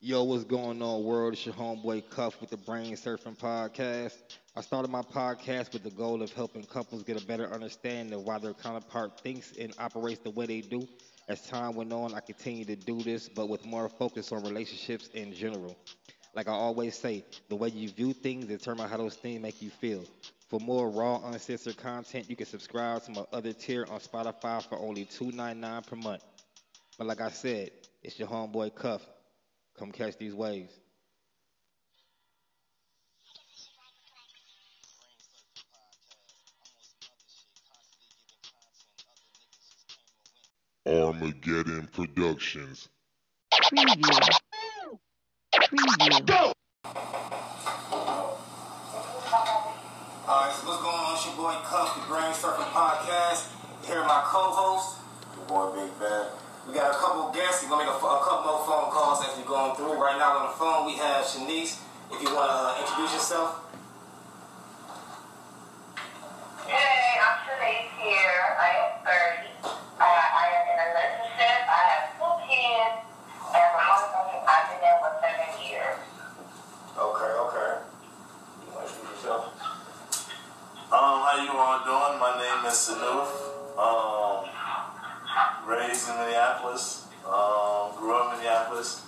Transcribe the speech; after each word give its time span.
Yo, 0.00 0.22
what's 0.22 0.44
going 0.44 0.80
on, 0.80 1.02
world? 1.02 1.32
It's 1.32 1.44
your 1.44 1.56
homeboy 1.56 2.08
Cuff 2.08 2.40
with 2.40 2.50
the 2.50 2.56
Brain 2.56 2.94
Surfing 2.94 3.36
Podcast. 3.36 4.14
I 4.54 4.60
started 4.60 4.92
my 4.92 5.02
podcast 5.02 5.72
with 5.72 5.82
the 5.82 5.90
goal 5.90 6.22
of 6.22 6.32
helping 6.32 6.62
couples 6.62 7.02
get 7.02 7.20
a 7.20 7.26
better 7.26 7.52
understanding 7.52 8.14
of 8.14 8.22
why 8.22 8.38
their 8.38 8.54
counterpart 8.54 9.20
thinks 9.20 9.56
and 9.58 9.74
operates 9.76 10.20
the 10.20 10.30
way 10.30 10.46
they 10.46 10.60
do. 10.60 10.86
As 11.28 11.44
time 11.48 11.74
went 11.74 11.92
on, 11.92 12.14
I 12.14 12.20
continue 12.20 12.64
to 12.66 12.76
do 12.76 13.02
this, 13.02 13.28
but 13.28 13.48
with 13.48 13.66
more 13.66 13.88
focus 13.88 14.30
on 14.30 14.44
relationships 14.44 15.08
in 15.14 15.34
general. 15.34 15.76
Like 16.32 16.46
I 16.46 16.52
always 16.52 16.96
say, 16.96 17.24
the 17.48 17.56
way 17.56 17.70
you 17.70 17.88
view 17.88 18.12
things 18.12 18.44
determines 18.44 18.92
how 18.92 18.98
those 18.98 19.16
things 19.16 19.42
make 19.42 19.60
you 19.60 19.70
feel. 19.70 20.04
For 20.48 20.60
more 20.60 20.90
raw, 20.90 21.20
uncensored 21.24 21.76
content, 21.76 22.30
you 22.30 22.36
can 22.36 22.46
subscribe 22.46 23.02
to 23.06 23.10
my 23.10 23.24
other 23.32 23.52
tier 23.52 23.84
on 23.90 23.98
Spotify 23.98 24.62
for 24.62 24.78
only 24.78 25.06
$2.99 25.06 25.86
per 25.88 25.96
month. 25.96 26.22
But 26.96 27.08
like 27.08 27.20
I 27.20 27.30
said, 27.30 27.72
it's 28.04 28.16
your 28.16 28.28
homeboy 28.28 28.76
Cuff. 28.76 29.02
Come 29.78 29.92
catch 29.92 30.18
these 30.18 30.34
waves. 30.34 30.72
Armageddon 40.84 41.88
Productions. 41.92 42.88
Preview. 43.54 44.98
Preview. 45.54 46.52
Alright, 50.26 50.54
so 50.54 50.66
what's 50.66 50.82
going 50.82 50.94
on? 50.94 51.14
It's 51.14 51.24
your 51.26 51.36
boy 51.36 51.54
Cuff, 51.62 51.94
the 51.94 52.06
Brain 52.08 52.32
Surfing 52.32 52.70
Podcast. 52.72 53.46
Here 53.86 53.98
are 53.98 54.06
my 54.08 54.22
co-hosts, 54.24 54.98
your 55.36 55.46
boy 55.46 55.76
Big 55.76 55.98
Bad. 56.00 56.47
We 56.68 56.74
got 56.74 56.92
a 56.92 56.98
couple 56.98 57.32
guests. 57.32 57.64
We're 57.64 57.70
gonna 57.70 57.88
make 57.88 57.96
a, 57.96 57.96
a 57.96 58.20
couple 58.20 58.44
more 58.44 58.60
phone 58.68 58.92
calls 58.92 59.24
as 59.24 59.32
we're 59.40 59.48
going 59.48 59.72
through. 59.74 59.96
Right 59.96 60.20
now 60.20 60.36
on 60.36 60.52
the 60.52 60.56
phone 60.60 60.84
we 60.84 61.00
have 61.00 61.24
Shanice. 61.24 61.80
If 62.12 62.20
you 62.20 62.28
wanna 62.28 62.76
uh, 62.76 62.84
introduce 62.84 63.16
yourself. 63.16 63.64
Hey, 66.68 67.16
I'm 67.24 67.40
Shanice 67.48 67.88
here. 68.04 68.36
I 68.60 68.68
am 68.84 69.00
30. 69.00 69.64
Uh, 69.64 70.04
I 70.04 70.44
am 70.60 70.64
in 70.68 70.76
a 70.76 70.86
relationship. 70.92 71.56
I 71.72 71.80
have 71.88 72.04
two 72.20 72.36
kids. 72.44 73.00
And 73.48 73.68
my 73.72 73.84
husband, 73.88 74.28
I've 74.44 74.68
been 74.68 74.80
there 74.84 75.00
for 75.00 75.12
seven 75.24 75.48
years. 75.64 75.96
Okay, 77.00 77.32
okay. 77.48 77.70
You 78.60 78.76
wanna 78.76 78.84
introduce 78.84 79.24
yourself? 79.24 79.56
Um, 80.92 81.16
how 81.24 81.32
you 81.40 81.48
all 81.48 81.80
doing? 81.80 82.20
My 82.20 82.36
name 82.36 82.60
is 82.68 82.76
Sanouf. 82.76 83.56
Um, 83.80 84.47
raised 85.68 86.08
in 86.08 86.16
Minneapolis. 86.16 87.06
Um, 87.28 87.92
grew 87.96 88.16
up 88.16 88.32
in 88.32 88.38
Minneapolis. 88.38 89.04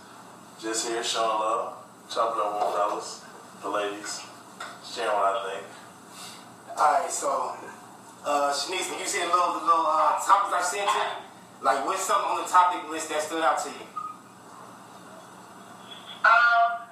Just 0.60 0.86
here 0.86 1.02
showing 1.02 1.40
love. 1.40 1.80
Chopping 2.10 2.42
up 2.42 2.54
with 2.58 2.74
fellas, 2.74 3.24
the 3.62 3.68
ladies, 3.70 4.20
sharing 4.84 5.14
what 5.14 5.30
I 5.30 5.46
think. 5.46 5.64
Alright, 6.76 7.10
so 7.10 7.54
uh 8.26 8.52
Shanice, 8.52 8.90
when 8.90 8.98
you 8.98 9.06
see 9.06 9.20
the 9.22 9.26
little 9.30 9.62
the 9.62 9.64
little 9.64 9.86
uh, 9.86 10.18
topics 10.18 10.52
I 10.52 10.60
sent 10.60 10.90
you, 10.90 11.06
like 11.62 11.86
what's 11.86 12.02
something 12.02 12.28
on 12.34 12.42
the 12.42 12.50
topic 12.50 12.90
list 12.90 13.08
that 13.08 13.22
stood 13.22 13.42
out 13.46 13.62
to 13.62 13.70
you? 13.70 13.86
Um, 16.26 16.82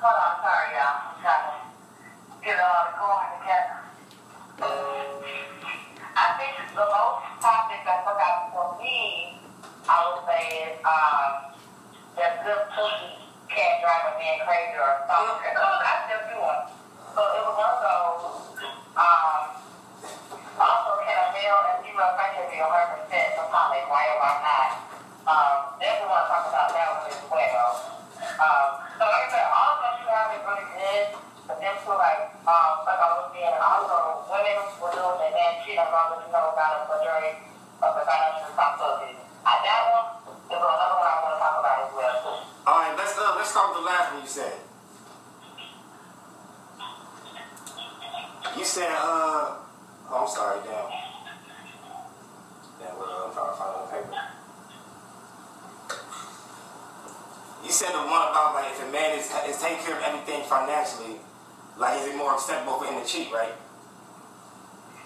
hold 0.00 0.18
on, 0.18 0.34
sorry, 0.42 0.72
y'all. 0.74 1.14
I'm 1.14 1.20
trying 1.22 1.46
to 1.46 1.70
get 2.42 2.56
it 2.56 2.64
all 2.64 2.96
going 2.96 3.30
together. 3.44 3.76
I 6.16 6.26
think 6.40 6.58
the 6.74 6.80
most 6.80 7.44
topic 7.44 7.69
a 14.38 14.46
crazy 14.46 14.78
or 14.78 15.02
something. 15.10 15.54
Oh, 15.58 15.76
I 15.82 15.92
still 16.06 16.22
do 16.30 16.36
one. 16.38 16.62
So 17.16 17.20
it 17.34 17.42
was 17.42 17.54
one 17.58 17.72
of 17.74 17.80
those. 17.82 18.22
Um, 18.94 19.40
also, 20.60 20.90
can 21.02 21.16
a 21.18 21.26
male 21.34 21.60
and 21.74 21.78
female 21.82 22.12
friendship 22.14 22.46
be 22.52 22.62
100% 22.62 23.10
the 23.10 23.44
topic, 23.50 23.82
right 23.90 24.08
or 24.14 24.18
why 24.22 24.34
not? 24.44 24.70
Um, 25.26 25.56
definitely 25.82 26.10
want 26.10 26.26
to 26.26 26.30
talk 26.30 26.44
about 26.46 26.68
that 26.70 26.88
one 26.94 27.10
as 27.10 27.22
well. 27.26 27.70
Um, 28.38 28.79
said 48.70 48.86
uh 48.86 49.58
oh 50.06 50.22
I'm 50.22 50.30
sorry, 50.30 50.62
damn. 50.62 50.86
Damn, 52.78 52.94
what 53.02 53.10
I'm 53.10 53.34
trying 53.34 53.50
to 53.50 53.58
find 53.58 53.74
on 53.74 53.90
paper. 53.90 54.14
You 57.66 57.72
said 57.74 57.90
the 57.90 58.06
one 58.06 58.30
about 58.30 58.54
like 58.54 58.70
if 58.70 58.78
a 58.78 58.88
man 58.94 59.18
is 59.18 59.26
is 59.50 59.58
taking 59.58 59.82
care 59.82 59.98
of 59.98 60.02
everything 60.06 60.46
financially, 60.46 61.18
like 61.82 61.98
is 61.98 62.14
it 62.14 62.16
more 62.16 62.38
acceptable 62.38 62.78
for 62.78 62.86
him 62.86 63.02
to 63.02 63.06
cheat, 63.06 63.34
right? 63.34 63.58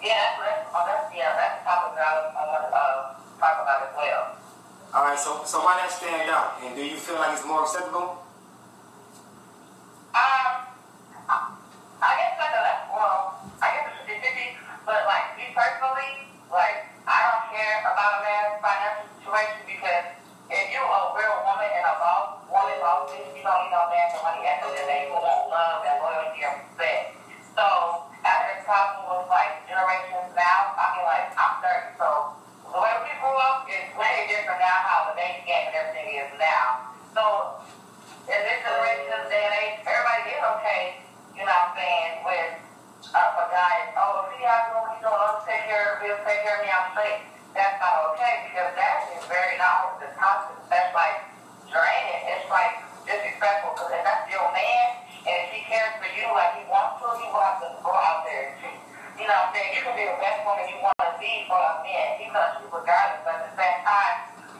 Yeah, 0.04 0.36
that's, 0.36 0.68
oh, 0.68 0.84
that's, 0.84 1.08
yeah, 1.16 1.32
that's 1.32 1.64
the 1.64 1.64
topic 1.64 1.96
that 1.96 2.04
I 2.04 2.44
want 2.44 2.68
to 2.68 2.76
uh, 2.76 3.16
talk 3.40 3.64
about 3.64 3.88
as 3.88 3.96
well. 3.96 4.36
Alright, 4.92 5.16
so 5.16 5.40
so 5.48 5.64
why 5.64 5.80
that 5.80 5.88
stand 5.88 6.28
out? 6.28 6.60
And 6.60 6.76
do 6.76 6.84
you 6.84 7.00
feel 7.00 7.16
like 7.16 7.32
it's 7.32 7.48
more 7.48 7.64
acceptable? 7.64 8.23
Boss, 22.94 23.10
bitch, 23.10 23.26
you 23.34 23.42
don't 23.42 23.58
need 23.66 23.74
no 23.74 23.90
for 24.14 24.22
money 24.22 24.46
at 24.46 24.62
the 24.62 24.70
end 24.70 24.70
of 24.70 24.70
the 24.70 24.84
day. 24.86 25.10
You 25.10 25.18
want 25.18 25.50
love 25.50 25.82
and 25.82 25.98
loyalty 25.98 26.46
and 26.46 26.54
respect. 26.62 27.18
So 27.58 27.66
after 28.22 28.46
this 28.54 28.62
problem 28.62 29.02
with 29.10 29.26
like 29.26 29.66
generations 29.66 30.30
now, 30.38 30.78
I 30.78 30.84
mean 30.94 31.06
like 31.06 31.26
I'm 31.34 31.54
30, 31.58 31.98
so 31.98 32.38
the 32.70 32.78
way 32.78 32.94
we 33.02 33.10
grew 33.18 33.34
up 33.34 33.66
is 33.66 33.86
way 33.98 34.30
different 34.30 34.62
now 34.62 34.78
how 34.86 35.10
the 35.10 35.18
dating 35.18 35.46
game 35.46 35.70
and 35.70 35.74
everything 35.74 36.08
is 36.22 36.30
now. 36.38 36.94
So 37.14 37.22
in 38.30 38.38
this 38.46 38.58
generation, 38.62 39.26
day 39.26 39.42
and 39.42 39.54
age, 39.58 39.76
everybody 39.86 40.22
is 40.30 40.42
okay, 40.58 40.82
you 41.34 41.42
know 41.42 41.50
what 41.50 41.70
I'm 41.70 41.78
saying, 41.78 42.12
with 42.22 42.52
uh, 43.10 43.42
a 43.42 43.44
guy, 43.50 43.90
oh, 43.98 44.30
see 44.30 44.42
how 44.46 44.70
you 44.70 44.78
you 44.98 45.02
don't 45.02 45.42
take 45.46 45.66
care 45.66 45.94
of 45.94 46.02
me, 46.02 46.10
take 46.26 46.42
care 46.46 46.58
of 46.58 46.62
me, 46.62 46.70
I'm 46.70 46.90
safe. 46.94 47.22
That's 47.54 47.78
not 47.78 48.14
okay 48.14 48.50
because 48.50 48.74
that 48.74 49.06
is 49.14 49.22
very 49.30 49.54
not 49.62 50.02
the 50.02 50.10
toxic. 50.18 50.58
That's 50.66 50.90
like 50.90 51.22
draining. 51.70 52.22
It's 52.34 52.50
like 52.50 52.83
disrespectful 53.14 53.78
because 53.78 53.94
if 53.94 54.02
that's 54.02 54.26
your 54.26 54.46
man 54.50 54.86
and 55.22 55.36
if 55.46 55.48
he 55.54 55.60
cares 55.70 55.94
for 56.02 56.10
you 56.10 56.26
like 56.34 56.58
he 56.58 56.66
wants 56.66 56.98
to, 56.98 57.06
he 57.22 57.26
will 57.30 57.42
have 57.42 57.62
to 57.62 57.70
go 57.78 57.94
out 57.94 58.26
there. 58.26 58.50
You 59.14 59.30
know 59.30 59.38
what 59.46 59.54
I'm 59.54 59.54
saying? 59.54 59.70
You 59.78 59.80
can 59.86 59.94
be 59.94 60.04
the 60.10 60.18
best 60.18 60.42
woman 60.42 60.66
you 60.66 60.78
want 60.82 60.98
to 60.98 61.14
be 61.22 61.46
for 61.46 61.54
a 61.54 61.78
man. 61.86 62.18
He's 62.18 62.34
going 62.34 62.42
to 62.42 62.58
cheat 62.58 62.66
regardless. 62.74 63.22
But 63.22 63.38
at 63.38 63.42
the 63.46 63.54
same 63.54 63.78
time, 63.86 64.14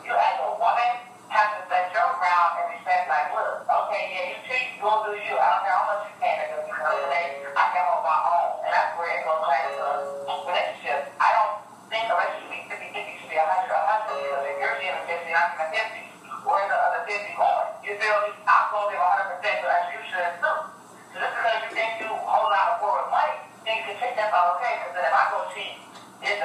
you 0.07 0.15
as 0.15 0.37
a 0.47 0.51
woman 0.55 0.93
have 1.35 1.51
to 1.59 1.61
set 1.67 1.91
your 1.91 2.07
ground 2.23 2.63
and 2.63 2.67
respect 2.79 3.11
like, 3.11 3.35
look, 3.35 3.67
okay, 3.67 4.03
yeah, 4.15 4.25
you 4.31 4.39
cheat, 4.47 4.79
you'll 4.79 5.03
do 5.03 5.19
you. 5.19 5.35
I 5.35 5.47
don't 5.59 5.63
care 5.67 5.75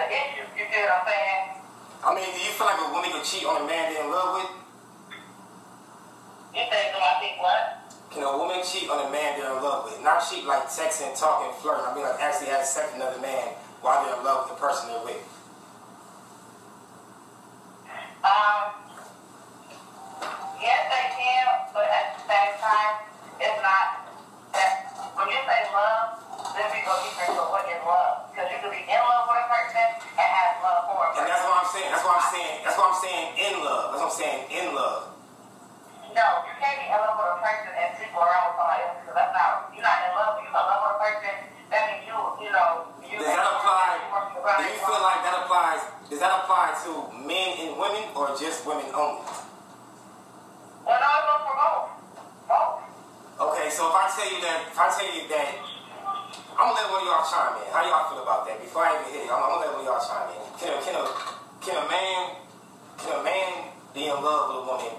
an 0.09 0.17
issue. 0.17 0.45
You 0.57 0.65
feel 0.65 0.89
what 0.89 1.05
I'm 1.05 1.05
saying? 1.05 1.43
I 2.01 2.09
mean, 2.17 2.29
do 2.33 2.39
you 2.41 2.53
feel 2.57 2.65
like 2.65 2.81
a 2.81 2.89
woman 2.89 3.09
can 3.13 3.23
cheat 3.23 3.45
on 3.45 3.61
a 3.61 3.65
man 3.69 3.93
they're 3.93 4.03
in 4.03 4.09
love 4.09 4.41
with? 4.41 4.51
You 6.57 6.65
think, 6.65 6.85
do 6.89 6.97
I 6.97 7.13
think 7.21 7.37
what? 7.37 7.93
Can 8.09 8.25
a 8.25 8.33
woman 8.33 8.65
cheat 8.65 8.89
on 8.89 9.05
a 9.05 9.09
man 9.13 9.37
they're 9.37 9.53
in 9.53 9.61
love 9.61 9.85
with? 9.85 10.01
Not 10.01 10.25
cheat 10.25 10.45
like 10.49 10.65
texting, 10.65 11.13
talking, 11.13 11.53
flirting. 11.61 11.85
I 11.85 11.93
mean, 11.93 12.03
like 12.03 12.17
actually 12.17 12.49
have 12.49 12.65
sex 12.65 12.89
with 12.89 13.05
another 13.05 13.21
man 13.21 13.53
while 13.85 14.01
they're 14.01 14.17
in 14.17 14.25
love 14.25 14.49
with 14.49 14.57
the 14.57 14.61
person 14.61 14.89
they're 14.89 15.05
with. 15.05 15.21
Um, 18.25 18.73
yes, 20.57 20.81
they 20.89 21.05
can, 21.13 21.45
but 21.71 21.85
and 30.19 30.51
love 30.59 30.83
for 30.91 30.99
a 30.99 31.07
And 31.15 31.25
that's 31.31 31.43
what 31.47 31.55
I'm 31.63 31.69
saying. 31.71 31.89
That's 31.95 32.03
what 32.03 32.15
I'm 32.19 32.29
saying. 32.29 32.55
That's 32.67 32.77
what 32.77 32.87
I'm 32.91 32.99
saying. 32.99 33.27
In 33.39 33.53
love. 33.63 33.85
That's 33.95 34.01
what 34.03 34.11
I'm 34.11 34.19
saying. 34.19 34.41
In 34.51 34.67
love. 34.75 35.01
No, 36.11 36.19
no, 36.19 36.27
you 36.43 36.53
can't 36.59 36.77
be 36.81 36.85
in 36.89 36.99
love 36.99 37.15
with 37.15 37.31
a 37.31 37.39
person 37.39 37.71
and 37.71 37.89
sleep 37.95 38.11
around 38.17 38.51
with 38.51 38.57
somebody 38.59 38.81
else 38.83 38.97
because 38.99 39.15
that's 39.15 39.31
not, 39.31 39.71
you're 39.71 39.85
not 39.85 39.97
in 40.03 40.11
love. 40.17 40.41
You're 40.41 40.51
in 40.51 40.57
love 40.57 40.81
with 40.83 40.95
a 40.95 40.99
person, 40.99 41.35
that 41.69 41.81
means 41.85 42.03
you, 42.09 42.17
you 42.43 42.49
know, 42.49 42.89
you. 43.05 43.15
Does 43.21 43.29
that 43.29 43.45
apply? 43.45 44.01
Do 44.57 44.63
you 44.65 44.81
feel 44.81 45.01
like 45.05 45.21
that 45.21 45.35
applies? 45.45 45.81
Does 46.09 46.19
that 46.19 46.33
apply 46.41 46.73
to 46.83 46.91
men 47.13 47.49
and 47.61 47.77
women 47.77 48.09
or 48.17 48.33
just 48.33 48.65
women 48.65 48.89
only? 48.89 49.21
Well, 50.81 50.97
no, 50.97 51.09
it 51.13 51.23
goes 51.29 51.41
for 51.45 51.55
both. 51.55 51.87
Both. 52.49 52.81
Okay, 53.53 53.69
so 53.69 53.87
if 53.87 53.95
I 53.95 54.09
tell 54.09 54.25
you 54.33 54.41
that, 54.41 54.59
if 54.73 54.77
I 54.81 54.87
tell 54.89 55.11
you 55.13 55.23
that, 55.29 55.53
I'm 56.57 56.71
gonna 56.71 56.79
let 56.79 56.91
one 56.91 57.01
of 57.01 57.07
y'all 57.07 57.25
chime 57.27 57.55
in. 57.61 57.67
How 57.71 57.81
y'all 57.85 58.09
feel 58.09 58.23
about 58.23 58.47
that? 58.47 58.59
Before 58.59 58.83
I 58.83 58.97
even 58.99 59.13
hit 59.13 59.27
it, 59.27 59.31
I'm, 59.31 59.39
I'm 59.39 59.49
gonna 59.49 59.65
let 59.65 59.71
one 59.75 59.81
of 59.83 59.89
y'all 59.89 60.03
chime 60.03 60.29
in. 60.33 60.41
Can 60.57 60.69
a, 60.73 60.77
can 60.81 60.95
a, 60.97 61.05
can 61.61 61.75
a 61.77 61.85
man, 61.87 62.19
can 62.97 63.11
a 63.19 63.23
man 63.23 63.51
be 63.93 64.07
in 64.07 64.17
love 64.17 64.49
with 64.49 64.59
a 64.59 64.65
woman 64.65 64.93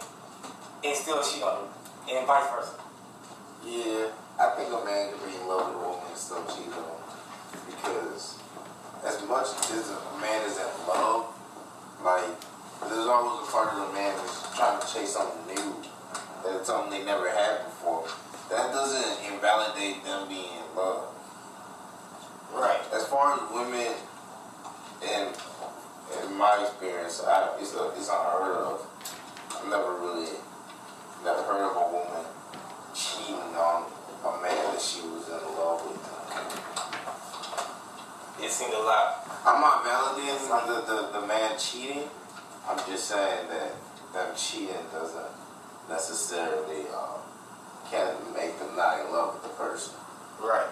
and 0.85 0.95
still 0.97 1.21
cheat 1.23 1.43
on 1.43 1.65
her, 1.65 2.15
and 2.15 2.27
vice 2.27 2.49
versa? 2.53 2.77
Yeah, 3.65 4.13
I 4.41 4.57
think 4.57 4.73
a 4.73 4.81
man 4.85 5.13
can 5.13 5.21
be 5.25 5.37
in 5.37 5.45
love 5.49 5.69
with 5.69 5.77
a 5.77 5.85
woman 5.85 6.07
and 6.09 6.17
still 6.17 6.45
cheat 6.49 6.73
on 6.73 6.85
her. 6.85 7.01
Because 7.69 8.41
as 9.05 9.21
much 9.29 9.49
as 9.73 9.93
a 9.93 10.01
man 10.21 10.41
is 10.49 10.57
in 10.57 10.71
love, 10.89 11.33
like 12.05 12.25
there's 12.89 13.05
always 13.05 13.49
a 13.49 13.53
part 13.53 13.73
of 13.77 13.89
the 13.89 13.93
man 13.93 14.17
that's 14.17 14.49
trying 14.57 14.81
to 14.81 14.87
chase 14.89 15.13
something 15.13 15.55
new, 15.55 15.77
that's 16.45 16.67
something 16.67 16.91
they 16.91 17.05
never 17.05 17.29
had 17.29 17.65
before. 17.65 18.09
That 18.49 18.73
doesn't 18.73 19.33
invalidate 19.33 20.03
them 20.05 20.29
being 20.29 20.57
in 20.57 20.77
love. 20.77 21.13
Right. 22.53 22.81
As 22.93 23.07
far 23.07 23.35
as 23.35 23.40
women, 23.53 23.95
in 25.03 25.29
in 26.23 26.37
my 26.37 26.67
experience, 26.67 27.23
I, 27.25 27.57
it's 27.61 27.75
a, 27.75 27.93
it's 27.97 28.09
unheard 28.09 28.57
of. 28.57 28.87
I've 29.55 29.69
never 29.69 29.93
really 29.95 30.31
never 31.25 31.43
heard 31.43 31.63
of 31.71 31.77
a 31.77 31.87
woman 31.93 32.25
cheating 32.95 33.37
on 33.55 33.85
a 34.25 34.43
man 34.43 34.73
that 34.73 34.81
she 34.81 35.01
was 35.03 35.29
in 35.29 35.43
love 35.55 35.85
with. 35.87 36.01
It 38.45 38.51
seemed 38.51 38.73
a 38.73 38.79
lot. 38.79 39.27
I'm 39.45 39.61
not 39.61 39.85
validating 39.85 40.49
the, 40.67 40.81
the, 40.87 41.21
the 41.21 41.27
man 41.27 41.59
cheating. 41.59 42.09
I'm 42.67 42.79
just 42.89 43.09
saying 43.09 43.49
that 43.49 43.75
them 44.13 44.35
cheating 44.37 44.85
doesn't 44.93 45.33
necessarily 45.89 46.89
um, 46.89 47.21
can 47.91 48.15
make 48.35 48.59
them 48.59 48.77
not 48.77 49.01
in 49.01 49.13
love 49.13 49.35
with 49.35 49.43
the 49.43 49.49
person. 49.51 49.95
Right. 50.41 50.67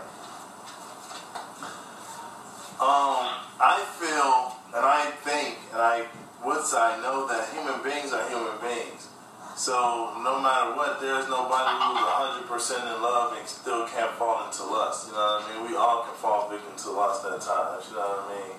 Um, 2.78 3.34
I 3.58 3.82
feel 3.98 4.54
and 4.70 4.86
I 4.86 5.10
think 5.26 5.58
and 5.74 5.82
I 5.82 6.06
would 6.46 6.62
say 6.62 6.78
I 6.78 6.94
know 7.02 7.26
that 7.26 7.50
human 7.50 7.82
beings 7.82 8.14
are 8.14 8.22
human 8.30 8.54
beings. 8.62 9.10
So 9.58 10.14
no 10.22 10.38
matter 10.38 10.78
what, 10.78 11.02
there's 11.02 11.26
nobody 11.26 11.74
who's 11.74 11.98
hundred 11.98 12.46
percent 12.46 12.86
in 12.86 13.02
love 13.02 13.34
and 13.34 13.42
still 13.50 13.82
can't 13.90 14.14
fall 14.14 14.46
into 14.46 14.62
lust. 14.62 15.10
You 15.10 15.18
know 15.18 15.42
what 15.42 15.42
I 15.42 15.58
mean? 15.58 15.60
We 15.66 15.74
all 15.74 16.06
can 16.06 16.14
fall 16.22 16.46
victim 16.46 16.70
to 16.86 16.88
lust 16.94 17.26
at 17.26 17.42
times. 17.42 17.90
You 17.90 17.98
know 17.98 18.14
what 18.14 18.30
I 18.30 18.46
mean? 18.46 18.54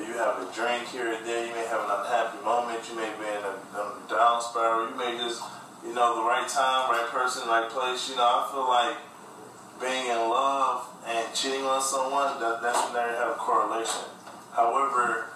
If 0.00 0.08
you 0.08 0.16
have 0.16 0.40
a 0.40 0.48
drink 0.56 0.88
here 0.88 1.12
and 1.12 1.20
there, 1.28 1.44
you 1.44 1.52
may 1.52 1.68
have 1.68 1.84
an 1.84 1.92
unhappy 1.92 2.40
moment. 2.40 2.80
You 2.88 2.96
may 2.96 3.12
be 3.20 3.28
in 3.28 3.44
a, 3.44 3.52
a 3.52 3.82
down 4.08 4.40
spiral. 4.40 4.88
You 4.88 4.96
may 4.96 5.20
just, 5.20 5.44
you 5.84 5.92
know, 5.92 6.16
the 6.16 6.24
right 6.24 6.48
time, 6.48 6.88
right 6.88 7.08
person, 7.12 7.44
right 7.44 7.68
place. 7.68 8.08
You 8.08 8.16
know, 8.16 8.24
I 8.24 8.48
feel 8.48 8.64
like 8.64 8.96
being 9.80 10.06
in 10.10 10.20
love 10.28 10.86
and 11.06 11.22
cheating 11.34 11.64
on 11.64 11.80
someone, 11.80 12.38
that 12.40 12.60
should 12.62 12.94
have 12.94 13.30
a 13.30 13.38
correlation. 13.38 14.04
However, 14.52 15.30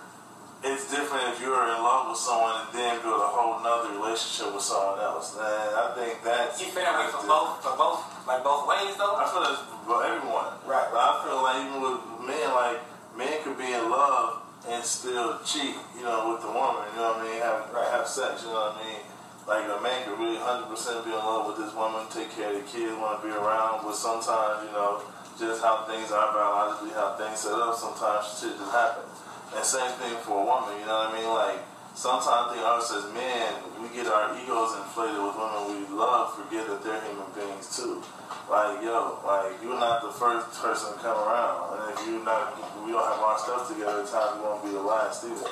it's 0.63 0.91
different 0.91 1.35
if 1.35 1.41
you're 1.43 1.59
in 1.59 1.79
love 1.83 2.11
with 2.11 2.19
someone 2.19 2.63
and 2.63 2.71
then 2.71 3.03
build 3.03 3.19
a 3.19 3.31
whole 3.31 3.59
nother 3.63 3.99
relationship 3.99 4.55
with 4.55 4.63
someone 4.63 4.99
else. 5.03 5.35
And 5.35 5.43
I 5.43 5.91
think 5.99 6.23
that's. 6.23 6.63
You 6.63 6.71
feel 6.71 6.87
that 6.87 6.95
way 6.99 7.11
for 7.11 7.27
both, 7.27 7.63
for 7.63 7.75
both, 7.75 8.03
like 8.27 8.43
both 8.47 8.71
ways 8.71 8.95
though? 8.95 9.19
I 9.19 9.27
feel 9.27 9.43
that's 9.43 9.63
for 9.87 10.07
everyone. 10.07 10.55
Right. 10.63 10.87
But 10.91 11.03
I 11.03 11.13
feel 11.27 11.39
like 11.43 11.59
even 11.67 11.79
with 11.83 11.99
men, 12.23 12.47
like, 12.55 12.79
men 13.19 13.35
could 13.43 13.59
be 13.59 13.75
in 13.75 13.91
love 13.91 14.43
and 14.71 14.83
still 14.85 15.43
cheat, 15.43 15.75
you 15.99 16.07
know, 16.07 16.31
with 16.31 16.43
the 16.47 16.53
woman, 16.55 16.87
you 16.95 17.03
know 17.03 17.19
what 17.19 17.27
I 17.27 17.31
mean? 17.31 17.43
Have, 17.43 17.67
Right. 17.75 17.91
have 17.91 18.07
sex, 18.07 18.47
you 18.47 18.55
know 18.55 18.71
what 18.71 18.79
I 18.79 18.87
mean? 18.87 19.03
Like 19.47 19.67
a 19.67 19.81
man 19.83 20.07
could 20.07 20.19
really 20.23 20.39
100% 20.39 20.71
be 21.05 21.11
in 21.11 21.19
love 21.19 21.51
with 21.51 21.59
this 21.59 21.75
woman, 21.75 22.07
take 22.15 22.31
care 22.31 22.55
of 22.55 22.63
the 22.63 22.67
kids, 22.67 22.95
want 22.95 23.21
to 23.21 23.27
be 23.27 23.35
around, 23.35 23.83
but 23.83 23.99
sometimes, 23.99 24.63
you 24.63 24.71
know, 24.71 25.03
just 25.35 25.59
how 25.59 25.83
things 25.91 26.15
are 26.15 26.31
biologically, 26.31 26.95
how 26.95 27.19
things 27.19 27.43
set 27.43 27.59
up, 27.59 27.75
sometimes 27.75 28.39
shit 28.39 28.55
just 28.55 28.71
happens. 28.71 29.11
And 29.51 29.65
same 29.67 29.91
thing 29.99 30.15
for 30.23 30.41
a 30.41 30.45
woman, 30.47 30.79
you 30.79 30.87
know 30.87 31.11
what 31.11 31.11
I 31.11 31.19
mean? 31.19 31.27
Like, 31.27 31.59
sometimes 31.99 32.55
I 32.55 32.55
think 32.55 32.63
us 32.63 32.89
as 32.95 33.11
men, 33.11 33.51
we 33.83 33.91
get 33.91 34.07
our 34.07 34.31
egos 34.39 34.79
inflated 34.79 35.19
with 35.19 35.35
women 35.35 35.75
we 35.75 35.91
love, 35.91 36.39
forget 36.39 36.71
that 36.71 36.87
they're 36.87 37.03
human 37.03 37.29
beings 37.35 37.67
too. 37.75 37.99
Like, 38.47 38.79
yo, 38.79 39.19
like, 39.27 39.59
you're 39.59 39.79
not 39.79 40.07
the 40.07 40.15
first 40.15 40.55
person 40.63 40.95
to 40.95 40.99
come 41.03 41.19
around. 41.19 41.83
And 41.83 41.99
if 41.99 41.99
you're 42.07 42.25
not, 42.25 42.55
we 42.87 42.95
don't 42.95 43.05
have 43.05 43.19
our 43.19 43.39
stuff 43.43 43.69
together, 43.69 44.07
at 44.07 44.09
times 44.09 44.39
won't 44.39 44.63
be 44.63 44.71
the 44.71 44.81
last 44.81 45.27
either. 45.27 45.51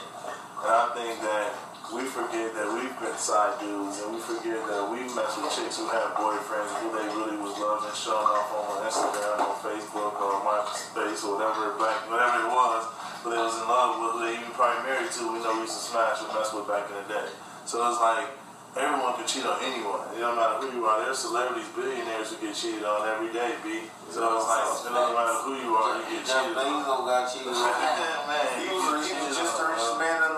And 0.63 0.71
I 0.71 0.85
think 0.95 1.21
that 1.27 1.69
we 1.91 2.07
forget 2.07 2.55
that 2.55 2.69
we've 2.71 2.95
been 3.03 3.19
side 3.19 3.59
dudes, 3.59 3.99
and 4.03 4.15
we 4.15 4.21
forget 4.23 4.63
that 4.63 4.83
we 4.87 5.03
mess 5.11 5.35
with 5.35 5.51
chicks 5.51 5.75
who 5.79 5.91
have 5.91 6.15
boyfriends 6.15 6.71
who 6.79 6.95
they 6.95 7.07
really 7.11 7.35
was 7.43 7.59
loving, 7.59 7.91
showing 7.99 8.31
off 8.31 8.51
on 8.55 8.87
Instagram 8.87 9.43
or 9.43 9.55
Facebook 9.59 10.15
or 10.23 10.39
MySpace 10.47 11.27
or 11.27 11.35
whatever, 11.35 11.75
back, 11.83 12.07
whatever 12.07 12.47
it 12.47 12.51
was, 12.51 12.83
but 13.27 13.29
they 13.35 13.41
was 13.43 13.59
in 13.59 13.67
love 13.67 13.99
with 13.99 14.11
who 14.15 14.19
they 14.23 14.33
even 14.39 14.55
probably 14.55 14.87
married 14.87 15.11
to. 15.19 15.35
We 15.35 15.43
know 15.43 15.59
we 15.59 15.67
used 15.67 15.75
to 15.75 15.83
smash 15.91 16.23
and 16.23 16.31
mess 16.31 16.55
with 16.55 16.71
back 16.71 16.87
in 16.91 16.95
the 17.03 17.07
day. 17.11 17.29
So 17.67 17.83
it's 17.91 17.99
like 17.99 18.31
everyone 18.79 19.19
can 19.19 19.27
cheat 19.27 19.43
on 19.43 19.59
anyone. 19.67 20.07
It 20.15 20.23
don't 20.23 20.39
matter 20.39 20.63
who 20.63 20.71
you 20.71 20.87
are. 20.87 21.03
There's 21.03 21.19
celebrities, 21.19 21.67
billionaires 21.75 22.31
who 22.31 22.39
get 22.39 22.55
cheated 22.55 22.87
on 22.87 23.03
every 23.03 23.35
day, 23.35 23.59
B. 23.67 23.91
So 24.15 24.23
it's 24.39 24.47
like 24.47 24.63
it 24.63 24.95
doesn't 24.95 25.15
matter 25.19 25.37
who 25.43 25.59
you 25.59 25.75
are, 25.75 25.99
you 25.99 26.07
get 26.07 26.23
Jeff 26.23 26.55
cheated 26.55 26.55
on. 26.55 26.87
Bezos 26.87 27.03
got 27.03 27.23
cheated 27.27 27.51
on. 27.51 27.67
Man, 28.31 28.47
He 28.63 28.67
was, 28.71 29.11
he 29.11 29.15
was 29.27 29.35
just 29.35 29.59
the 29.59 29.65
richest 29.75 29.99
man 29.99 30.19
in 30.23 30.23
the 30.23 30.27
world 30.27 30.30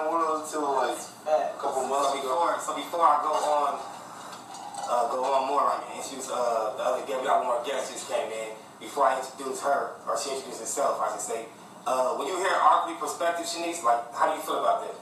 until 0.43 0.75
like 0.75 0.99
a 0.99 1.55
couple 1.59 1.87
So 1.87 1.89
months 1.89 2.12
ago. 2.19 2.35
before, 2.35 2.59
so 2.59 2.71
before 2.75 3.06
I 3.06 3.17
go 3.23 3.33
on, 3.33 3.73
uh, 3.79 5.06
go 5.09 5.23
on 5.23 5.47
more, 5.47 5.62
I 5.62 5.79
can 5.87 5.97
introduce 6.03 6.27
uh, 6.29 6.75
the 6.75 6.83
other 6.83 7.03
guest. 7.06 7.23
We 7.23 7.27
got 7.31 7.47
one 7.47 7.55
more 7.55 7.62
guest 7.62 7.94
just 7.94 8.11
came 8.11 8.27
in. 8.31 8.59
Before 8.83 9.06
I 9.06 9.15
introduce 9.23 9.62
her, 9.62 9.94
or 10.11 10.19
she 10.19 10.35
introduce 10.35 10.59
herself, 10.59 10.99
I 10.99 11.15
should 11.15 11.23
say. 11.23 11.41
Uh, 11.87 12.19
when 12.19 12.27
you 12.27 12.35
hear 12.39 12.50
arguing 12.50 12.99
perspective, 12.99 13.47
Shanice, 13.47 13.83
like, 13.87 14.03
how 14.11 14.27
do 14.31 14.35
you 14.35 14.43
feel 14.43 14.59
about 14.59 14.83
that? 14.83 14.94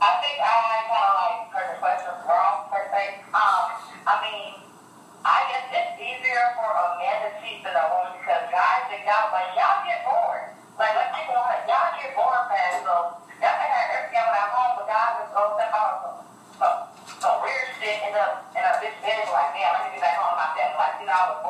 I 0.00 0.10
think 0.24 0.36
I 0.40 0.52
kind 0.88 1.04
of 1.04 1.14
like 1.20 1.36
heard 1.52 1.68
the 1.76 1.78
question 1.84 2.12
wrong 2.24 2.66
per 2.72 2.82
se. 2.88 3.22
Um, 3.36 3.64
I 4.08 4.14
mean, 4.24 4.50
I 5.22 5.38
guess 5.52 5.64
it's 5.70 5.94
easier 6.00 6.42
for 6.58 6.66
a 6.66 6.86
man 6.98 7.28
to 7.28 7.30
cheat 7.44 7.60
than 7.62 7.76
a 7.76 7.84
woman 7.92 8.18
because 8.18 8.48
guys, 8.50 8.88
they 8.90 9.04
y'all 9.06 9.30
like 9.30 9.52
y'all 9.54 9.84
get 9.86 10.02
bored. 10.02 10.58
Like 10.80 10.96
let's 10.98 11.12
take 11.14 11.28
it 11.30 11.36
on 11.38 11.48
it. 11.54 11.62
Y'all 11.70 11.92
get 11.94 12.10
bored 12.18 12.44
fast, 12.50 12.82
so 12.82 13.21
y'all 13.42 13.58
can 13.58 13.68
have 13.68 13.88
everything 13.98 14.22
at 14.22 14.48
home, 14.54 14.72
but 14.78 14.86
guys 14.86 15.12
just 15.18 15.34
go 15.34 15.42
step 15.58 15.74
out 15.74 15.94
some, 16.00 16.18
some, 16.62 16.78
some 17.18 17.36
weird 17.42 17.66
shit 17.82 17.98
in 18.06 18.14
a 18.14 18.26
in 18.54 18.62
a 18.62 18.72
like, 18.78 19.50
damn, 19.58 19.74
let 19.74 19.90
me 19.90 19.98
get 19.98 20.06
back 20.06 20.16
home 20.22 20.38
about 20.38 20.54
that. 20.54 20.70
Like, 20.78 20.94
you 21.02 21.06
know, 21.10 21.18
I 21.18 21.24
was. 21.34 21.42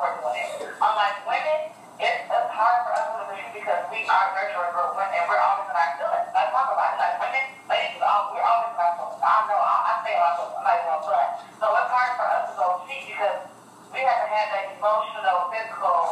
Unlike 0.83 1.23
women, 1.31 1.61
it's, 2.03 2.27
hard 2.27 2.79
for 2.83 2.91
us 2.91 3.07
to 3.15 3.23
cheat 3.31 3.55
because 3.55 3.87
we 3.95 4.03
are 4.11 4.27
nurturing 4.35 4.75
group 4.75 4.99
and 4.99 5.25
we're 5.31 5.39
always 5.39 5.71
in 5.71 5.79
our 5.79 5.95
feelings. 5.95 6.27
Let's 6.35 6.51
talk 6.51 6.75
about 6.75 6.91
it. 6.91 6.99
Like 6.99 7.17
women, 7.23 7.45
ladies, 7.71 8.03
we're 8.03 8.43
always 8.43 8.75
in 8.75 8.83
our 8.83 8.93
feelings. 8.99 9.23
I 9.23 9.47
know, 9.47 9.63
I, 9.63 9.75
I 9.79 9.93
say 10.03 10.15
a 10.19 10.27
lot, 10.27 10.43
gonna 10.59 11.07
play. 11.07 11.27
So 11.63 11.71
it's 11.71 11.87
hard 11.87 12.13
for 12.19 12.27
us 12.27 12.45
to 12.51 12.53
go 12.59 12.67
cheat 12.91 13.15
because 13.15 13.47
we 13.95 14.03
haven't 14.03 14.31
had 14.35 14.47
that 14.51 14.65
emotional, 14.75 15.39
physical, 15.55 16.03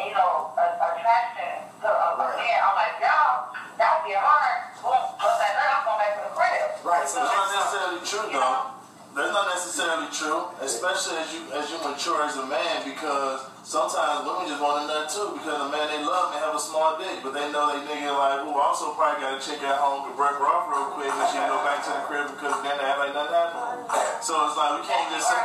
you 0.00 0.16
know, 0.16 0.56
uh, 0.56 0.88
attraction 0.96 1.68
to 1.84 1.88
a 1.92 2.08
a 2.16 2.28
man. 2.40 2.56
I'm 2.64 2.72
like, 2.72 2.96
y'all, 3.04 3.52
y'all 3.78 4.02
get 4.06 4.20
hard. 4.20 4.72
Boom, 4.80 5.16
but 5.20 5.34
that 5.40 5.54
I'm 5.56 5.84
going 5.84 5.98
back 6.00 6.12
to 6.16 6.22
the 6.28 6.32
crib. 6.36 6.84
Right, 6.84 7.08
so 7.08 7.20
That's 7.20 7.36
not 7.36 7.48
necessarily 7.52 8.00
true, 8.04 8.28
though. 8.32 8.75
That's 9.16 9.32
not 9.32 9.48
necessarily 9.48 10.12
true, 10.12 10.44
especially 10.60 11.16
as 11.16 11.32
you 11.32 11.40
as 11.56 11.64
you 11.72 11.80
mature 11.80 12.20
as 12.20 12.36
a 12.36 12.44
man, 12.44 12.84
because 12.84 13.48
sometimes 13.64 14.28
women 14.28 14.44
just 14.44 14.60
want 14.60 14.84
a 14.84 14.92
nut 14.92 15.08
too, 15.08 15.40
because 15.40 15.56
the 15.56 15.72
man 15.72 15.88
they 15.88 16.04
love 16.04 16.36
may 16.36 16.40
have 16.44 16.52
a 16.52 16.60
small 16.60 17.00
dick, 17.00 17.24
but 17.24 17.32
they 17.32 17.48
know 17.48 17.64
they 17.72 17.80
nigga 17.88 18.12
like 18.12 18.44
who 18.44 18.52
also 18.52 18.92
probably 18.92 19.24
got 19.24 19.32
a 19.32 19.40
chick 19.40 19.64
at 19.64 19.80
home 19.80 20.04
to 20.04 20.12
break 20.20 20.36
her 20.36 20.44
off 20.44 20.68
real 20.68 20.92
quick, 20.92 21.08
and 21.08 21.24
she 21.32 21.40
can 21.40 21.48
go 21.48 21.56
back 21.64 21.80
to 21.80 21.96
the 21.96 22.04
crib 22.04 22.28
because 22.28 22.60
then 22.60 22.76
they 22.76 22.84
act 22.84 23.00
like 23.00 23.16
nothing 23.16 23.40
happened. 23.40 23.88
So 24.20 24.36
it's 24.52 24.56
like 24.60 24.72
we 24.76 24.82
can't 24.84 25.08
just 25.08 25.32
say. 25.32 25.42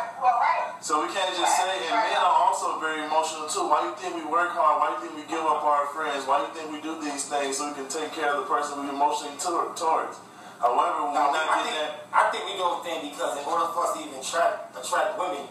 So 0.83 0.99
we 0.99 1.07
can't 1.15 1.31
just 1.31 1.55
say, 1.55 1.71
and 1.87 1.95
men 1.95 2.19
are 2.19 2.37
also 2.43 2.75
very 2.83 3.07
emotional 3.07 3.47
too. 3.47 3.71
Why 3.71 3.87
you 3.87 3.95
think 3.95 4.19
we 4.19 4.27
work 4.27 4.51
hard? 4.51 4.83
Why 4.83 4.87
you 4.91 4.99
think 4.99 5.15
we 5.15 5.23
give 5.31 5.47
up 5.47 5.63
our 5.63 5.87
friends? 5.95 6.27
Why 6.27 6.43
you 6.43 6.51
think 6.51 6.75
we 6.75 6.83
do 6.83 6.99
these 6.99 7.23
things 7.23 7.55
so 7.55 7.71
we 7.71 7.73
can 7.79 7.87
take 7.87 8.11
care 8.11 8.35
of 8.35 8.43
the 8.43 8.47
person 8.51 8.83
we 8.83 8.91
emotionally 8.91 9.39
towards? 9.39 10.19
However, 10.61 11.09
when 11.09 11.13
No, 11.17 11.33
we're 11.33 11.41
I 11.41 11.45
not 11.49 11.65
think, 11.65 11.75
that, 11.75 11.91
I 12.13 12.21
think 12.29 12.41
we 12.45 12.53
go 12.61 12.77
within 12.79 13.09
because 13.09 13.33
in 13.41 13.43
order 13.49 13.65
for 13.73 13.81
us 13.89 13.97
to 13.97 13.99
even 14.05 14.21
attract 14.21 14.77
attract 14.77 15.17
women, 15.17 15.49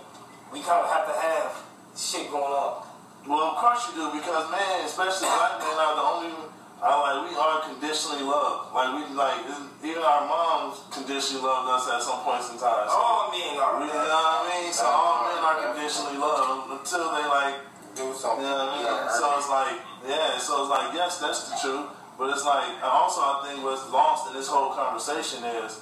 we 0.54 0.62
kind 0.62 0.80
of 0.80 0.88
have 0.90 1.04
to 1.10 1.14
have 1.18 1.50
shit 1.98 2.30
going 2.30 2.46
on. 2.46 2.86
well, 3.26 3.52
of 3.52 3.56
course 3.58 3.90
you 3.90 3.98
do, 3.98 4.06
because 4.14 4.46
man, 4.54 4.86
especially 4.86 5.26
black 5.28 5.58
men, 5.58 5.74
are 5.74 5.94
the 5.98 6.06
only. 6.06 6.30
I 6.80 6.96
like 6.96 7.28
we 7.28 7.36
are 7.36 7.60
conditionally 7.68 8.24
loved. 8.24 8.72
Like 8.72 8.88
we 8.96 9.02
like 9.12 9.36
even 9.84 10.00
our 10.00 10.24
moms 10.24 10.80
conditionally 10.88 11.44
loved 11.44 11.68
us 11.76 11.84
at 11.92 12.00
some 12.00 12.24
points 12.24 12.48
in 12.48 12.56
time. 12.56 12.88
So 12.88 12.96
All 12.96 13.28
men 13.28 13.60
are. 13.60 13.84
you 13.84 13.92
know 13.92 15.20
unconditionally 15.44 16.16
love 16.16 16.40
them 16.40 16.78
until 16.80 17.04
they 17.12 17.26
like 17.28 17.56
Do 17.94 18.14
something. 18.14 18.44
you 18.44 18.48
know 18.48 18.64
what 18.64 18.72
I 18.72 18.76
mean? 18.80 18.86
Yeah, 18.86 19.12
So 19.12 19.24
it's 19.36 19.50
like, 19.50 19.76
yeah, 20.08 20.38
so 20.38 20.52
it's 20.64 20.70
like, 20.70 20.88
yes, 20.94 21.18
that's 21.20 21.40
the 21.50 21.56
truth. 21.60 21.86
But 22.20 22.36
it's 22.36 22.44
like, 22.44 22.84
also 22.84 23.22
I 23.22 23.48
think 23.48 23.64
what's 23.64 23.88
lost 23.90 24.28
in 24.28 24.36
this 24.36 24.46
whole 24.46 24.76
conversation 24.76 25.40
is 25.64 25.80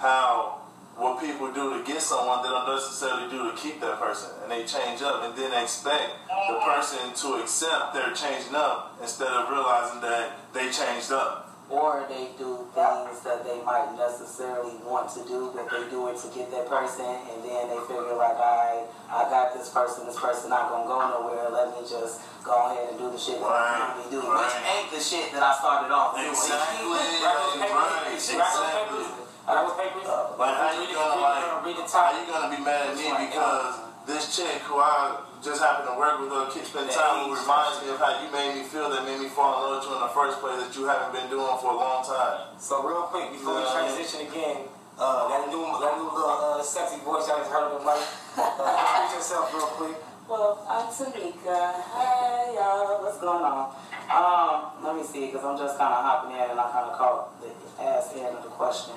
how 0.00 0.64
what 0.96 1.20
people 1.20 1.52
do 1.52 1.76
to 1.76 1.84
get 1.84 2.00
someone 2.00 2.40
they 2.42 2.48
don't 2.48 2.64
necessarily 2.64 3.28
do 3.28 3.52
to 3.52 3.54
keep 3.54 3.82
that 3.82 4.00
person. 4.00 4.30
And 4.40 4.50
they 4.50 4.64
change 4.64 5.02
up 5.02 5.28
and 5.28 5.36
then 5.36 5.52
expect 5.52 6.24
the 6.48 6.56
person 6.64 7.12
to 7.12 7.36
accept 7.44 7.92
they're 7.92 8.16
changing 8.16 8.54
up 8.56 8.96
instead 9.02 9.28
of 9.28 9.50
realizing 9.50 10.00
that 10.00 10.32
they 10.54 10.72
changed 10.72 11.12
up. 11.12 11.43
Or 11.72 12.04
they 12.12 12.28
do 12.36 12.60
things 12.76 13.24
that 13.24 13.40
they 13.42 13.56
might 13.64 13.96
necessarily 13.96 14.76
want 14.84 15.08
to 15.16 15.24
do, 15.24 15.48
but 15.56 15.64
they 15.72 15.88
do 15.88 16.12
it 16.12 16.20
to 16.20 16.28
get 16.36 16.52
that 16.52 16.68
person, 16.68 17.08
and 17.08 17.40
then 17.40 17.72
they 17.72 17.80
figure 17.88 18.12
like, 18.20 18.36
alright, 18.36 18.84
I 19.08 19.24
got 19.32 19.56
this 19.56 19.72
person, 19.72 20.04
this 20.04 20.20
person 20.20 20.52
not 20.52 20.68
gonna 20.68 20.84
go 20.84 21.00
nowhere. 21.00 21.48
Let 21.48 21.72
me 21.72 21.80
just 21.88 22.20
go 22.44 22.52
ahead 22.68 22.92
and 22.92 22.98
do 23.00 23.08
the 23.08 23.16
shit 23.16 23.40
that 23.40 23.48
I 23.48 23.56
Right, 23.56 23.96
normally 23.96 24.10
do, 24.12 24.20
which 24.20 24.56
ain't 24.60 24.88
the 24.92 25.00
shit 25.00 25.32
that 25.32 25.40
I 25.40 25.52
started 25.56 25.88
off 25.88 26.12
doing. 26.20 26.28
Exactly, 26.36 26.84
Right, 26.84 27.56
right, 27.56 28.12
exactly. 28.12 28.44
exactly. 28.44 29.24
Right 29.48 29.64
with 29.64 29.76
papers. 29.80 30.08
Like 30.08 30.56
how 30.56 30.72
you 30.76 30.88
gonna 30.92 31.20
like 31.20 31.44
how 31.44 32.12
you 32.12 32.24
gonna 32.28 32.48
be 32.56 32.60
mad 32.64 32.92
at 32.92 32.96
me 32.96 33.08
because 33.28 33.76
uh, 33.76 33.88
this 34.06 34.36
chick 34.36 34.60
who 34.68 34.76
I 34.80 35.20
just 35.44 35.60
happen 35.60 35.84
to 35.84 35.92
work 36.00 36.16
with 36.24 36.32
or 36.32 36.48
keep 36.48 36.64
spend 36.64 36.88
time 36.88 37.28
with 37.28 37.36
reminds 37.36 37.76
me 37.84 37.92
of 37.92 38.00
how 38.00 38.16
you 38.16 38.32
made 38.32 38.56
me 38.56 38.64
feel 38.64 38.88
that 38.88 39.04
made 39.04 39.20
me 39.20 39.28
fall 39.28 39.52
in 39.52 39.76
love 39.76 39.84
with 39.84 39.92
you 39.92 39.92
in 39.92 40.00
the 40.00 40.14
first 40.16 40.40
place 40.40 40.56
that 40.56 40.72
you 40.72 40.88
haven't 40.88 41.12
been 41.12 41.28
doing 41.28 41.52
for 41.60 41.76
a 41.76 41.76
long 41.76 42.00
time. 42.00 42.56
So 42.56 42.80
real 42.80 43.04
quick, 43.12 43.28
before 43.28 43.60
we 43.60 43.68
transition 43.68 44.24
again, 44.24 44.64
uh, 44.96 45.28
that 45.28 45.52
new, 45.52 45.60
that 45.60 46.00
new 46.00 46.08
little 46.08 46.32
uh, 46.32 46.64
sexy 46.64 46.96
voice 47.04 47.28
I 47.28 47.44
just 47.44 47.52
heard 47.52 47.68
of 47.68 47.76
the 47.76 47.84
mic. 47.84 48.00
Uh, 48.40 48.56
introduce 48.56 49.12
yourself 49.20 49.52
real 49.52 49.68
quick. 49.76 49.96
Well, 50.24 50.64
I'm 50.64 50.88
Tamika. 50.88 51.60
Hey, 51.92 52.56
y'all. 52.56 53.04
What's 53.04 53.20
going 53.20 53.44
on? 53.44 53.76
Um, 54.08 54.80
let 54.80 54.96
me 54.96 55.04
see, 55.04 55.28
because 55.28 55.44
I'm 55.44 55.60
just 55.60 55.76
kind 55.76 55.92
of 55.92 56.00
hopping 56.08 56.40
in 56.40 56.56
and 56.56 56.56
I 56.56 56.72
kind 56.72 56.88
of 56.88 56.96
caught 56.96 57.36
the 57.44 57.52
ass 57.84 58.16
end 58.16 58.32
of 58.32 58.48
the 58.48 58.52
question. 58.56 58.96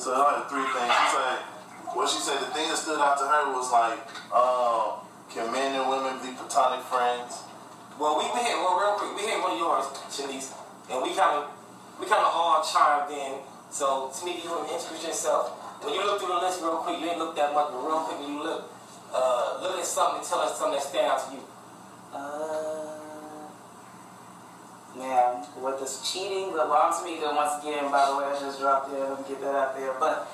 So 0.00 0.16
I 0.16 0.40
like 0.40 0.48
three 0.48 0.64
things. 0.64 0.88
She 0.88 1.06
said 1.12 1.57
what 1.94 2.08
she 2.08 2.20
said 2.20 2.40
the 2.40 2.50
thing 2.52 2.68
that 2.68 2.76
stood 2.76 3.00
out 3.00 3.16
to 3.18 3.24
her 3.24 3.52
was 3.52 3.72
like, 3.72 4.00
um, 4.32 5.04
can 5.32 5.52
men 5.52 5.76
and 5.76 5.88
women 5.88 6.20
be 6.20 6.32
platonic 6.36 6.84
friends? 6.88 7.44
Well, 7.98 8.16
we, 8.16 8.24
we 8.30 8.40
hit 8.44 8.56
well 8.62 8.78
real 8.78 8.94
quick. 8.96 9.12
We 9.16 9.22
hit 9.28 9.40
one 9.42 9.52
of 9.52 9.58
yours, 9.58 9.86
Shanice, 10.08 10.54
and 10.90 11.02
we 11.02 11.12
kind 11.16 11.42
of 11.42 11.50
we 11.98 12.06
kind 12.06 12.22
of 12.22 12.30
all 12.30 12.62
chimed 12.62 13.10
in. 13.10 13.42
So 13.70 14.08
Tamika, 14.14 14.44
you 14.44 14.50
want 14.50 14.68
to 14.68 14.74
introduce 14.74 15.04
yourself? 15.04 15.50
When 15.82 15.94
you 15.94 16.04
look 16.04 16.18
through 16.20 16.32
the 16.32 16.40
list 16.40 16.62
real 16.62 16.78
quick, 16.78 17.00
you 17.00 17.10
ain't 17.10 17.18
look 17.18 17.36
that 17.36 17.52
much, 17.52 17.70
but 17.70 17.82
real 17.84 18.00
quick 18.06 18.18
you 18.26 18.42
look, 18.42 18.70
uh, 19.12 19.58
look 19.60 19.78
at 19.78 19.84
something 19.84 20.20
and 20.20 20.26
tell 20.26 20.40
us 20.40 20.58
something 20.58 20.78
that 20.78 20.82
stands 20.82 21.10
out 21.10 21.20
to 21.26 21.36
you. 21.36 21.42
Uh, 22.14 22.98
man, 24.96 25.44
what 25.60 25.78
does 25.78 26.00
cheating 26.00 26.54
look 26.56 26.70
well, 26.70 26.88
I'm 26.88 26.92
Tamika 26.94 27.34
once 27.34 27.62
again, 27.62 27.90
by 27.90 28.08
the 28.08 28.16
way, 28.16 28.24
I 28.24 28.34
just 28.40 28.58
dropped 28.58 28.90
it. 28.92 28.98
Let 28.98 29.18
me 29.18 29.24
get 29.28 29.40
that 29.42 29.54
out 29.54 29.76
there. 29.76 29.94
But 30.00 30.26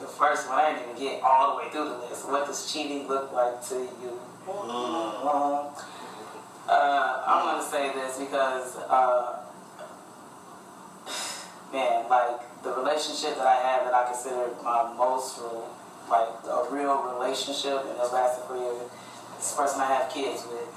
the 0.00 0.06
first 0.06 0.48
one, 0.48 0.58
I 0.58 0.72
didn't 0.72 0.90
even 0.90 1.02
get 1.02 1.22
all 1.22 1.52
the 1.52 1.62
way 1.62 1.70
through 1.70 1.84
the 1.84 1.98
list. 1.98 2.28
What 2.28 2.46
does 2.46 2.72
cheating 2.72 3.06
look 3.06 3.32
like 3.32 3.62
to 3.68 3.74
you? 4.02 4.18
Um, 4.48 5.70
uh, 6.68 7.22
I'm 7.26 7.60
to 7.60 7.64
say 7.64 7.92
this 7.92 8.18
because, 8.18 8.76
uh, 8.88 9.44
man, 11.72 12.08
like 12.08 12.62
the 12.62 12.72
relationship 12.72 13.36
that 13.36 13.46
I 13.46 13.56
have 13.56 13.84
that 13.84 13.94
I 13.94 14.06
consider 14.06 14.50
my 14.62 14.92
most 14.96 15.38
real, 15.38 15.68
like 16.08 16.28
a 16.44 16.66
real 16.70 17.02
relationship 17.14 17.84
and 17.86 17.96
it 17.98 18.12
lasted 18.12 18.46
for. 18.46 18.56
This 19.40 19.54
person 19.56 19.80
I 19.80 19.86
have 19.86 20.12
kids 20.12 20.44
with. 20.52 20.68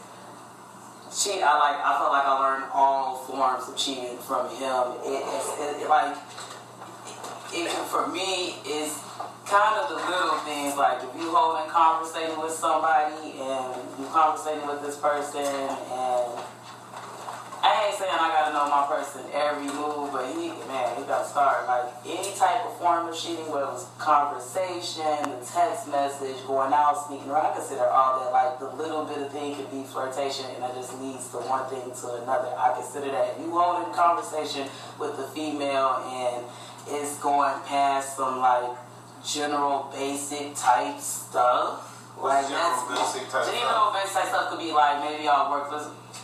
Cheat, 1.12 1.44
I 1.44 1.60
like. 1.60 1.78
I 1.84 2.00
felt 2.00 2.14
like 2.14 2.26
I 2.26 2.40
learned 2.40 2.72
all 2.74 3.18
forms 3.28 3.68
of 3.68 3.76
cheating 3.76 4.18
from 4.18 4.48
him. 4.56 5.04
It, 5.04 5.20
it, 5.20 5.84
it 5.84 5.90
like, 5.90 6.16
it, 7.52 7.70
for 7.92 8.08
me, 8.08 8.56
is 8.66 8.98
kind 9.46 9.76
of 9.80 9.90
the 9.90 9.96
little 9.96 10.40
things 10.48 10.76
like 10.78 11.04
if 11.04 11.12
you 11.20 11.30
holding 11.30 11.70
conversating 11.70 12.40
with 12.40 12.52
somebody 12.52 13.40
and 13.40 13.76
you 14.00 14.06
conversating 14.12 14.66
with 14.68 14.82
this 14.82 14.98
person 14.98 15.44
and 15.44 16.40
I 17.64 17.88
ain't 17.88 17.96
saying 17.96 18.12
I 18.12 18.28
gotta 18.28 18.52
know 18.52 18.68
my 18.68 18.84
person 18.92 19.24
every 19.32 19.72
move, 19.72 20.12
but 20.12 20.28
he 20.36 20.52
man, 20.68 21.00
he 21.00 21.08
gotta 21.08 21.24
start 21.24 21.64
like 21.64 21.88
any 22.04 22.36
type 22.36 22.60
of 22.68 22.76
form 22.76 23.08
of 23.08 23.16
cheating, 23.16 23.48
whether 23.48 23.72
it 23.72 23.80
was 23.80 23.88
conversation, 24.04 25.08
the 25.32 25.40
text 25.48 25.88
message, 25.88 26.36
going 26.44 26.76
out, 26.76 27.08
sneaking 27.08 27.32
around. 27.32 27.56
I 27.56 27.56
consider 27.56 27.88
all 27.88 28.20
that 28.20 28.36
like 28.36 28.60
the 28.60 28.68
little 28.76 29.08
bit 29.08 29.24
of 29.24 29.32
thing 29.32 29.56
could 29.56 29.72
be 29.72 29.88
flirtation, 29.88 30.44
and 30.52 30.60
that 30.60 30.76
just 30.76 30.92
leads 31.00 31.32
to 31.32 31.40
one 31.48 31.64
thing 31.72 31.88
to 31.88 32.20
another. 32.20 32.52
I 32.52 32.76
consider 32.76 33.16
that 33.16 33.32
if 33.32 33.40
you 33.40 33.56
holding 33.56 33.96
conversation 33.96 34.68
with 35.00 35.16
the 35.16 35.24
female 35.32 36.04
and 36.04 36.44
it's 36.92 37.16
going 37.24 37.56
past 37.64 38.18
some 38.18 38.44
like 38.44 38.76
general 39.26 39.90
basic 39.94 40.56
type 40.56 41.00
stuff. 41.00 41.90
Like 42.22 42.48
general 42.48 42.88
that's- 42.90 43.14
basic 43.14 43.30
type 43.32 43.46
general 43.52 43.92
basic 43.94 44.14
type 44.14 44.28
stuff 44.30 44.50
could 44.52 44.60
be 44.60 44.72
like 44.72 45.04
maybe 45.04 45.24
y'all 45.24 45.50
work 45.52 45.72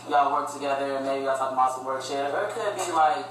y'all 0.08 0.32
work 0.32 0.52
together 0.52 0.96
and 0.96 1.04
maybe 1.06 1.24
y'all 1.24 1.36
talk 1.36 1.52
about 1.52 1.74
some 1.74 1.84
work 1.84 2.02
shit, 2.02 2.32
or 2.32 2.44
it 2.46 2.50
could 2.54 2.74
be 2.76 2.92
like 2.92 3.26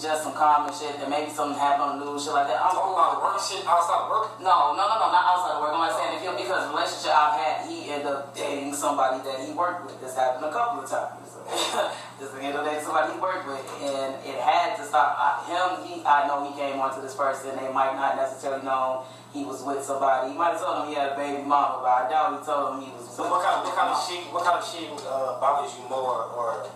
just 0.00 0.24
some 0.24 0.32
common 0.32 0.72
shit 0.72 0.96
and 0.96 1.12
maybe 1.12 1.28
something 1.28 1.60
happened 1.60 1.84
on 1.84 1.92
the 2.00 2.08
news, 2.08 2.24
shit 2.24 2.32
like 2.32 2.48
that. 2.48 2.56
I'm 2.56 2.72
Talking 2.72 2.96
about 2.96 3.20
with 3.20 3.24
work 3.28 3.38
shit 3.38 3.62
outside 3.68 4.00
of 4.00 4.08
work. 4.08 4.40
no, 4.40 4.72
no, 4.72 4.82
no, 4.88 4.96
no, 4.96 5.06
not 5.12 5.24
outside 5.28 5.54
of 5.56 5.60
work. 5.60 5.76
I'm 5.76 5.84
not 5.84 5.92
saying 5.92 6.16
if 6.16 6.24
you 6.24 6.32
because 6.32 6.64
the 6.64 6.72
relationship 6.72 7.12
I've 7.12 7.36
had, 7.36 7.54
he 7.68 7.92
ended 7.92 8.08
up 8.08 8.32
dating 8.32 8.72
somebody 8.72 9.20
that 9.28 9.44
he 9.44 9.52
worked 9.52 9.84
with. 9.84 10.00
This 10.00 10.16
happened 10.16 10.48
a 10.48 10.52
couple 10.52 10.80
of 10.80 10.88
times. 10.88 11.36
Just 12.18 12.32
ended 12.40 12.56
up 12.56 12.64
dating 12.64 12.84
somebody 12.84 13.12
he 13.12 13.20
worked 13.20 13.44
with, 13.44 13.60
and 13.84 14.16
it 14.24 14.40
had 14.40 14.80
to 14.80 14.84
stop. 14.88 15.20
I, 15.20 15.44
him, 15.44 15.84
he, 15.84 16.00
I 16.08 16.24
know 16.24 16.48
he 16.48 16.56
came 16.56 16.80
onto 16.80 17.04
this 17.04 17.14
person. 17.14 17.52
They 17.60 17.68
might 17.68 17.92
not 17.92 18.16
necessarily 18.16 18.64
know 18.64 19.04
he 19.36 19.44
was 19.44 19.62
with 19.62 19.84
somebody. 19.84 20.32
He 20.32 20.36
might 20.36 20.56
have 20.56 20.60
told 20.64 20.82
him 20.82 20.88
he 20.88 20.94
had 20.96 21.12
a 21.12 21.16
baby 21.16 21.44
mama, 21.44 21.84
but 21.84 21.92
I 21.92 22.08
doubt 22.08 22.40
he 22.40 22.46
told 22.46 22.74
him 22.74 22.88
he 22.88 22.90
was. 22.96 23.04
So 23.04 23.28
what 23.28 23.44
kind 23.44 23.60
of 23.60 23.68
what 23.68 23.76
kind 23.76 23.92
of 23.92 23.98
cheating 24.08 24.32
what 24.32 24.44
kind 24.48 24.58
of 24.58 24.64
cheating 24.64 24.96
uh, 25.04 25.38
bothers 25.38 25.76
you 25.76 25.84
more, 25.88 26.24
or 26.34 26.66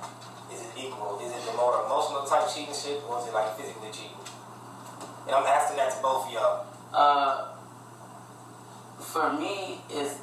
equal? 0.76 1.20
Is 1.22 1.32
it 1.32 1.42
the 1.46 1.56
more 1.56 1.84
emotional 1.84 2.24
type 2.24 2.48
cheating 2.52 2.74
shit, 2.74 3.02
or 3.08 3.20
is 3.20 3.28
it 3.28 3.34
like 3.34 3.56
physically 3.56 3.90
cheating? 3.92 4.18
And 5.26 5.34
I'm 5.34 5.46
asking 5.46 5.78
that 5.78 5.90
to 5.92 6.02
both 6.02 6.26
of 6.26 6.32
y'all. 6.32 6.66
Uh, 6.92 7.54
for 9.00 9.32
me, 9.32 9.80
is 9.90 10.20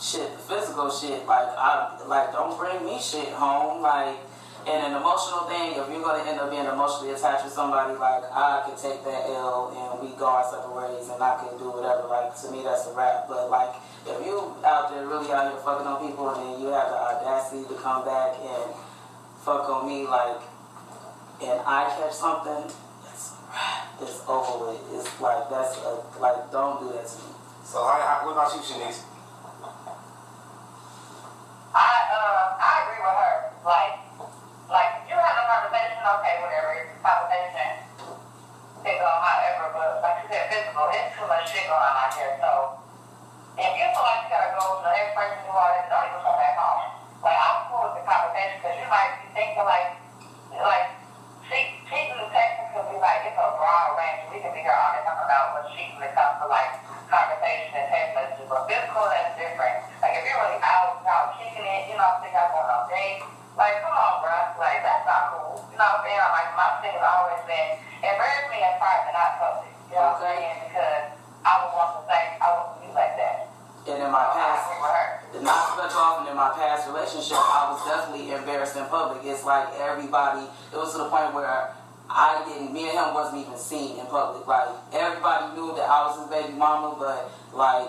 shit, 0.00 0.28
physical 0.48 0.90
shit. 0.90 1.26
Like 1.26 1.48
I 1.56 1.98
like, 2.06 2.32
don't 2.32 2.58
bring 2.58 2.84
me 2.84 3.00
shit 3.00 3.28
home. 3.32 3.82
Like, 3.82 4.18
and 4.66 4.92
an 4.92 4.92
emotional 4.96 5.44
thing. 5.46 5.76
If 5.76 5.88
you're 5.88 6.02
gonna 6.02 6.24
end 6.28 6.40
up 6.40 6.50
being 6.50 6.66
emotionally 6.66 7.12
attached 7.12 7.44
to 7.44 7.50
somebody, 7.50 7.94
like 7.94 8.24
I 8.32 8.64
could 8.66 8.76
take 8.76 9.04
that 9.04 9.30
L 9.30 9.72
and 9.72 10.02
we 10.02 10.16
go 10.16 10.26
our 10.26 10.44
separate 10.44 10.74
ways, 10.74 11.08
and 11.08 11.22
I 11.22 11.36
can 11.38 11.56
do 11.58 11.70
whatever. 11.70 12.08
Like 12.08 12.34
to 12.42 12.50
me, 12.50 12.62
that's 12.64 12.86
a 12.88 12.92
wrap. 12.92 13.28
But 13.28 13.48
like, 13.50 13.76
if 14.06 14.18
you 14.26 14.56
out 14.64 14.90
there 14.90 15.06
really 15.06 15.30
out 15.32 15.52
here 15.52 15.60
fucking 15.60 15.86
on 15.86 16.00
people, 16.02 16.28
and 16.32 16.40
then 16.40 16.60
you 16.60 16.68
have 16.72 16.88
the 16.90 16.98
audacity 16.98 17.64
to 17.68 17.76
come 17.80 18.04
back 18.04 18.36
and 18.40 18.72
fuck 19.44 19.68
on 19.68 19.86
me, 19.86 20.06
like, 20.08 20.40
and 21.42 21.60
I 21.66 21.92
catch 22.00 22.14
something, 22.14 22.72
it's. 23.04 23.32
It's 24.02 24.26
over 24.26 24.74
with. 24.74 24.82
It's 24.90 25.06
like 25.22 25.46
that's 25.48 25.78
a, 25.78 26.02
like 26.18 26.50
don't 26.50 26.82
do 26.82 26.90
that 26.98 27.06
to 27.06 27.16
me. 27.22 27.30
So 27.62 27.78
how, 27.86 28.02
how, 28.02 28.26
what 28.26 28.34
about 28.34 28.50
you, 28.50 28.58
Shanice? 28.58 29.06
I 31.70 31.90
uh 32.10 32.58
I 32.58 32.70
agree 32.82 32.98
with 32.98 33.14
her. 33.14 33.54
Like 33.62 33.94
like 34.66 35.06
you 35.06 35.14
have 35.14 35.38
a 35.38 35.44
conversation, 35.46 36.02
okay, 36.02 36.34
whatever, 36.42 36.74
it's 36.82 36.90
a 36.90 37.00
conversation. 37.06 37.70
It 38.82 38.98
go 38.98 39.06
however, 39.06 39.70
but 39.70 40.02
like 40.02 40.26
you 40.26 40.34
said, 40.34 40.50
physical, 40.50 40.90
it's 40.90 41.14
too 41.14 41.30
much 41.30 41.46
shit 41.46 41.70
going 41.70 41.78
on 41.78 41.94
out 41.94 42.10
here. 42.18 42.34
So 42.42 42.50
if 43.54 43.70
you 43.78 43.86
feel 43.94 44.02
like 44.02 44.26
you 44.26 44.34
gotta 44.34 44.50
go 44.58 44.82
to 44.82 44.82
the 44.82 44.90
next 44.90 45.14
person 45.14 45.38
do 45.46 45.54
all 45.54 45.70
this, 45.70 45.86
don't 45.86 46.10
even 46.10 46.18
come 46.18 46.34
back 46.42 46.58
home. 46.58 46.98
Like 47.22 47.38
I'm 47.38 47.54
cool 47.54 47.62
with 47.62 47.62
the 47.62 47.63
conversation 48.04 48.60
because 48.60 48.76
you 48.78 48.88
might 48.88 49.12
be 49.24 49.26
thinking 49.32 49.64
like 49.64 49.98
like 50.54 50.88
cheating 51.48 52.14
and 52.14 52.30
texting 52.30 52.68
could 52.72 52.86
be 52.92 52.98
like 53.00 53.26
it's 53.28 53.36
a 53.36 53.48
broad 53.56 53.98
range. 53.98 54.28
We 54.32 54.40
can 54.40 54.52
be 54.54 54.62
here 54.62 54.76
all 54.76 54.94
the 54.94 55.02
time 55.02 55.20
about 55.20 55.44
what 55.58 55.68
cheating 55.72 55.98
when 55.98 56.08
it 56.08 56.14
comes 56.14 56.40
to 56.40 56.46
like 56.46 56.80
conversation 57.10 57.74
and 57.74 57.86
text 57.90 58.10
messages. 58.16 58.46
But 58.46 58.68
physical 58.70 59.04
that's 59.08 59.34
different. 59.36 59.84
Like 60.00 60.20
if 60.20 60.22
you're 60.24 60.40
really 60.40 60.60
out, 60.62 61.02
out 61.04 61.36
kicking 61.40 61.64
it, 61.64 61.90
you 61.90 61.96
know, 61.96 62.22
think 62.22 62.36
I'm 62.36 62.48
going 62.52 62.70
on 62.70 62.84
dates. 62.88 63.24
Like, 63.54 63.86
come 63.86 63.94
on, 63.94 64.18
bro. 64.18 64.34
Like, 64.58 64.82
that's 64.82 65.06
not 65.06 65.30
cool. 65.30 65.62
You 65.70 65.78
know 65.78 65.86
what 65.86 66.02
I'm 66.02 66.10
saying? 66.10 66.18
Like, 66.18 66.50
my 66.58 66.68
thing 66.82 66.94
has 66.98 67.06
always 67.06 67.42
been, 67.46 67.78
embarrass 68.02 68.50
me 68.50 68.58
in 68.58 68.74
private, 68.82 69.14
not 69.14 69.38
public. 69.38 69.70
You 69.86 69.94
know 69.94 70.10
what 70.10 70.26
I'm 70.26 70.26
saying? 70.26 70.54
Because 70.66 71.06
I 71.46 71.52
would 71.62 71.70
want 71.70 71.90
to 71.94 72.00
say, 72.10 72.22
I 72.42 72.46
would 72.50 72.82
be 72.82 72.90
like 72.90 73.14
that. 73.14 73.46
And 73.86 74.02
in 74.02 74.10
my 74.10 74.26
past, 74.34 74.74
not 75.42 75.74
you 75.74 75.82
off, 75.98 76.28
in 76.28 76.36
my 76.36 76.52
past 76.54 76.86
relationship, 76.86 77.38
I 77.38 77.72
was 77.72 77.80
definitely 77.86 78.32
embarrassed 78.32 78.76
in 78.76 78.84
public. 78.86 79.22
It's 79.24 79.44
like 79.44 79.68
everybody. 79.80 80.46
It 80.72 80.76
was 80.76 80.92
to 80.92 80.98
the 80.98 81.08
point 81.08 81.34
where 81.34 81.74
I 82.10 82.44
didn't. 82.46 82.72
Me 82.72 82.88
and 82.88 82.98
him 82.98 83.14
wasn't 83.14 83.46
even 83.46 83.58
seen 83.58 83.98
in 83.98 84.06
public. 84.06 84.46
Like 84.46 84.68
everybody 84.92 85.56
knew 85.56 85.74
that 85.76 85.88
I 85.88 86.06
was 86.06 86.20
his 86.20 86.28
baby 86.30 86.54
mama, 86.58 86.96
but 86.98 87.30
like 87.56 87.88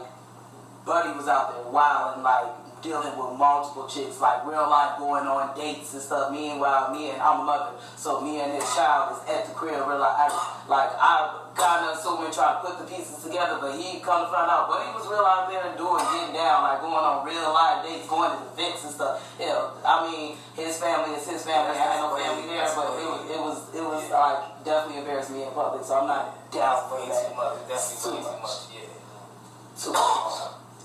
Buddy 0.85 1.17
was 1.17 1.27
out 1.27 1.53
there 1.53 1.71
wild 1.71 2.15
and 2.15 2.23
like 2.23 2.45
dealing 2.81 3.17
with 3.17 3.37
multiple 3.37 3.87
chicks, 3.87 4.21
like 4.21 4.45
real 4.45 4.69
life 4.69 4.97
going 4.97 5.25
on 5.25 5.57
dates 5.57 5.93
and 5.93 6.01
stuff. 6.01 6.31
Meanwhile, 6.31 6.93
me 6.93 7.09
and 7.09 7.21
I'm 7.21 7.41
a 7.41 7.43
mother, 7.43 7.73
so 7.97 8.21
me 8.21 8.39
and 8.41 8.53
this 8.53 8.65
child 8.75 9.17
is 9.17 9.29
at 9.29 9.47
the 9.47 9.53
crib. 9.53 9.73
Real 9.73 9.97
like, 9.97 10.13
I, 10.13 10.29
like 10.69 10.89
I 10.93 11.44
kind 11.55 11.87
of 11.87 11.95
assuming 11.95 12.31
trying 12.35 12.59
to 12.59 12.61
put 12.67 12.75
the 12.79 12.85
pieces 12.85 13.23
together, 13.23 13.57
but 13.63 13.79
he 13.79 14.03
come 14.03 14.27
to 14.27 14.29
find 14.29 14.51
out. 14.51 14.67
But 14.67 14.83
he 14.83 14.91
was 14.91 15.07
real 15.07 15.23
out 15.23 15.47
there 15.47 15.63
and 15.63 15.75
doing, 15.79 16.03
getting 16.11 16.35
down, 16.35 16.67
like 16.67 16.83
going 16.83 16.99
on 16.99 17.23
real 17.23 17.49
life 17.55 17.81
dates, 17.87 18.05
going 18.11 18.31
to 18.35 18.39
events 18.51 18.83
and 18.83 18.91
stuff. 18.91 19.23
Hell, 19.39 19.79
I 19.81 20.03
mean, 20.05 20.35
his 20.59 20.75
family 20.77 21.15
is 21.15 21.23
his 21.23 21.47
family. 21.47 21.71
I 21.71 21.79
had 21.79 22.03
no 22.03 22.11
family 22.13 22.51
there, 22.51 22.67
but 22.75 22.99
it 22.99 23.07
was, 23.07 23.21
it 23.31 23.39
was, 23.39 23.57
it 23.71 23.83
was 23.83 24.03
like 24.11 24.39
definitely 24.67 24.99
embarrassed 25.01 25.31
me 25.31 25.47
in 25.47 25.51
public. 25.55 25.81
So 25.87 25.95
I'm 25.95 26.07
not 26.11 26.35
down 26.51 26.91
for 26.91 26.99
that. 26.99 27.09
too 27.23 27.33
much. 27.39 27.55
Definitely 27.71 27.97
Too 28.03 28.11
too 28.11 28.27
much. 28.27 28.41
much. 28.43 28.59
Yeah. 28.75 29.79
Too 29.79 29.91
much. 29.95 30.35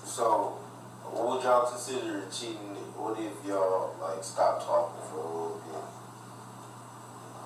So, 0.07 0.59
what 1.11 1.23
would 1.35 1.43
y'all 1.43 1.67
consider 1.67 2.23
cheating? 2.31 2.79
What 2.95 3.19
if 3.19 3.33
y'all 3.43 3.95
like 3.99 4.23
stop 4.23 4.63
talking 4.63 5.03
for 5.11 5.19
a 5.19 5.27
little 5.27 5.59
bit? 5.59 5.60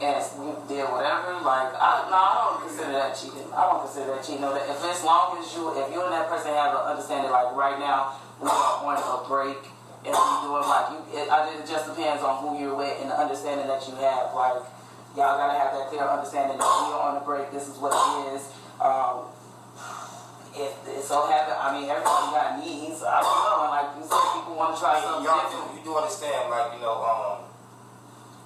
And 0.01 0.19
we 0.35 0.51
did 0.67 0.83
whatever. 0.91 1.39
Like, 1.39 1.71
I 1.79 2.07
no, 2.11 2.19
I 2.19 2.35
don't 2.51 2.67
consider 2.67 2.91
that 2.99 3.15
cheating. 3.15 3.47
I 3.55 3.63
don't 3.71 3.79
consider 3.87 4.11
that 4.11 4.23
cheating. 4.23 4.43
No, 4.43 4.51
that 4.51 4.67
if 4.67 4.83
as 4.83 5.03
long 5.07 5.39
as 5.39 5.47
you, 5.55 5.71
if 5.71 5.87
you 5.87 6.03
and 6.03 6.11
that 6.11 6.27
person 6.27 6.51
have 6.51 6.75
an 6.75 6.83
understanding, 6.83 7.31
like 7.31 7.55
right 7.55 7.79
now, 7.79 8.19
we 8.43 8.51
are 8.51 8.83
on 8.83 8.99
a 8.99 9.23
break, 9.23 9.61
and 10.03 10.11
we 10.11 10.33
doing 10.43 10.67
like 10.67 10.87
you. 10.91 10.99
It, 11.15 11.31
I, 11.31 11.47
it 11.55 11.63
just 11.63 11.87
depends 11.87 12.19
on 12.19 12.43
who 12.43 12.59
you're 12.59 12.75
with 12.75 12.91
and 12.99 13.07
the 13.07 13.15
understanding 13.15 13.71
that 13.71 13.87
you 13.87 13.95
have. 14.03 14.35
Like, 14.35 14.67
y'all 15.15 15.39
gotta 15.39 15.55
have 15.55 15.71
that 15.71 15.87
clear 15.87 16.03
understanding 16.03 16.59
that 16.59 16.67
we 16.67 16.91
are 16.91 17.15
on 17.15 17.15
a 17.15 17.23
break. 17.23 17.55
This 17.55 17.71
is 17.71 17.79
what 17.79 17.95
it 17.95 18.35
is. 18.35 18.51
Um, 18.83 19.31
if 20.55 20.71
it 20.87 21.03
so 21.03 21.27
happen, 21.27 21.55
I 21.55 21.71
mean, 21.71 21.87
everybody 21.87 22.35
got 22.35 22.59
needs. 22.59 22.99
I 23.03 23.23
don't 23.23 23.39
know. 23.47 23.63
And 23.63 23.71
like 23.75 23.89
you 23.95 24.03
said, 24.07 24.23
people 24.35 24.55
want 24.59 24.75
to 24.75 24.79
try 24.79 24.99
something 24.99 25.23
y'all 25.23 25.47
do, 25.47 25.55
different. 25.55 25.79
you 25.79 25.83
do 25.83 25.91
understand, 25.95 26.51
like, 26.51 26.75
you 26.75 26.83
know, 26.83 26.95
um, 26.99 27.43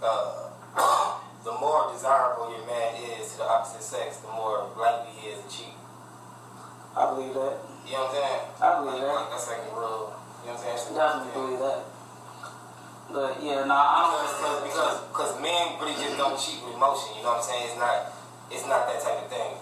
uh, 0.01 1.18
the 1.43 1.53
more 1.55 1.91
desirable 1.91 2.51
your 2.51 2.65
man 2.67 2.95
is 3.15 3.31
to 3.33 3.37
the 3.39 3.47
opposite 3.47 3.83
sex, 3.83 4.17
the 4.19 4.31
more 4.31 4.67
likely 4.75 5.11
he 5.19 5.29
is 5.31 5.39
to 5.43 5.47
cheat. 5.47 5.75
I 6.97 7.05
believe 7.15 7.33
that. 7.33 7.63
You 7.87 7.95
know 7.95 8.11
what 8.11 8.11
I'm 8.11 8.19
saying? 8.19 8.41
I 8.59 8.67
believe 8.83 9.01
that. 9.01 9.15
Like, 9.15 9.29
that's 9.31 9.47
like 9.47 9.63
a 9.63 9.71
real, 9.71 10.13
you 10.43 10.51
know 10.51 10.53
what 10.53 10.59
I'm 10.59 10.59
saying? 10.59 10.75
That's 10.75 10.85
a 10.85 10.91
real 10.91 10.99
Definitely 10.99 11.31
thing. 11.31 11.39
believe 11.39 11.61
that. 11.63 11.81
But 13.09 13.31
yeah, 13.41 13.65
nah, 13.65 13.73
I 13.73 13.97
don't 14.05 14.21
Because, 14.21 14.59
because, 14.69 14.95
because 15.09 15.31
men 15.41 15.81
really 15.81 15.97
just 15.97 16.13
don't 16.19 16.37
cheat 16.37 16.61
with 16.61 16.77
emotion, 16.77 17.17
you 17.17 17.25
know 17.25 17.33
what 17.33 17.41
I'm 17.41 17.49
saying? 17.49 17.65
It's 17.73 17.79
not, 17.81 17.97
it's 18.53 18.65
not 18.69 18.85
that 18.85 18.99
type 19.01 19.25
of 19.25 19.29
thing. 19.33 19.57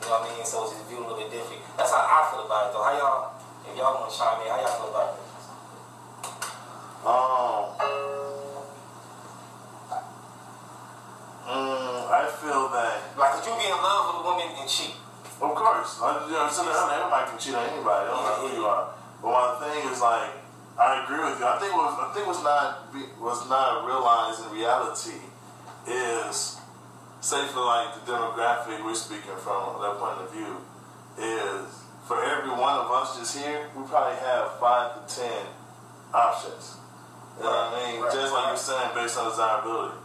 You 0.00 0.08
know 0.08 0.16
what 0.22 0.30
I 0.30 0.32
mean? 0.32 0.44
So 0.48 0.64
it's 0.64 0.72
just 0.78 0.88
viewed 0.88 1.04
a 1.04 1.08
little 1.10 1.20
bit 1.20 1.28
different. 1.28 1.60
That's 1.76 1.92
how 1.92 2.00
I 2.00 2.24
feel 2.32 2.48
about 2.48 2.68
it 2.68 2.72
though. 2.72 2.84
How 2.84 2.96
y'all, 2.96 3.36
if 3.68 3.76
y'all 3.76 4.00
want 4.00 4.08
to 4.08 4.16
chime 4.16 4.40
in, 4.40 4.48
how 4.48 4.60
y'all 4.64 4.76
feel 4.80 4.92
about 4.96 5.12
it? 5.12 5.20
Um, 7.04 8.15
mm, 11.46 12.10
I 12.10 12.26
feel 12.42 12.68
that, 12.74 13.16
Like, 13.16 13.32
could 13.38 13.46
you 13.46 13.54
be 13.56 13.66
in 13.70 13.78
love 13.78 14.02
with 14.10 14.16
a 14.20 14.24
woman 14.26 14.48
and 14.58 14.68
cheat? 14.68 14.94
of 15.40 15.54
course, 15.54 16.00
I- 16.02 16.26
you 16.26 16.32
know, 16.32 16.48
so 16.48 16.62
everybody 16.66 17.30
can 17.30 17.38
cheat 17.38 17.54
on 17.54 17.62
anybody. 17.64 18.08
I 18.08 18.10
don't 18.10 18.24
know 18.24 18.48
who 18.48 18.54
you 18.56 18.66
are. 18.66 18.86
But 19.22 19.30
one 19.30 19.54
thing 19.60 19.88
is 19.92 20.00
like, 20.00 20.30
I 20.78 21.02
agree 21.04 21.22
with 21.24 21.38
you. 21.40 21.46
I 21.46 21.58
think 21.58 21.72
was 21.74 21.94
I 21.98 22.12
think 22.12 22.26
what's 22.26 22.42
not 22.42 22.88
was 23.20 23.48
not 23.48 23.84
realized 23.86 24.44
in 24.44 24.50
reality 24.52 25.20
is, 25.86 26.60
say 27.20 27.46
for 27.48 27.60
like 27.64 27.94
the 27.94 28.12
demographic 28.12 28.84
we're 28.84 28.94
speaking 28.94 29.36
from 29.40 29.80
that 29.80 29.96
point 29.98 30.20
of 30.20 30.30
view, 30.32 30.60
is 31.16 31.64
for 32.06 32.22
every 32.22 32.50
one 32.50 32.76
of 32.76 32.90
us 32.90 33.16
just 33.18 33.36
here, 33.38 33.68
we 33.74 33.84
probably 33.88 34.16
have 34.20 34.58
five 34.60 34.94
to 34.94 35.16
ten 35.16 35.46
options. 36.12 36.76
You 37.38 37.44
know 37.44 37.50
what 37.50 37.72
I 37.72 37.92
mean? 37.92 38.00
Right. 38.02 38.12
Just 38.12 38.32
like 38.32 38.46
you're 38.48 38.56
saying, 38.56 38.90
based 38.94 39.18
on 39.18 39.30
desirability. 39.30 39.96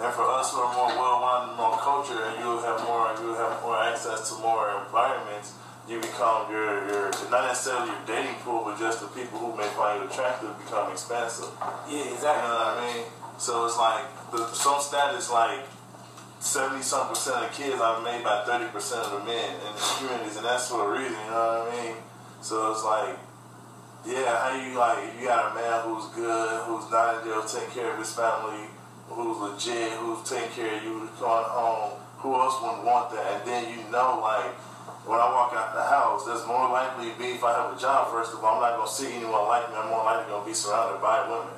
And 0.00 0.08
for 0.14 0.24
us 0.24 0.50
who 0.52 0.64
are 0.64 0.72
more 0.72 0.88
well-rounded, 0.88 1.56
more 1.60 1.76
cultured, 1.76 2.24
and 2.24 2.40
you 2.40 2.56
have 2.64 2.80
more, 2.88 3.12
you 3.20 3.36
have 3.36 3.60
more 3.60 3.76
access 3.76 4.32
to 4.32 4.40
more 4.40 4.72
environments, 4.86 5.52
you 5.88 6.00
become 6.00 6.50
your, 6.50 6.88
your 6.88 7.10
not 7.28 7.44
necessarily 7.48 7.92
your 7.92 8.00
dating 8.06 8.36
pool, 8.40 8.62
but 8.64 8.78
just 8.78 9.00
the 9.00 9.08
people 9.08 9.38
who 9.38 9.52
may 9.56 9.68
find 9.76 10.00
you 10.00 10.08
attractive 10.08 10.56
become 10.56 10.90
expansive. 10.90 11.52
Yeah, 11.84 12.14
exactly. 12.14 12.48
You 12.48 12.48
know 12.48 12.64
what 12.64 12.78
I 12.78 12.94
mean? 12.94 13.04
So 13.36 13.66
it's 13.66 13.76
like 13.76 14.04
the, 14.32 14.46
some 14.54 14.80
stat 14.80 15.14
is 15.16 15.30
like 15.30 15.60
seventy 16.38 16.82
some 16.82 17.08
percent 17.08 17.44
of 17.44 17.52
kids 17.52 17.80
are 17.80 18.00
made 18.00 18.24
by 18.24 18.44
thirty 18.46 18.70
percent 18.72 19.04
of 19.04 19.20
the 19.20 19.24
men 19.26 19.52
in 19.52 19.72
the 19.74 19.82
communities, 19.98 20.36
and 20.36 20.46
that's 20.46 20.68
for 20.68 20.94
a 20.94 20.98
reason. 20.98 21.12
You 21.12 21.30
know 21.30 21.66
what 21.66 21.72
I 21.72 21.76
mean? 21.76 21.96
So 22.40 22.72
it's 22.72 22.84
like, 22.84 23.16
yeah, 24.06 24.32
how 24.32 24.56
you 24.56 24.78
like 24.78 25.12
you 25.20 25.26
got 25.26 25.52
a 25.52 25.54
man 25.54 25.84
who's 25.84 26.06
good, 26.14 26.64
who's 26.64 26.88
not 26.90 27.20
in 27.20 27.28
jail, 27.28 27.42
taking 27.42 27.68
care 27.74 27.92
of 27.92 27.98
his 27.98 28.14
family, 28.14 28.68
who's 29.10 29.36
legit, 29.38 29.92
who's 29.98 30.22
taking 30.22 30.50
care 30.54 30.76
of 30.78 30.82
you, 30.82 31.04
who's 31.04 31.18
going 31.18 31.44
home. 31.50 31.98
Who 32.22 32.34
else 32.34 32.60
wouldn't 32.62 32.84
want 32.84 33.10
that? 33.12 33.26
And 33.26 33.42
then 33.48 33.62
you 33.72 33.82
know, 33.90 34.20
like 34.22 34.54
when 35.08 35.18
I 35.18 35.26
walk 35.32 35.52
out 35.56 35.74
the 35.74 35.82
house, 35.82 36.24
there's 36.24 36.46
more 36.46 36.68
likely 36.70 37.10
to 37.10 37.16
be 37.18 37.34
if 37.34 37.42
I 37.42 37.56
have 37.56 37.72
a 37.74 37.78
job. 37.80 38.12
First 38.12 38.36
of 38.36 38.44
all, 38.44 38.60
I'm 38.60 38.62
not 38.62 38.76
gonna 38.76 38.90
see 38.90 39.10
anyone 39.10 39.48
like 39.48 39.66
me. 39.72 39.76
I'm 39.80 39.88
more 39.88 40.04
likely 40.04 40.30
gonna 40.30 40.46
be 40.46 40.54
surrounded 40.54 41.00
by 41.00 41.24
women. 41.26 41.56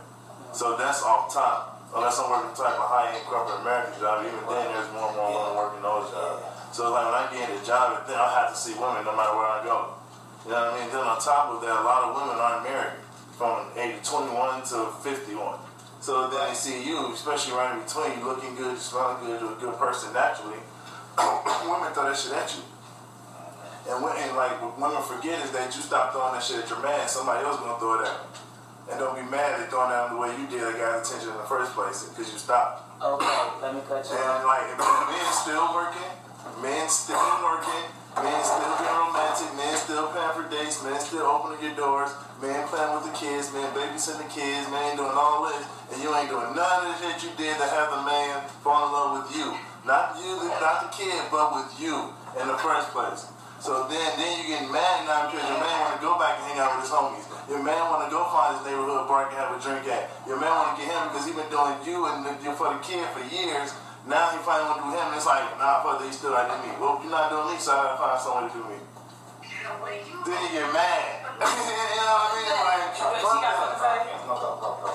So 0.55 0.77
that's 0.79 1.03
off 1.03 1.33
top. 1.33 1.83
Unless 1.93 2.17
I'm 2.23 2.31
working 2.31 2.57
type 2.57 2.79
of 2.79 2.89
high 2.89 3.13
end 3.13 3.21
corporate 3.29 3.61
American 3.61 4.01
job, 4.01 4.25
even 4.25 4.41
then 4.49 4.65
there's 4.73 4.89
more 4.97 5.13
and 5.13 5.19
more 5.19 5.29
women 5.29 5.53
working 5.61 5.83
those 5.85 6.09
jobs. 6.09 6.41
So 6.73 6.89
like 6.89 7.05
when 7.05 7.17
I 7.21 7.25
get 7.29 7.53
in 7.53 7.61
a 7.61 7.65
job, 7.67 8.07
then 8.09 8.17
I 8.17 8.33
have 8.41 8.55
to 8.55 8.57
see 8.57 8.73
women 8.79 9.05
no 9.05 9.13
matter 9.13 9.37
where 9.37 9.51
I 9.51 9.61
go. 9.61 10.01
You 10.49 10.57
know 10.57 10.73
what 10.73 10.73
I 10.73 10.81
mean? 10.81 10.89
Then 10.89 11.05
on 11.05 11.21
top 11.21 11.53
of 11.53 11.61
that, 11.61 11.75
a 11.75 11.85
lot 11.85 12.09
of 12.09 12.17
women 12.17 12.39
aren't 12.41 12.65
married 12.65 12.97
from 13.37 13.69
age 13.77 14.01
21 14.07 14.65
to 14.73 14.89
51. 15.05 15.59
So 16.03 16.27
then 16.29 16.49
they 16.51 16.55
see 16.55 16.83
you, 16.83 17.15
especially 17.15 17.55
right 17.55 17.79
in 17.79 17.87
between, 17.87 18.19
you 18.19 18.27
looking 18.27 18.59
good, 18.59 18.75
smelling 18.77 19.23
good, 19.23 19.39
you're 19.41 19.55
a 19.55 19.61
good 19.63 19.79
person 19.79 20.13
naturally. 20.13 20.59
women 21.71 21.95
throw 21.95 22.11
that 22.11 22.19
shit 22.19 22.35
at 22.35 22.51
you. 22.59 22.63
And, 23.87 24.03
when, 24.03 24.11
and 24.19 24.35
like 24.35 24.59
what 24.59 24.75
women 24.79 24.99
forget 25.03 25.39
is 25.47 25.55
that 25.55 25.71
you 25.75 25.83
stop 25.83 26.11
throwing 26.11 26.35
that 26.35 26.43
shit 26.43 26.59
at 26.59 26.67
your 26.71 26.83
man, 26.83 27.07
somebody 27.07 27.47
else 27.47 27.59
gonna 27.63 27.79
throw 27.79 28.03
it 28.03 28.11
at 28.11 28.19
him. 28.19 28.27
And 28.91 28.99
don't 28.99 29.15
be 29.15 29.23
mad 29.31 29.63
at 29.63 29.71
throwing 29.71 29.95
at 29.95 30.11
him 30.11 30.19
the 30.19 30.21
way 30.23 30.31
you 30.35 30.47
did 30.51 30.63
that 30.67 30.75
guy's 30.75 31.07
attention 31.07 31.31
in 31.31 31.39
the 31.39 31.47
first 31.47 31.71
place 31.71 32.03
because 32.11 32.27
you 32.35 32.39
stopped. 32.39 32.83
Okay, 32.99 33.39
let 33.63 33.75
me 33.75 33.81
cut 33.87 34.03
you 34.03 34.19
And 34.19 34.27
off. 34.27 34.43
like 34.43 34.75
men 34.75 35.27
still 35.31 35.67
working, 35.71 36.11
men 36.63 36.87
still 36.91 37.31
working, 37.47 37.83
men 38.21 38.41
still 38.45 38.75
being 38.77 38.99
romantic, 39.01 39.51
men 39.57 39.75
still 39.81 40.07
paying 40.13 40.35
for 40.37 40.45
dates, 40.53 40.85
men 40.85 40.99
still 41.01 41.25
opening 41.25 41.63
your 41.65 41.77
doors, 41.79 42.13
men 42.45 42.61
playing 42.69 42.93
with 42.93 43.09
the 43.09 43.15
kids, 43.17 43.49
men 43.57 43.65
babysitting 43.73 44.21
the 44.21 44.29
kids, 44.29 44.69
man 44.69 45.01
doing 45.01 45.17
all 45.17 45.49
this, 45.49 45.65
and 45.93 46.03
you 46.05 46.13
ain't 46.13 46.29
doing 46.29 46.53
none 46.53 46.85
of 46.85 46.93
the 46.93 46.97
shit 47.01 47.25
you 47.25 47.33
did 47.41 47.57
to 47.57 47.67
have 47.73 47.89
the 47.97 48.03
man 48.05 48.45
fall 48.61 48.85
in 48.85 48.93
love 48.93 49.11
with 49.25 49.33
you. 49.33 49.49
Not 49.89 50.21
you, 50.21 50.37
not 50.61 50.85
the 50.85 50.91
kid, 50.93 51.17
but 51.33 51.57
with 51.57 51.73
you 51.81 52.13
in 52.39 52.47
the 52.47 52.59
first 52.61 52.93
place. 52.93 53.33
So 53.63 53.87
then, 53.87 54.19
then 54.19 54.43
you 54.43 54.59
get 54.59 54.67
mad 54.75 55.07
now 55.07 55.31
because 55.31 55.47
your 55.47 55.63
man 55.63 55.77
want 55.87 55.95
to 55.95 56.03
go 56.03 56.19
back 56.19 56.35
and 56.35 56.51
hang 56.51 56.59
out 56.59 56.75
with 56.75 56.83
his 56.83 56.91
homies. 56.91 57.23
Your 57.47 57.63
man 57.63 57.79
want 57.95 58.03
to 58.03 58.11
go 58.11 58.27
find 58.27 58.59
his 58.59 58.67
neighborhood 58.67 59.07
bar 59.07 59.31
and 59.31 59.39
have 59.39 59.55
a 59.55 59.59
drink 59.63 59.87
at. 59.87 60.11
Your 60.27 60.35
man 60.43 60.51
want 60.51 60.75
to 60.75 60.83
get 60.83 60.91
him 60.91 61.07
because 61.07 61.25
he 61.27 61.31
been 61.31 61.47
doing 61.47 61.79
you 61.87 62.11
and 62.11 62.27
you 62.43 62.51
for 62.59 62.75
the 62.75 62.83
kid 62.83 63.07
for 63.15 63.23
years. 63.31 63.71
Now 64.03 64.35
he 64.35 64.39
finally 64.43 64.67
want 64.67 64.83
to 64.83 64.87
do 64.91 64.99
him. 64.99 65.15
It's 65.15 65.27
like, 65.27 65.47
nah, 65.63 65.83
brother, 65.87 66.05
he 66.07 66.13
still 66.13 66.35
like 66.35 66.51
me. 66.67 66.75
Well, 66.83 66.99
you're 66.99 67.11
not 67.11 67.31
doing 67.31 67.55
me, 67.55 67.57
so 67.63 67.71
I 67.71 67.95
gotta 67.95 67.99
find 68.03 68.19
someone 68.19 68.51
to 68.51 68.55
do 68.59 68.63
me. 68.67 68.79
Then 70.27 70.39
you 70.43 70.51
get 70.59 70.69
mad. 70.75 71.23
you 71.39 72.03
know 72.03 72.19
what 72.19 72.31
I 72.31 72.39
mean? 72.39 72.51
Like, 72.51 72.91
She 72.99 73.39
got 73.39 73.55
something 73.63 73.79
to 73.79 73.83
say? 73.83 73.99
No, 74.27 74.35
go, 74.35 74.49
go, 74.59 74.69
go. 74.83 74.91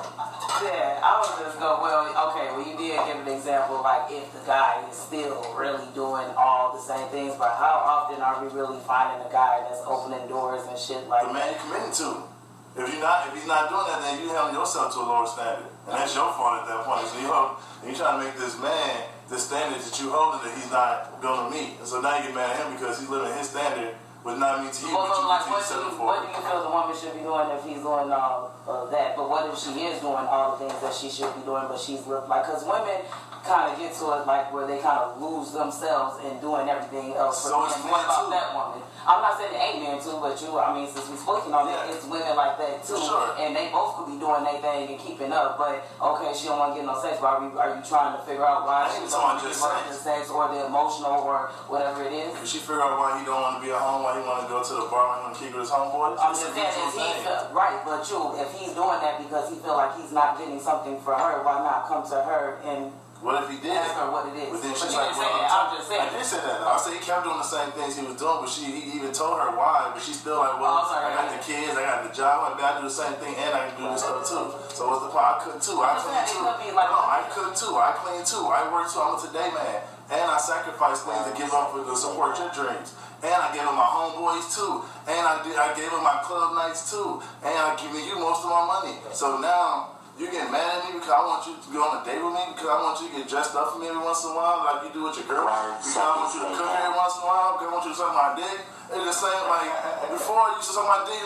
Yeah, 0.60 1.00
I 1.00 1.24
was 1.24 1.40
just 1.40 1.60
go, 1.60 1.80
well, 1.80 2.04
okay, 2.32 2.52
well, 2.52 2.66
you 2.68 2.76
did 2.76 3.00
give 3.08 3.20
an 3.24 3.32
example, 3.32 3.80
like, 3.80 4.12
if 4.12 4.28
the 4.34 4.44
guy 4.44 4.84
is 4.90 4.98
still 4.98 5.40
really 5.56 5.88
doing 5.96 6.28
all 6.36 6.76
the 6.76 6.82
same 6.82 7.08
things, 7.08 7.36
but 7.40 7.56
how 7.56 7.80
often 7.80 8.20
are 8.20 8.44
we 8.44 8.52
really 8.52 8.80
finding 8.84 9.24
a 9.24 9.32
guy 9.32 9.64
that's 9.70 9.82
opening 9.88 10.28
doors 10.28 10.66
and 10.68 10.78
shit 10.78 11.08
like 11.08 11.28
the 11.28 11.34
man 11.34 11.54
you 11.54 11.60
committing 11.64 11.94
to. 12.04 12.37
If 12.78 12.94
you're 12.94 13.02
not, 13.02 13.28
if 13.28 13.34
he's 13.34 13.50
not 13.50 13.70
doing 13.74 13.90
that, 13.90 14.02
then 14.06 14.22
you 14.22 14.30
held 14.30 14.54
yourself 14.54 14.94
to 14.94 15.00
a 15.02 15.06
lower 15.06 15.26
standard, 15.26 15.66
and 15.90 15.98
that's 15.98 16.14
your 16.14 16.30
fault 16.34 16.62
at 16.62 16.68
that 16.70 16.86
point. 16.86 17.08
So 17.10 17.18
you 17.18 17.26
hold, 17.26 17.58
you 17.82 17.96
trying 17.98 18.22
to 18.22 18.26
make 18.26 18.38
this 18.38 18.54
man 18.62 19.10
the 19.30 19.40
standard 19.40 19.82
that 19.82 20.00
you 20.00 20.14
holding 20.14 20.46
that 20.46 20.54
he's 20.56 20.72
not 20.72 21.22
gonna 21.22 21.50
meet. 21.50 21.74
And 21.80 21.88
so 21.88 22.00
now 22.00 22.18
you 22.18 22.30
get 22.30 22.36
mad 22.36 22.54
at 22.54 22.66
him 22.66 22.74
because 22.78 23.00
he's 23.00 23.10
living 23.10 23.34
his 23.34 23.50
standard 23.50 23.98
would 24.24 24.40
not 24.40 24.74
to 24.74 24.86
you, 24.86 24.94
Well, 24.96 25.08
but 25.08 25.22
you 25.22 25.28
like, 25.28 25.46
what 25.50 25.64
do, 25.68 25.74
you, 25.76 26.04
what 26.04 26.18
do 26.22 26.28
you 26.34 26.42
feel 26.44 26.64
the 26.64 26.70
woman 26.70 26.96
should 26.98 27.14
be 27.14 27.22
doing 27.24 27.48
if 27.52 27.64
he's 27.64 27.82
doing 27.84 28.10
all 28.12 28.52
of 28.68 28.92
that? 28.92 29.16
But 29.16 29.30
what 29.30 29.48
if 29.48 29.58
she 29.60 29.72
is 29.88 30.02
doing 30.02 30.26
all 30.28 30.58
the 30.58 30.68
things 30.68 30.80
that 30.82 30.94
she 30.94 31.10
should 31.10 31.34
be 31.36 31.42
doing, 31.48 31.66
but 31.70 31.80
she's 31.80 32.06
like, 32.08 32.44
because 32.46 32.64
women 32.66 33.02
kind 33.48 33.72
of 33.72 33.80
get 33.80 33.96
to 33.96 34.04
it 34.12 34.28
like 34.28 34.52
where 34.52 34.68
they 34.68 34.76
kind 34.84 35.00
of 35.00 35.16
lose 35.24 35.56
themselves 35.56 36.20
in 36.28 36.36
doing 36.44 36.68
everything 36.68 37.16
else. 37.16 37.48
So 37.48 37.64
it's 37.64 37.80
men. 37.80 37.88
men 37.88 37.92
What 37.96 38.04
about 38.04 38.26
too. 38.28 38.32
that 38.36 38.48
woman? 38.52 38.84
I'm 39.08 39.24
not 39.24 39.40
saying 39.40 39.56
it 39.56 39.62
ain't 39.64 39.80
men 39.88 39.96
too, 40.04 40.20
but 40.20 40.36
but 40.38 40.44
you, 40.44 40.52
I 40.60 40.76
mean, 40.76 40.84
since 40.92 41.08
we're 41.08 41.16
speaking 41.16 41.56
on 41.56 41.72
Yeah. 41.72 41.88
it, 41.88 41.96
it's 41.96 42.04
women 42.04 42.36
like 42.36 42.60
that 42.60 42.84
too, 42.84 43.00
Sure. 43.00 43.32
and 43.40 43.56
they 43.56 43.72
both 43.72 43.96
could 43.96 44.12
be 44.12 44.20
doing 44.20 44.44
their 44.44 44.60
thing 44.60 44.92
and 44.92 45.00
keeping 45.00 45.32
up. 45.32 45.56
But 45.58 45.88
okay, 45.96 46.36
she 46.36 46.52
don't 46.52 46.60
want 46.60 46.76
to 46.76 46.84
get 46.84 46.86
no 46.86 47.00
sex. 47.00 47.24
Why 47.24 47.40
are 47.40 47.48
you, 47.48 47.56
are 47.56 47.72
you 47.72 47.82
trying 47.88 48.20
to 48.20 48.22
figure 48.28 48.44
out 48.44 48.68
why 48.68 48.86
I 48.86 48.92
she 48.92 49.08
don't 49.08 49.16
want 49.24 49.40
to 49.40 49.48
get 49.48 49.56
the 49.56 49.96
sex 49.96 50.28
or 50.30 50.52
the 50.52 50.68
emotional 50.68 51.24
or 51.24 51.48
whatever 51.72 52.04
it 52.04 52.12
is? 52.12 52.36
Did 52.36 52.44
she 52.52 52.60
figure 52.60 52.84
out 52.84 53.00
why 53.00 53.16
he 53.18 53.24
don't 53.24 53.40
want 53.40 53.58
to 53.58 53.62
be 53.64 53.72
at 53.72 53.80
home, 53.80 54.04
why 54.08 54.16
he 54.16 54.24
want 54.24 54.40
to 54.40 54.48
go 54.48 54.64
to 54.64 54.74
the 54.80 54.88
bar, 54.88 55.04
why 55.12 55.20
he 55.20 55.22
want 55.28 55.34
to 55.36 55.40
kick 55.44 55.52
with 55.52 55.68
his 55.68 55.74
homeboys? 55.76 56.16
I'm 56.16 56.32
just 56.32 56.48
saying, 56.56 56.64
if 56.64 56.96
mutual 56.96 57.04
he 57.04 57.28
feel, 57.28 57.52
right, 57.52 57.78
but 57.84 58.00
you, 58.08 58.20
if 58.40 58.50
he's 58.56 58.72
doing 58.72 59.00
that 59.04 59.20
because 59.20 59.52
he 59.52 59.60
feel 59.60 59.76
like 59.76 60.00
he's 60.00 60.16
not 60.16 60.40
getting 60.40 60.60
something 60.64 60.96
for 61.04 61.12
her, 61.20 61.44
why 61.44 61.60
not 61.60 61.92
come 61.92 62.08
to 62.08 62.18
her 62.24 62.64
and 62.64 62.96
What 63.20 63.44
if 63.44 63.50
he 63.52 63.58
did? 63.60 63.74
ask 63.76 63.98
her 64.00 64.08
what 64.14 64.30
it 64.32 64.38
is? 64.40 64.48
But 64.54 64.62
then 64.64 64.72
But 64.72 64.80
she's 64.80 64.94
you 64.94 65.02
like, 65.02 65.12
say 65.18 65.26
that. 65.28 65.50
I'm 65.52 65.68
just 65.76 65.88
saying. 65.92 66.06
I 66.06 66.10
did 66.16 66.24
say 66.24 66.38
that. 66.40 66.56
Though. 66.64 66.70
I 66.72 66.78
said 66.80 66.94
he 66.96 67.02
kept 67.04 67.22
doing 67.28 67.42
the 67.42 67.50
same 67.50 67.70
things 67.76 67.92
he 68.00 68.06
was 68.08 68.16
doing, 68.16 68.38
but 68.46 68.48
she 68.48 68.64
he 68.72 68.94
even 69.02 69.10
told 69.12 69.36
her 69.42 69.52
why. 69.58 69.90
But 69.92 70.00
she's 70.06 70.22
still 70.22 70.38
like, 70.40 70.56
well, 70.62 70.86
Oh, 70.86 70.88
sorry, 70.88 71.10
I 71.10 71.18
got 71.18 71.28
the 71.34 71.42
kids, 71.44 71.74
I 71.76 71.82
got 71.84 72.00
the 72.08 72.14
job, 72.16 72.46
I 72.46 72.54
got 72.56 72.78
to 72.80 72.86
do 72.86 72.88
the 72.88 72.94
same 72.94 73.18
thing, 73.20 73.34
and 73.36 73.52
I 73.58 73.68
can 73.68 73.76
do 73.82 73.90
this 73.92 74.06
stuff 74.06 74.22
too. 74.24 74.46
So 74.72 74.88
what's 74.88 75.02
the 75.04 75.10
point? 75.12 75.26
I 75.26 75.34
cook 75.42 75.58
too. 75.60 75.82
I 75.82 75.98
clean 75.98 76.24
too. 76.30 76.46
like- 76.78 76.94
no, 76.94 77.02
I 77.04 77.22
could 77.34 77.52
too. 77.58 77.74
I 77.76 77.92
clean 77.98 78.22
too. 78.24 78.46
I 78.54 78.70
work 78.70 78.86
too. 78.88 79.02
I'm 79.02 79.18
a 79.18 79.20
today 79.20 79.50
man, 79.50 79.82
and 80.14 80.26
I 80.30 80.38
sacrifice 80.38 81.02
things 81.02 81.26
to 81.26 81.34
give 81.34 81.50
up 81.52 81.74
for 81.74 81.82
to 81.84 81.96
support 81.98 82.38
your 82.38 82.54
dreams. 82.54 82.94
And 83.24 83.34
I 83.34 83.50
gave 83.50 83.66
him 83.66 83.74
my 83.74 83.90
homeboys 83.90 84.46
too, 84.54 84.86
and 85.10 85.24
I 85.26 85.42
did. 85.42 85.58
I 85.58 85.74
gave 85.74 85.90
him 85.90 86.04
my 86.06 86.22
club 86.22 86.54
nights 86.54 86.92
too, 86.94 87.18
and 87.42 87.50
I 87.50 87.74
giving 87.74 88.06
you 88.06 88.20
most 88.22 88.46
of 88.46 88.50
my 88.54 88.62
money. 88.66 88.94
So 89.14 89.42
now. 89.42 89.98
you're 90.18 90.34
getting 90.34 90.50
mad 90.50 90.82
at 90.82 90.90
me 90.90 90.98
because 90.98 91.14
I 91.14 91.22
want 91.22 91.46
you 91.46 91.54
to 91.62 91.68
go 91.70 91.78
on 91.86 92.02
a 92.02 92.06
date 92.06 92.18
with 92.18 92.34
me 92.34 92.42
because 92.50 92.66
I 92.74 92.82
want 92.82 92.98
you 92.98 93.06
to 93.14 93.14
get 93.22 93.30
dressed 93.30 93.54
up 93.54 93.70
for 93.70 93.78
me 93.78 93.86
every 93.86 94.02
once 94.02 94.26
in 94.26 94.34
a 94.34 94.36
while 94.38 94.66
like 94.66 94.90
you 94.90 94.92
do 94.94 95.06
with 95.06 95.14
your 95.14 95.30
girl. 95.30 95.46
Because 95.46 95.94
I 95.94 96.10
want 96.10 96.34
you 96.34 96.42
to 96.42 96.50
cook 96.58 96.74
every 96.74 96.98
once 96.98 97.14
in 97.14 97.22
a 97.22 97.30
while 97.30 97.54
because 97.54 97.70
I 97.70 97.74
want 97.78 97.86
you 97.86 97.94
to 97.94 98.00
suck 98.02 98.14
my 98.18 98.34
dick. 98.34 98.58
It's 98.98 99.06
the 99.06 99.14
same 99.14 99.46
like 99.46 99.70
before 100.10 100.42
you 100.50 100.58
used 100.58 100.74
to 100.74 100.82
suck 100.82 100.90
my 100.90 101.06
dick. 101.06 101.22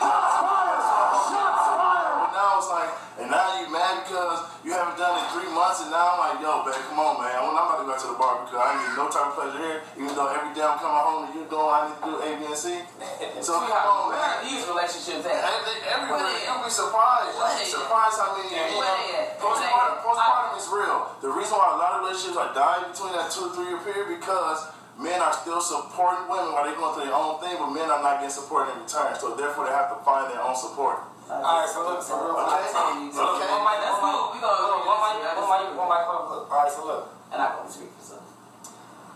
Now 2.31 2.57
it's 2.57 2.71
like, 2.71 2.89
and 3.19 3.27
now 3.29 3.59
you 3.59 3.67
mad 3.69 4.07
because 4.07 4.47
you 4.63 4.71
haven't 4.71 4.95
done 4.97 5.19
it 5.19 5.23
in 5.23 5.29
three 5.35 5.51
months, 5.51 5.83
and 5.83 5.91
now 5.91 6.15
I'm 6.15 6.19
like, 6.19 6.37
yo, 6.39 6.63
babe, 6.63 6.79
come 6.87 6.99
on, 7.03 7.19
man. 7.19 7.35
I'm 7.35 7.51
about 7.51 7.83
to 7.83 7.85
go 7.85 7.93
to 7.93 8.07
the 8.11 8.17
bar 8.17 8.41
because 8.47 8.55
I 8.57 8.71
need 8.79 8.91
no 8.95 9.05
type 9.11 9.29
of 9.29 9.35
pleasure 9.35 9.59
here, 9.59 9.79
even 9.99 10.11
though 10.15 10.31
every 10.31 10.51
day 10.55 10.63
I'm 10.63 10.79
coming 10.79 10.95
home 11.03 11.19
and 11.27 11.31
you 11.35 11.43
doing 11.51 11.61
what 11.67 11.75
I 11.75 11.81
need 11.91 11.99
to 11.99 12.07
do 12.07 12.13
A, 12.23 12.29
B, 12.39 12.41
and 12.47 12.55
C. 12.57 12.65
So 13.45 13.57
come 13.57 13.73
on, 13.73 14.13
Where 14.13 14.21
are 14.21 14.37
man. 14.41 14.45
these 14.45 14.63
relationships 14.69 15.25
at? 15.25 15.33
they- 15.33 15.83
Everywhere, 15.91 16.21
Where 16.21 16.29
they 16.29 16.45
you'll 16.45 16.61
be 16.63 16.69
surprised. 16.71 17.33
You'll 17.35 17.57
be 17.57 17.65
surprised 17.67 18.15
how 18.21 18.37
many. 18.37 18.53
Yeah, 18.53 18.69
you 18.69 18.79
know? 18.79 19.41
Postpartum, 19.41 19.97
postpartum 20.05 20.53
is 20.61 20.67
real. 20.69 20.99
The 21.25 21.29
reason 21.33 21.57
why 21.57 21.73
a 21.73 21.77
lot 21.81 21.91
of 21.97 22.05
relationships 22.05 22.37
are 22.37 22.53
dying 22.53 22.85
between 22.93 23.13
that 23.17 23.27
two 23.33 23.49
to 23.49 23.51
three 23.57 23.69
year 23.73 23.81
period 23.81 24.07
because 24.21 24.69
men 25.01 25.17
are 25.19 25.33
still 25.33 25.59
supporting 25.59 26.29
women 26.29 26.53
while 26.53 26.63
they're 26.69 26.77
going 26.77 26.93
through 26.93 27.09
their 27.09 27.17
own 27.17 27.41
thing, 27.41 27.57
but 27.57 27.73
men 27.73 27.89
are 27.89 27.99
not 28.05 28.21
getting 28.21 28.29
support 28.29 28.69
in 28.69 28.77
return. 28.85 29.17
So 29.17 29.33
therefore, 29.33 29.65
they 29.65 29.73
have 29.73 29.89
to 29.89 29.97
find 30.05 30.29
their 30.29 30.41
own 30.45 30.53
support. 30.55 31.01
Alright, 31.31 31.69
so 31.71 31.79
look, 31.87 32.03
so 32.03 32.19
real 32.19 32.35
quick. 32.35 32.43
Okay. 32.43 32.75
Look, 33.15 33.39
Okay. 33.39 33.47
one 33.47 33.63
mic, 33.63 33.79
mic, 33.79 33.95
cool. 34.03 34.35
We 34.35 34.39
gonna- 34.43 34.67
look, 34.67 34.83
one 34.83 34.99
mic, 34.99 35.15
one 35.23 35.47
mic, 35.47 35.77
one 35.79 35.87
mic, 35.87 36.03
hold 36.03 36.19
on, 36.19 36.29
look. 36.29 36.51
Alright, 36.51 36.71
so 36.71 36.85
look. 36.85 37.03
And 37.31 37.41
I 37.41 37.55
go 37.55 37.63
to 37.63 37.71
speak 37.71 37.91
for 37.95 38.03
some. 38.03 38.25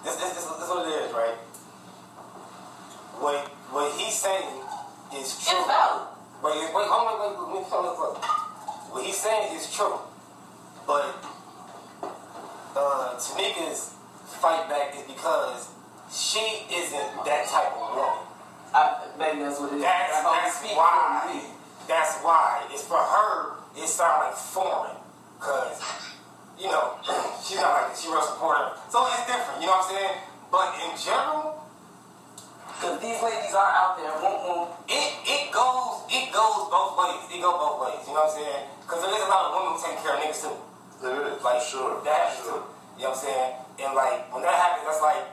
This, 0.04 0.16
this, 0.16 0.32
this, 0.34 0.46
this 0.48 0.64
is 0.64 0.70
what 0.70 0.88
it 0.88 0.96
is, 1.04 1.12
right? 1.12 1.36
What, 3.20 3.36
what 3.76 3.92
he's 4.00 4.16
saying 4.16 4.64
is 5.12 5.28
true. 5.44 5.60
It's 5.60 5.68
valid. 5.68 6.08
Wait, 6.44 6.72
wait, 6.72 6.88
hold 6.88 7.04
on, 7.04 7.20
wait, 7.20 7.36
wait, 7.36 7.52
wait, 7.60 7.68
hold 7.68 7.86
on, 7.86 7.96
hold 7.96 8.16
on. 8.16 8.22
What 8.96 9.04
he's 9.04 9.18
saying 9.18 9.56
is 9.56 9.68
true, 9.74 10.00
but 10.88 11.20
uh, 12.76 13.16
Tamika's 13.20 13.92
fight 14.40 14.70
back 14.70 14.96
is 14.96 15.04
because 15.04 15.68
she 16.12 16.64
isn't 16.72 17.26
that 17.26 17.48
type 17.48 17.76
of 17.76 17.96
woman. 17.96 18.24
I, 18.74 19.08
maybe 19.20 19.40
that's 19.44 19.60
what 19.60 19.74
it 19.74 19.78
is. 19.78 19.82
That's, 19.84 20.24
that's 20.24 20.64
why. 20.76 21.55
That's 21.88 22.18
why. 22.24 22.66
It's 22.72 22.84
for 22.84 22.98
her. 22.98 23.56
It 23.78 23.88
sounds 23.88 24.32
like 24.32 24.36
foreign, 24.36 24.96
cause 25.40 25.84
you 26.58 26.68
know 26.72 26.96
she's 27.44 27.60
not 27.60 27.92
like 27.92 27.96
she 27.96 28.08
real 28.08 28.24
supportive. 28.24 28.80
So 28.90 29.04
it's 29.12 29.28
different. 29.28 29.60
You 29.60 29.68
know 29.68 29.76
what 29.76 29.86
I'm 29.86 29.92
saying? 29.92 30.16
But 30.48 30.68
in 30.80 30.92
general, 30.96 31.60
Because 32.72 33.00
these 33.04 33.20
ladies 33.20 33.52
are 33.52 33.72
out 33.76 34.00
there. 34.00 34.16
It 34.88 35.12
it 35.28 35.44
goes 35.52 36.08
it 36.08 36.32
goes 36.32 36.72
both 36.72 36.96
ways. 36.96 37.28
It 37.36 37.42
goes 37.44 37.60
both 37.60 37.78
ways. 37.84 38.00
You 38.08 38.16
know 38.16 38.24
what 38.24 38.32
I'm 38.32 38.40
saying? 38.40 38.64
Because 38.88 39.00
there 39.04 39.12
is 39.12 39.24
a 39.24 39.30
lot 39.30 39.44
of 39.48 39.52
women 39.60 39.70
who 39.76 39.80
take 39.84 40.00
care 40.00 40.16
of 40.16 40.20
niggas 40.24 40.40
too. 40.40 40.56
There 41.04 41.20
is, 41.36 41.44
Like 41.44 41.60
sure. 41.62 42.00
that 42.08 42.16
happens 42.32 42.48
sure. 42.48 42.64
too. 42.64 42.64
You 42.96 43.04
know 43.04 43.12
what 43.12 43.20
I'm 43.20 43.26
saying? 43.28 43.50
And 43.84 43.92
like 43.92 44.32
when 44.32 44.42
that 44.48 44.56
happens, 44.56 44.88
that's 44.88 45.04
like 45.04 45.24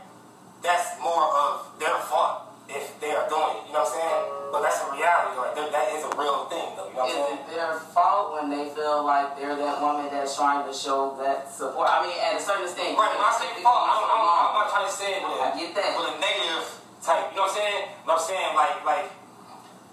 that's 0.67 0.99
more 0.99 1.31
of 1.31 1.79
their 1.79 1.95
fault 2.11 2.51
if 2.67 2.99
they 2.99 3.15
are 3.15 3.29
doing 3.31 3.62
it. 3.62 3.71
You 3.71 3.79
know 3.79 3.87
what 3.87 3.95
I'm 3.95 4.03
saying? 4.03 4.41
But 4.53 4.69
that's 4.69 4.85
a 4.85 4.93
reality. 4.93 5.41
Like 5.41 5.57
that 5.57 5.73
that 5.73 5.87
is 5.97 6.05
a 6.05 6.12
real 6.12 6.45
thing 6.53 6.77
though. 6.77 6.93
You 6.93 7.01
know 7.01 7.09
what 7.09 7.33
I'm 7.33 7.41
Is 7.41 7.41
it 7.41 7.57
their 7.57 7.73
fault 7.97 8.37
when 8.37 8.53
they 8.53 8.69
feel 8.77 9.01
like 9.01 9.33
they're 9.41 9.57
that 9.57 9.81
woman 9.81 10.12
that's 10.12 10.37
trying 10.37 10.69
to 10.69 10.75
show 10.77 11.17
that 11.25 11.49
support? 11.49 11.88
I 11.88 12.05
mean, 12.05 12.12
at 12.21 12.37
a 12.37 12.43
certain 12.45 12.69
extent. 12.69 12.93
Right, 12.93 13.17
when 13.17 13.25
I 13.25 13.33
say 13.33 13.49
fault, 13.65 13.81
I'm, 13.88 14.05
I'm, 14.05 14.21
I'm 14.21 14.55
not 14.61 14.69
trying 14.69 14.85
to 14.85 14.93
say 14.93 15.17
it 15.17 15.25
with 15.25 15.41
I 15.41 15.57
get 15.57 15.73
that. 15.73 15.97
with 15.97 16.12
a 16.12 16.17
negative 16.21 16.69
type. 17.01 17.33
You 17.33 17.41
know 17.41 17.49
what 17.49 17.57
I'm 17.57 17.65
saying? 17.65 17.83
But 18.05 18.11
I'm 18.12 18.25
saying 18.29 18.51
like 18.53 18.77
like 18.85 19.07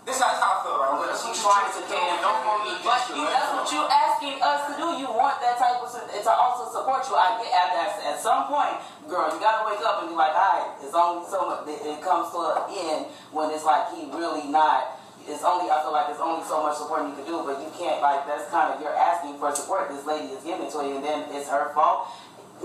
this 0.10 0.18
is 0.18 0.26
how 0.26 0.34
this 0.34 0.42
is 0.42 0.44
how 0.44 0.58
I 0.58 0.66
feel 0.66 0.78
right. 0.82 0.90
But 0.90 1.14
What 1.14 1.22
you 1.22 1.30
you 1.30 1.38
trying 1.38 1.70
to 1.70 1.82
do, 1.86 1.94
cater 1.94 2.18
don't 2.26 2.42
want 2.42 2.60
to 2.66 2.74
But 2.82 3.02
you, 3.14 3.24
that's 3.30 3.52
what 3.54 3.68
you 3.70 3.82
asking 3.86 4.36
us 4.42 4.60
to 4.66 4.74
do. 4.74 4.88
You 4.98 5.10
want 5.14 5.38
that 5.46 5.62
type 5.62 5.78
of 5.78 5.90
su- 5.90 6.02
to 6.10 6.32
also 6.34 6.66
support 6.74 7.06
you. 7.06 7.14
I 7.14 7.38
get 7.38 7.54
at 7.54 7.70
that 7.78 7.90
at 8.02 8.18
some 8.18 8.50
point, 8.50 8.74
girl. 9.06 9.30
You 9.30 9.38
gotta 9.38 9.70
wake 9.70 9.86
up 9.86 10.02
and 10.02 10.10
be 10.10 10.18
like, 10.18 10.34
all 10.34 10.50
right, 10.58 10.70
it's 10.82 10.98
only 10.98 11.30
so 11.30 11.46
much. 11.46 11.70
It, 11.70 11.80
it 11.86 12.00
comes 12.02 12.34
to 12.34 12.40
an 12.42 12.66
end 12.74 13.02
when 13.30 13.54
it's 13.54 13.66
like 13.66 13.94
he 13.94 14.10
really 14.10 14.50
not. 14.50 14.98
It's 15.30 15.46
only 15.46 15.70
I 15.70 15.78
feel 15.86 15.94
like 15.94 16.10
there's 16.10 16.24
only 16.24 16.42
so 16.50 16.66
much 16.66 16.82
support 16.82 17.06
you 17.06 17.14
can 17.14 17.30
do, 17.30 17.46
but 17.46 17.62
you 17.62 17.70
can't 17.78 18.02
like 18.02 18.26
that's 18.26 18.50
kind 18.50 18.74
of 18.74 18.82
you're 18.82 18.98
asking 18.98 19.38
for 19.38 19.54
support. 19.54 19.94
This 19.94 20.10
lady 20.10 20.34
is 20.34 20.42
giving 20.42 20.66
it 20.66 20.74
to 20.74 20.82
you, 20.82 20.98
and 20.98 21.06
then 21.06 21.30
it's 21.30 21.54
her 21.54 21.70
fault. 21.78 22.10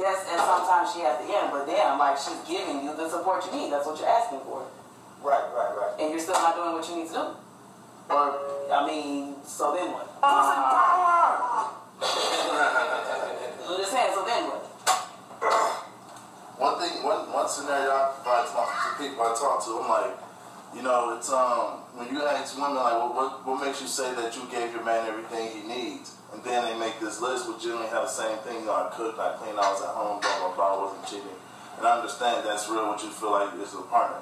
Yes, 0.00 0.26
and 0.33 0.40
sometimes 0.40 0.90
she 0.96 1.04
has 1.07 1.20
the 1.22 1.28
end, 1.28 1.52
but 1.52 1.68
damn, 1.68 2.00
like 2.00 2.16
she's 2.16 2.40
giving 2.48 2.83
you 2.83 2.96
the 2.96 3.07
support 3.07 3.44
you 3.46 3.52
need. 3.52 3.68
That's 3.70 3.85
what 3.85 4.00
you're 4.00 4.11
asking 4.11 4.40
for 4.48 4.64
Right, 5.24 5.40
right, 5.56 5.72
right. 5.72 5.96
and 6.00 6.10
you're 6.10 6.20
still 6.20 6.37
not 6.37 6.54
doing 6.54 6.76
what 6.76 6.84
you 6.84 6.96
need 7.00 7.08
to 7.08 7.16
do. 7.16 7.24
Or, 8.12 8.37
I 8.68 8.84
mean, 8.84 9.37
so 9.40 9.72
then 9.72 9.88
what? 9.96 10.04
I'm 10.20 11.72
just 13.80 13.88
saying, 13.88 14.12
so 14.12 14.20
then 14.28 14.52
what? 14.52 14.68
One 16.60 16.76
thing, 16.76 17.00
one 17.02 17.32
one 17.32 17.48
scenario 17.48 17.88
I 17.88 18.12
provide 18.20 18.52
to, 18.52 18.68
to 18.68 19.00
people 19.00 19.24
I 19.24 19.32
talk 19.32 19.64
to, 19.64 19.80
I'm 19.80 19.88
like, 19.88 20.12
you 20.76 20.82
know, 20.84 21.16
it's 21.16 21.32
um 21.32 21.80
when 21.96 22.12
you 22.12 22.20
ask 22.28 22.60
women 22.60 22.76
like, 22.76 22.92
well, 22.92 23.16
what 23.16 23.46
what 23.48 23.64
makes 23.64 23.80
you 23.80 23.88
say 23.88 24.12
that 24.14 24.37
you 24.37 24.44
gave 24.52 24.76
your 24.76 24.84
man 24.84 25.08
everything 25.08 25.48
he 25.56 25.64
needs, 25.66 26.20
and 26.37 26.44
then 26.44 26.68
they 26.68 26.76
make 26.78 27.00
this 27.00 27.24
list, 27.24 27.48
which 27.48 27.64
generally 27.64 27.88
have 27.88 28.04
the 28.04 28.12
same 28.12 28.37
thing. 28.44 28.60
You 28.60 28.66
know, 28.68 28.76
I 28.76 28.92
cooked, 28.92 29.18
I 29.18 29.40
cleaned, 29.40 29.56
I 29.56 29.72
was 29.72 29.80
at 29.80 29.96
home, 29.96 30.20
blah 30.20 30.37
blah 30.37 30.52
blah, 30.52 30.68
I 30.68 30.76
wasn't 30.84 31.08
cheating, 31.08 31.40
and 31.80 31.88
I 31.88 31.96
understand 31.96 32.44
that's 32.44 32.68
real. 32.68 32.92
What 32.92 33.00
you 33.02 33.08
feel 33.08 33.32
like 33.32 33.56
is 33.56 33.72
a 33.72 33.80
partner. 33.88 34.20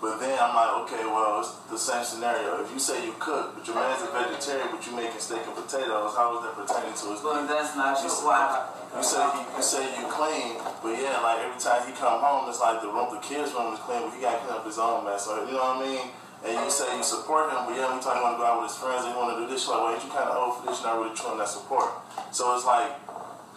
But 0.00 0.16
then 0.16 0.32
I'm 0.40 0.56
like, 0.56 0.72
okay, 0.88 1.04
well, 1.04 1.44
it's 1.44 1.52
the 1.68 1.76
same 1.76 2.00
scenario. 2.04 2.64
If 2.64 2.72
you 2.72 2.80
say 2.80 3.04
you 3.04 3.12
cook, 3.20 3.52
but 3.52 3.66
your 3.68 3.76
man's 3.76 4.00
a 4.00 4.08
vegetarian, 4.08 4.72
but 4.72 4.80
you're 4.88 4.96
making 4.96 5.20
steak 5.20 5.44
and 5.44 5.52
potatoes, 5.52 6.16
how 6.16 6.40
is 6.40 6.48
that 6.48 6.56
pertaining 6.56 6.96
to 6.96 7.04
his 7.12 7.20
But 7.20 7.44
needs? 7.44 7.52
that's 7.52 7.76
not 7.76 8.00
You 8.00 8.08
say, 8.08 8.24
Why? 8.24 8.64
you 8.96 9.04
say 9.04 9.20
you, 9.20 9.42
you 9.44 9.62
say 9.62 9.82
you 10.00 10.04
clean, 10.08 10.56
but 10.80 10.96
yeah, 10.96 11.20
like 11.20 11.44
every 11.44 11.60
time 11.60 11.84
he 11.84 11.92
come 11.92 12.16
home, 12.16 12.48
it's 12.48 12.64
like 12.64 12.80
the 12.80 12.88
room, 12.88 13.12
the 13.12 13.20
kids' 13.20 13.52
room 13.52 13.76
is 13.76 13.80
clean, 13.84 14.08
but 14.08 14.16
he 14.16 14.24
got 14.24 14.40
to 14.40 14.48
clean 14.48 14.56
up 14.56 14.64
his 14.64 14.80
own 14.80 15.04
mess. 15.04 15.28
So 15.28 15.44
you 15.44 15.52
know 15.52 15.68
what 15.76 15.84
I 15.84 15.84
mean? 15.84 16.04
And 16.48 16.56
you 16.56 16.72
say 16.72 16.88
you 16.96 17.04
support 17.04 17.52
him, 17.52 17.68
but 17.68 17.76
yeah, 17.76 17.92
every 17.92 18.00
time 18.00 18.16
you 18.16 18.24
want 18.24 18.40
to 18.40 18.40
go 18.40 18.48
out 18.48 18.64
with 18.64 18.72
his 18.72 18.80
friends, 18.80 19.04
and 19.04 19.12
you 19.12 19.20
want 19.20 19.36
to 19.36 19.44
do 19.44 19.52
this, 19.52 19.68
you're 19.68 19.76
like, 19.76 19.84
well, 19.84 20.00
you 20.00 20.08
kind 20.08 20.32
of 20.32 20.40
old 20.40 20.52
for 20.56 20.64
this? 20.72 20.80
You're 20.80 20.88
not 20.88 20.96
really 20.96 21.12
showing 21.12 21.36
that 21.36 21.52
support. 21.52 21.92
So 22.32 22.56
it's 22.56 22.64
like, 22.64 22.88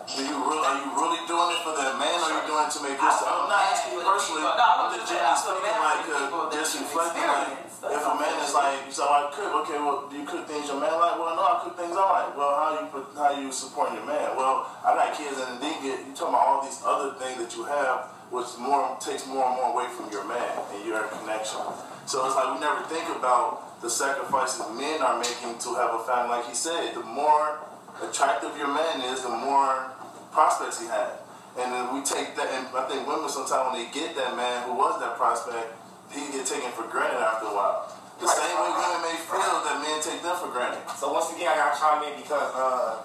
do 0.03 0.19
you 0.19 0.35
really, 0.35 0.65
are 0.67 0.77
you 0.83 0.89
really 0.99 1.21
doing 1.25 1.49
it 1.55 1.61
for 1.63 1.73
the 1.73 1.95
man, 1.95 2.17
or 2.19 2.27
are 2.27 2.35
you 2.35 2.43
doing 2.43 2.65
it 2.67 2.71
to 2.75 2.81
make 2.83 2.99
yourself? 2.99 3.47
I'm 3.47 3.47
not 3.47 3.63
asking 3.71 3.95
you 3.95 4.03
personally. 4.03 4.43
I'm 4.43 4.91
just 4.91 5.07
generally 5.07 5.39
speaking, 5.39 5.79
like, 5.79 6.03
uh, 6.11 6.51
just 6.51 6.71
reflecting, 6.75 7.23
like, 7.23 7.63
if 7.83 8.03
a 8.03 8.13
man 8.15 8.35
is 8.43 8.53
like, 8.55 8.79
so 8.91 9.03
I 9.07 9.31
cook, 9.31 9.51
okay, 9.63 9.79
well, 9.79 10.07
do 10.11 10.15
you 10.15 10.27
cook 10.27 10.47
things 10.47 10.67
your 10.67 10.79
man 10.79 10.95
like? 10.99 11.15
Well, 11.19 11.35
no, 11.35 11.43
I 11.43 11.55
cook 11.63 11.75
things 11.75 11.95
I 11.95 12.03
like. 12.03 12.31
Well, 12.35 12.51
how 12.55 12.79
you 12.79 12.87
put, 12.91 13.11
how 13.15 13.31
you 13.35 13.51
supporting 13.51 13.99
your 13.99 14.07
man? 14.07 14.35
Well, 14.35 14.67
I 14.83 14.95
got 14.95 15.15
kids, 15.15 15.39
and 15.39 15.59
then 15.59 15.75
get 15.83 15.99
you 16.03 16.11
talking 16.15 16.35
about 16.35 16.47
all 16.47 16.59
these 16.63 16.79
other 16.83 17.15
things 17.19 17.39
that 17.39 17.51
you 17.55 17.63
have, 17.67 18.11
which 18.31 18.55
more 18.59 18.95
takes 18.99 19.27
more 19.27 19.47
and 19.47 19.55
more 19.55 19.71
away 19.75 19.87
from 19.91 20.11
your 20.11 20.27
man 20.27 20.51
and 20.73 20.83
your 20.83 21.03
connection. 21.11 21.63
So 22.07 22.25
it's 22.27 22.35
like 22.35 22.55
we 22.55 22.59
never 22.59 22.83
think 22.91 23.07
about 23.15 23.79
the 23.79 23.89
sacrifices 23.89 24.63
men 24.75 24.99
are 25.03 25.19
making 25.19 25.59
to 25.59 25.69
have 25.75 25.95
a 25.95 26.03
family. 26.03 26.39
Like 26.39 26.47
he 26.47 26.55
said, 26.55 26.95
the 26.95 27.03
more 27.03 27.59
attractive 28.01 28.57
your 28.57 28.71
man 28.73 29.01
is, 29.01 29.21
the 29.21 29.29
more 29.29 29.91
prospects 30.31 30.79
he 30.81 30.87
had. 30.87 31.19
And 31.59 31.69
then 31.71 31.93
we 31.93 32.01
take 32.01 32.33
that, 32.35 32.49
and 32.49 32.65
I 32.73 32.89
think 32.89 33.05
women 33.05 33.29
sometimes 33.29 33.69
when 33.69 33.77
they 33.77 33.89
get 33.93 34.15
that 34.17 34.33
man 34.35 34.65
who 34.65 34.73
was 34.73 34.97
that 35.01 35.17
prospect, 35.17 35.69
he 36.09 36.31
get 36.33 36.45
taken 36.45 36.71
for 36.73 36.89
granted 36.89 37.21
after 37.21 37.45
a 37.45 37.53
while. 37.53 37.93
The 38.19 38.25
Right. 38.25 38.37
same 38.37 38.55
way 38.57 38.69
women 38.73 39.01
may 39.05 39.17
feel 39.21 39.61
that 39.65 39.77
men 39.81 40.01
take 40.01 40.21
them 40.21 40.35
for 40.37 40.49
granted. 40.49 40.81
So 40.97 41.11
once 41.13 41.29
again, 41.33 41.49
I 41.53 41.55
gotta 41.55 41.77
chime 41.79 42.03
in 42.09 42.21
because 42.21 42.49
uh, 42.55 43.01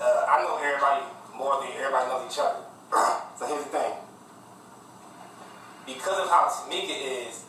uh, 0.00 0.26
I 0.28 0.42
know 0.42 0.58
everybody 0.58 1.06
more 1.34 1.60
than 1.62 1.70
everybody 1.78 2.06
knows 2.10 2.26
each 2.32 2.38
other. 2.38 2.62
so 3.38 3.46
here's 3.46 3.64
the 3.64 3.70
thing. 3.70 3.92
Because 5.86 6.18
of 6.20 6.28
how 6.28 6.46
Tamika 6.50 6.94
is, 7.26 7.44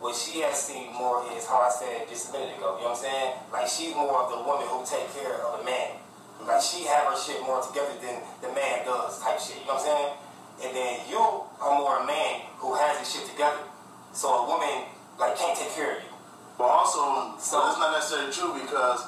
what 0.00 0.14
she 0.16 0.40
has 0.40 0.58
seen 0.60 0.92
more 0.94 1.22
is 1.36 1.46
how 1.46 1.60
I 1.62 1.70
said 1.70 2.08
just 2.08 2.30
a 2.30 2.32
minute 2.32 2.56
ago. 2.56 2.76
You 2.78 2.84
know 2.86 2.90
what 2.90 2.98
I'm 2.98 3.02
saying? 3.02 3.32
Like 3.52 3.66
she's 3.68 3.94
more 3.94 4.22
of 4.22 4.30
the 4.30 4.38
woman 4.42 4.66
who 4.66 4.82
take 4.86 5.10
care 5.14 5.34
of 5.46 5.58
the 5.58 5.64
man. 5.64 6.01
Like 6.46 6.60
she 6.62 6.84
have 6.84 7.06
her 7.12 7.16
shit 7.16 7.40
more 7.42 7.62
together 7.62 7.94
than 8.00 8.20
the 8.40 8.48
man 8.54 8.84
does 8.84 9.20
type 9.22 9.38
shit. 9.38 9.60
You 9.62 9.66
know 9.66 9.74
what 9.78 9.86
I'm 9.86 9.86
saying? 9.86 10.12
And 10.64 10.70
then 10.76 10.92
you 11.10 11.18
are 11.18 11.74
more 11.78 12.02
a 12.02 12.06
man 12.06 12.42
who 12.58 12.74
has 12.74 12.98
his 12.98 13.12
shit 13.12 13.30
together. 13.30 13.62
So 14.12 14.28
a 14.28 14.46
woman 14.46 14.86
like 15.18 15.36
can't 15.38 15.56
take 15.56 15.72
care 15.74 15.96
of 15.96 16.02
you. 16.02 16.08
But 16.58 16.68
also, 16.68 17.34
So- 17.38 17.68
it's 17.68 17.78
not 17.78 17.92
necessarily 17.92 18.32
true 18.32 18.54
because 18.54 19.04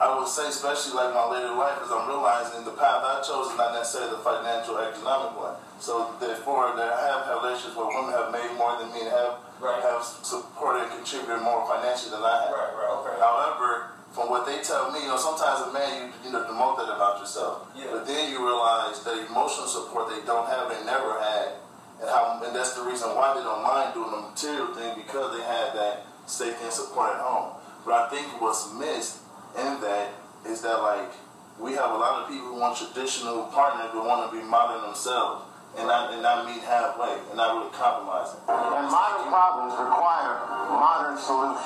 I 0.00 0.10
would 0.18 0.26
say, 0.26 0.48
especially 0.48 0.94
like 0.94 1.14
my 1.14 1.24
later 1.30 1.54
life, 1.54 1.78
because 1.78 1.92
I'm 1.92 2.08
realizing 2.08 2.64
the 2.64 2.72
path 2.74 3.02
I 3.06 3.22
chose 3.22 3.52
is 3.52 3.56
not 3.58 3.74
necessarily 3.74 4.10
the 4.10 4.22
financial, 4.26 4.78
economic 4.78 5.38
one. 5.38 5.54
So 5.78 6.10
therefore, 6.18 6.74
there 6.74 6.90
have 6.90 7.26
had 7.26 7.34
relationships 7.38 7.76
where 7.76 7.86
women 7.86 8.10
have 8.10 8.32
made 8.32 8.50
more 8.58 8.76
than 8.78 8.90
me 8.92 9.02
and 9.06 9.10
have 9.10 9.34
Right. 9.60 9.80
have 9.82 10.02
supported 10.02 10.82
and 10.82 10.90
contributed 10.98 11.42
more 11.42 11.64
financially 11.66 12.10
than 12.10 12.24
I 12.24 12.42
have. 12.42 12.50
Right, 12.52 12.74
right, 12.74 12.90
okay. 12.90 13.20
However, 13.20 13.92
from 14.14 14.30
what 14.30 14.46
they 14.46 14.62
tell 14.62 14.92
me, 14.94 15.02
you 15.02 15.08
know, 15.10 15.18
sometimes 15.18 15.66
a 15.66 15.72
man 15.74 15.90
you 16.06 16.06
you 16.26 16.30
know 16.32 16.46
demote 16.46 16.78
that 16.78 16.86
about 16.86 17.18
yourself, 17.18 17.66
Yeah. 17.74 17.90
but 17.90 18.06
then 18.06 18.30
you 18.30 18.38
realize 18.38 19.02
the 19.02 19.26
emotional 19.26 19.66
support 19.66 20.08
they 20.08 20.22
don't 20.24 20.46
have, 20.46 20.70
they 20.70 20.78
never 20.86 21.18
had, 21.18 21.58
and 22.00 22.08
how 22.08 22.40
and 22.44 22.54
that's 22.54 22.74
the 22.78 22.82
reason 22.86 23.10
why 23.18 23.34
they 23.34 23.42
don't 23.42 23.62
mind 23.66 23.92
doing 23.94 24.10
the 24.14 24.22
material 24.30 24.70
thing 24.74 24.94
because 24.94 25.36
they 25.36 25.42
had 25.42 25.74
that 25.74 26.06
safety 26.26 26.62
and 26.62 26.72
support 26.72 27.10
at 27.10 27.20
home. 27.20 27.58
But 27.84 27.94
I 27.94 28.08
think 28.08 28.40
what's 28.40 28.72
missed 28.72 29.18
in 29.58 29.80
that 29.82 30.08
is 30.46 30.62
that 30.62 30.78
like 30.80 31.10
we 31.58 31.72
have 31.74 31.90
a 31.90 31.98
lot 31.98 32.22
of 32.22 32.28
people 32.28 32.48
who 32.54 32.58
want 32.58 32.78
traditional 32.78 33.44
partners 33.50 33.90
but 33.92 34.06
want 34.06 34.30
to 34.30 34.36
be 34.36 34.42
modern 34.42 34.82
themselves 34.82 35.44
and 35.76 35.86
not 35.86 36.14
and 36.14 36.22
not 36.22 36.46
meet 36.46 36.62
halfway 36.62 37.18
and 37.18 37.36
not 37.36 37.58
really 37.58 37.72
compromising. 37.74 38.40
And 38.46 38.86
modern 38.86 39.26
problems 39.26 39.74
require 39.74 40.46
modern 40.70 41.18
solutions. 41.18 41.62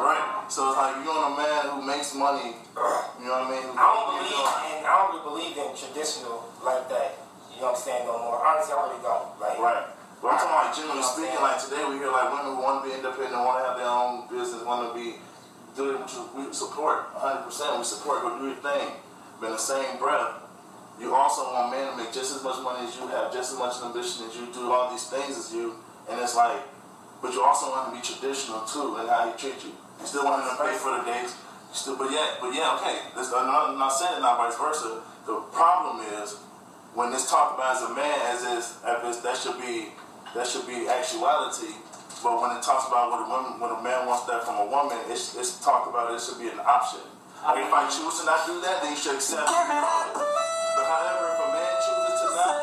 Right. 0.00 0.46
So 0.48 0.72
it's 0.72 0.78
like 0.80 0.96
you 1.00 1.08
want 1.12 1.32
a 1.32 1.34
man 1.36 1.60
who 1.74 1.78
makes 1.84 2.14
money. 2.16 2.56
You 3.20 3.28
know 3.28 3.44
what 3.44 3.48
I 3.48 3.52
mean? 3.52 3.64
Who 3.68 3.76
I 3.76 3.84
don't 3.84 4.08
you 4.08 4.24
believe 4.24 4.40
know, 4.40 4.72
in 4.72 4.78
I 4.84 4.92
don't 4.96 5.08
really 5.12 5.24
believe 5.28 5.54
in 5.60 5.68
traditional 5.76 6.48
like 6.64 6.88
that. 6.88 7.20
You 7.52 7.60
know 7.60 7.76
what 7.76 7.78
I'm 7.78 7.84
saying 7.84 8.04
no 8.08 8.16
more. 8.16 8.40
Honestly, 8.40 8.72
I 8.72 8.80
really 8.88 9.02
don't. 9.04 9.28
Like 9.36 9.58
Right. 9.60 9.84
But 10.20 10.36
I'm 10.36 10.38
talking 10.40 10.52
like 10.52 10.76
generally 10.76 11.04
speaking, 11.04 11.40
like 11.40 11.56
today 11.56 11.80
we 11.88 11.96
hear 11.96 12.12
like 12.12 12.28
women 12.28 12.52
who 12.52 12.60
want 12.60 12.84
to 12.84 12.88
be 12.88 12.92
independent, 12.92 13.40
want 13.40 13.60
to 13.60 13.64
have 13.64 13.76
their 13.80 13.88
own 13.88 14.28
business, 14.28 14.60
want 14.68 14.84
to 14.84 14.92
be 14.92 15.16
do 15.72 15.96
it, 15.96 16.00
which 16.00 16.12
we 16.36 16.52
support 16.52 17.08
100. 17.16 17.44
percent 17.48 17.78
We 17.78 17.84
support, 17.84 18.20
go 18.20 18.36
do 18.36 18.52
your 18.52 18.60
thing. 18.60 19.00
But 19.40 19.46
in 19.48 19.52
the 19.56 19.64
same 19.64 19.96
breath, 19.96 20.44
you 21.00 21.14
also 21.14 21.48
want 21.48 21.72
men 21.72 21.90
to 21.90 21.96
make 21.96 22.12
just 22.12 22.36
as 22.36 22.44
much 22.44 22.60
money 22.62 22.86
as 22.86 22.94
you 22.94 23.08
have, 23.08 23.32
just 23.32 23.56
as 23.56 23.58
much 23.58 23.80
ambition 23.80 24.28
as 24.28 24.36
you 24.36 24.46
do, 24.52 24.70
all 24.70 24.92
these 24.92 25.08
things 25.08 25.32
as 25.32 25.48
you, 25.52 25.74
and 26.10 26.20
it's 26.20 26.36
like, 26.36 26.60
but 27.22 27.32
you 27.32 27.42
also 27.42 27.72
want 27.72 27.88
to 27.88 27.92
be 27.96 28.04
traditional 28.04 28.60
too 28.68 29.00
in 29.00 29.08
how 29.08 29.24
he 29.28 29.32
treat 29.36 29.56
you. 29.64 29.72
You 29.72 30.06
still 30.06 30.24
want 30.24 30.44
him 30.44 30.52
to 30.52 30.60
pay 30.60 30.76
for 30.76 30.96
the 30.96 31.04
dates. 31.04 31.36
You 31.72 31.76
still, 31.76 31.96
but 31.96 32.12
yeah, 32.12 32.36
but 32.40 32.52
yeah, 32.52 32.76
okay. 32.80 33.00
This, 33.16 33.32
I'm, 33.32 33.48
not, 33.48 33.72
I'm 33.72 33.78
not 33.78 33.92
saying 33.92 34.20
now, 34.20 34.36
vice 34.36 34.56
versa. 34.56 35.00
The 35.24 35.40
problem 35.52 36.04
is 36.20 36.36
when 36.94 37.12
it's 37.12 37.30
talked 37.30 37.56
about 37.56 37.76
as 37.76 37.82
a 37.84 37.92
man, 37.94 38.18
as 38.32 38.42
is, 38.44 38.80
that 38.84 39.36
should 39.36 39.60
be 39.60 39.92
that 40.34 40.46
should 40.46 40.66
be 40.66 40.88
actuality. 40.88 41.74
But 42.22 42.40
when 42.40 42.56
it 42.56 42.62
talks 42.62 42.86
about 42.88 43.10
what 43.10 43.24
a 43.24 43.28
woman, 43.28 43.60
when 43.60 43.70
a 43.72 43.82
man 43.82 44.06
wants 44.06 44.28
that 44.28 44.44
from 44.44 44.60
a 44.60 44.66
woman, 44.68 44.98
it's, 45.08 45.36
it's 45.36 45.64
talked 45.64 45.88
about 45.88 46.12
it 46.12 46.20
should 46.20 46.38
be 46.38 46.48
an 46.48 46.60
option. 46.60 47.00
Like 47.42 47.64
if 47.64 47.72
I 47.72 47.88
choose 47.88 48.20
to 48.20 48.26
not 48.26 48.44
do 48.46 48.60
that, 48.60 48.82
then 48.82 48.92
you 48.92 48.98
should 48.98 49.16
accept. 49.16 49.48
But 50.80 50.88
however, 50.88 51.36
if 51.36 51.40
a 51.44 51.48
man 51.52 51.72
chooses 51.84 52.16
to 52.24 52.28
not, 52.40 52.54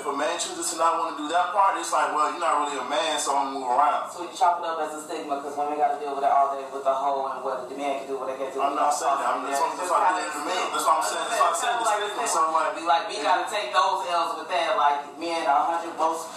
if 0.00 0.06
a 0.08 0.14
man 0.16 0.34
chooses 0.40 0.66
to 0.72 0.76
not 0.80 0.96
want 0.96 1.08
to 1.12 1.16
do 1.20 1.28
that 1.28 1.52
part, 1.52 1.76
it's 1.76 1.92
like, 1.92 2.08
well, 2.16 2.32
you're 2.32 2.40
not 2.40 2.64
really 2.64 2.80
a 2.80 2.88
man, 2.88 3.20
so 3.20 3.36
I'm 3.36 3.52
gonna 3.52 3.60
move 3.60 3.68
around. 3.68 4.08
So 4.08 4.24
you 4.24 4.32
chop 4.32 4.64
it 4.64 4.64
up 4.64 4.80
as 4.80 4.96
a 4.96 5.00
stigma 5.04 5.44
because 5.44 5.52
women 5.60 5.76
got 5.76 5.92
to 5.92 5.98
deal 6.00 6.16
with 6.16 6.24
it 6.24 6.32
all 6.32 6.56
day 6.56 6.64
with 6.72 6.88
the 6.88 6.96
hoe 6.96 7.28
and 7.36 7.44
what 7.44 7.68
the 7.68 7.76
man 7.76 8.00
can 8.00 8.08
do 8.08 8.16
what 8.16 8.32
they 8.32 8.40
can 8.40 8.48
do. 8.48 8.64
I'm 8.64 8.72
not 8.72 8.96
saying 8.96 9.12
that. 9.12 9.28
I'm 9.28 9.44
just, 9.44 9.60
that's 9.60 9.92
why 9.92 10.08
I 10.08 10.12
did 10.16 10.32
the 10.32 10.42
middle. 10.48 10.72
That's 10.72 10.88
what 10.88 10.96
I'm 10.96 11.04
saying. 11.04 11.28
That's 11.28 11.36
why 11.36 11.52
I 11.52 11.60
said 11.60 11.72
the 11.76 11.84
stigma. 11.84 12.24
So 12.24 12.40
like, 12.48 12.72
Be 12.80 12.82
like, 12.88 13.04
we 13.12 13.20
got 13.20 13.44
to 13.44 13.46
take 13.52 13.68
those 13.76 14.08
L's 14.08 14.40
with 14.40 14.48
that. 14.48 14.72
Like, 14.80 14.98
men, 15.20 15.44
a 15.44 15.52
hundred, 15.52 15.92
most, 16.00 16.32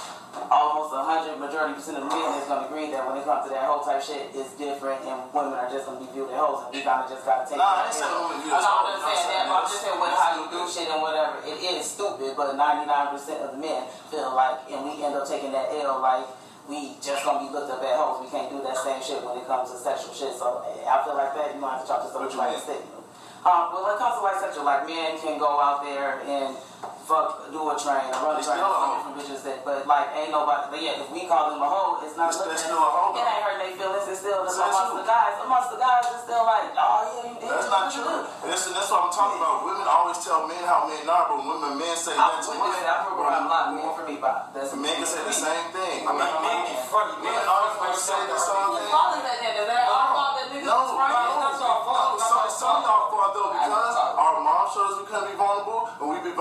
almost 0.49 0.93
a 0.93 1.01
hundred, 1.01 1.41
majority 1.41 1.73
percent 1.73 1.97
of 1.97 2.05
men 2.05 2.37
is 2.37 2.45
going 2.45 2.61
to 2.61 2.67
agree 2.69 2.87
that 2.93 3.01
when 3.05 3.17
it 3.17 3.25
comes 3.25 3.49
to 3.49 3.51
that 3.53 3.65
whole 3.65 3.81
type 3.81 4.01
shit, 4.01 4.29
it's 4.33 4.53
different 4.55 5.01
and 5.09 5.17
women 5.33 5.57
are 5.57 5.69
just 5.69 5.89
going 5.89 5.97
to 5.97 6.03
be 6.05 6.09
viewed 6.13 6.29
as 6.29 6.37
hoes 6.37 6.69
and 6.69 6.71
we 6.73 6.85
kind 6.85 7.01
of 7.01 7.09
just 7.09 7.25
got 7.25 7.41
to 7.41 7.45
take 7.49 7.57
Nah, 7.57 7.85
I 7.85 7.89
that 7.89 7.89
ain't 7.89 7.97
saying 7.97 8.13
L. 8.13 8.29
women 8.29 8.37
viewed 8.45 8.53
I'm 8.53 8.61
not 8.61 9.01
saying 9.01 9.25
that, 9.33 9.45
I'm 9.49 9.65
just 9.65 9.81
saying 9.81 9.97
with 9.97 10.13
how 10.13 10.29
you 10.37 10.45
do 10.53 10.61
shit 10.69 10.87
and 10.89 11.01
whatever. 11.01 11.35
It 11.45 11.57
is 11.57 11.81
stupid, 11.89 12.37
but 12.37 12.53
99% 12.53 13.17
of 13.41 13.49
the 13.57 13.59
men 13.59 13.89
feel 14.13 14.29
like, 14.37 14.69
and 14.69 14.85
we 14.85 15.01
end 15.01 15.17
up 15.17 15.25
taking 15.25 15.51
that 15.53 15.73
L 15.73 15.97
like, 15.97 16.25
we 16.69 16.93
just 17.01 17.25
gonna 17.25 17.41
be 17.41 17.49
looked 17.49 17.73
up 17.73 17.81
at 17.81 17.97
hoes. 17.97 18.21
We 18.21 18.29
can't 18.29 18.53
do 18.53 18.61
that 18.61 18.77
same 18.77 19.01
shit 19.01 19.25
when 19.25 19.33
it 19.41 19.49
comes 19.49 19.73
to 19.73 19.77
sexual 19.81 20.13
shit. 20.13 20.37
So 20.37 20.61
I 20.61 21.01
feel 21.01 21.17
like 21.17 21.33
that 21.33 21.57
you 21.57 21.59
might 21.59 21.81
have 21.81 21.81
to 21.81 21.87
talk 21.89 22.05
to 22.05 22.13
somebody 22.13 22.37
like 22.37 22.53
a. 22.61 22.98
Um, 23.39 23.71
but 23.71 23.79
when 23.83 23.91
it 23.95 23.99
comes 23.99 24.15
to 24.19 24.23
like 24.23 24.39
sexual, 24.43 24.65
like 24.67 24.83
men 24.85 25.15
can 25.19 25.39
go 25.39 25.59
out 25.63 25.79
there 25.83 26.19
and 26.27 26.51
fuck, 27.07 27.47
do 27.49 27.59
a 27.71 27.75
train, 27.79 28.03
run 28.19 28.35
a 28.35 28.43
train, 28.43 28.59
still 28.59 28.67
fuck 28.69 28.91
different 28.99 29.15
bitches. 29.15 29.41
That, 29.47 29.63
but 29.63 29.87
like 29.87 30.11
ain't 30.13 30.29
nobody. 30.35 30.67
But 30.75 30.79
yeah, 30.83 30.99
if 31.01 31.07
we 31.09 31.23
call 31.25 31.55
them 31.55 31.63
a 31.63 31.69
hoe, 31.71 32.03
it's 32.03 32.19
not. 32.19 32.29
It's- 32.29 32.37
looked 32.43 32.51
it's 32.53 32.67
at- 32.67 32.69
still 32.69 32.83
a 32.83 32.91
hoe, 32.91 33.15
It 33.15 33.23
ain't 33.23 33.41
hurting 33.41 33.61
their 33.63 33.73
feelings. 33.79 34.05
It's 34.11 34.19
still 34.21 34.43
That's 34.43 34.59
amongst 34.59 34.91
true. 34.91 34.99
the 35.01 35.07
guys. 35.07 35.33
Amongst 35.39 35.69
the 35.71 35.79
guys, 35.79 36.03
it's 36.13 36.23
still 36.27 36.43
like, 36.43 36.67
oh 36.75 36.99
yeah, 37.09 37.31
you 37.31 37.35
did. 37.39 37.47
That's 37.49 37.69
not 37.71 37.83
true. 37.89 38.03
did. 38.05 38.21
And 38.43 38.47
that's, 38.51 38.63
that's 38.69 38.89
what 38.91 39.01
I'm 39.07 39.13
talking 39.15 39.39
about. 39.39 39.55
Women 39.65 39.87
always 39.87 40.19
tell 40.19 40.43
men 40.45 40.63
how 40.67 40.79
men 40.85 41.03
are, 41.07 41.25
but 41.31 41.39
women 41.39 41.71
men 41.79 41.95
say 41.95 42.13
I 42.13 42.19
that 42.19 42.43
to 42.43 42.51
witnessed 42.53 42.59
women. 42.59 42.83
I 42.85 42.95
remember 43.07 43.23
around 43.23 43.43
a 43.47 43.49
lot 43.49 43.63
of 43.65 43.71
men 43.79 43.89
for 43.95 44.03
me, 44.03 44.15
but 44.19 44.51
that's 44.51 44.75
Men 44.75 44.93
can 44.99 45.07
say 45.07 45.23
the 45.23 45.33
same 45.33 45.65
thing. 45.73 45.97
I 46.05 46.11
mean, 46.11 46.27
men 46.43 46.57
be 46.69 46.75
funny. 46.91 47.15
Men 47.23 47.39
always 47.47 47.73
funny. 47.79 47.87
want 47.87 47.95
to 47.95 48.03
say 48.03 48.19
the 48.19 48.35
same 48.39 48.67
thing. 48.75 48.91
fault 48.91 49.15
is 49.15 49.23
that? 49.23 49.37
That 49.39 49.87
our 49.87 50.07
fault 50.13 50.31
that 50.37 50.45
niggas 50.53 50.67
No, 50.69 50.77
no, 50.99 51.18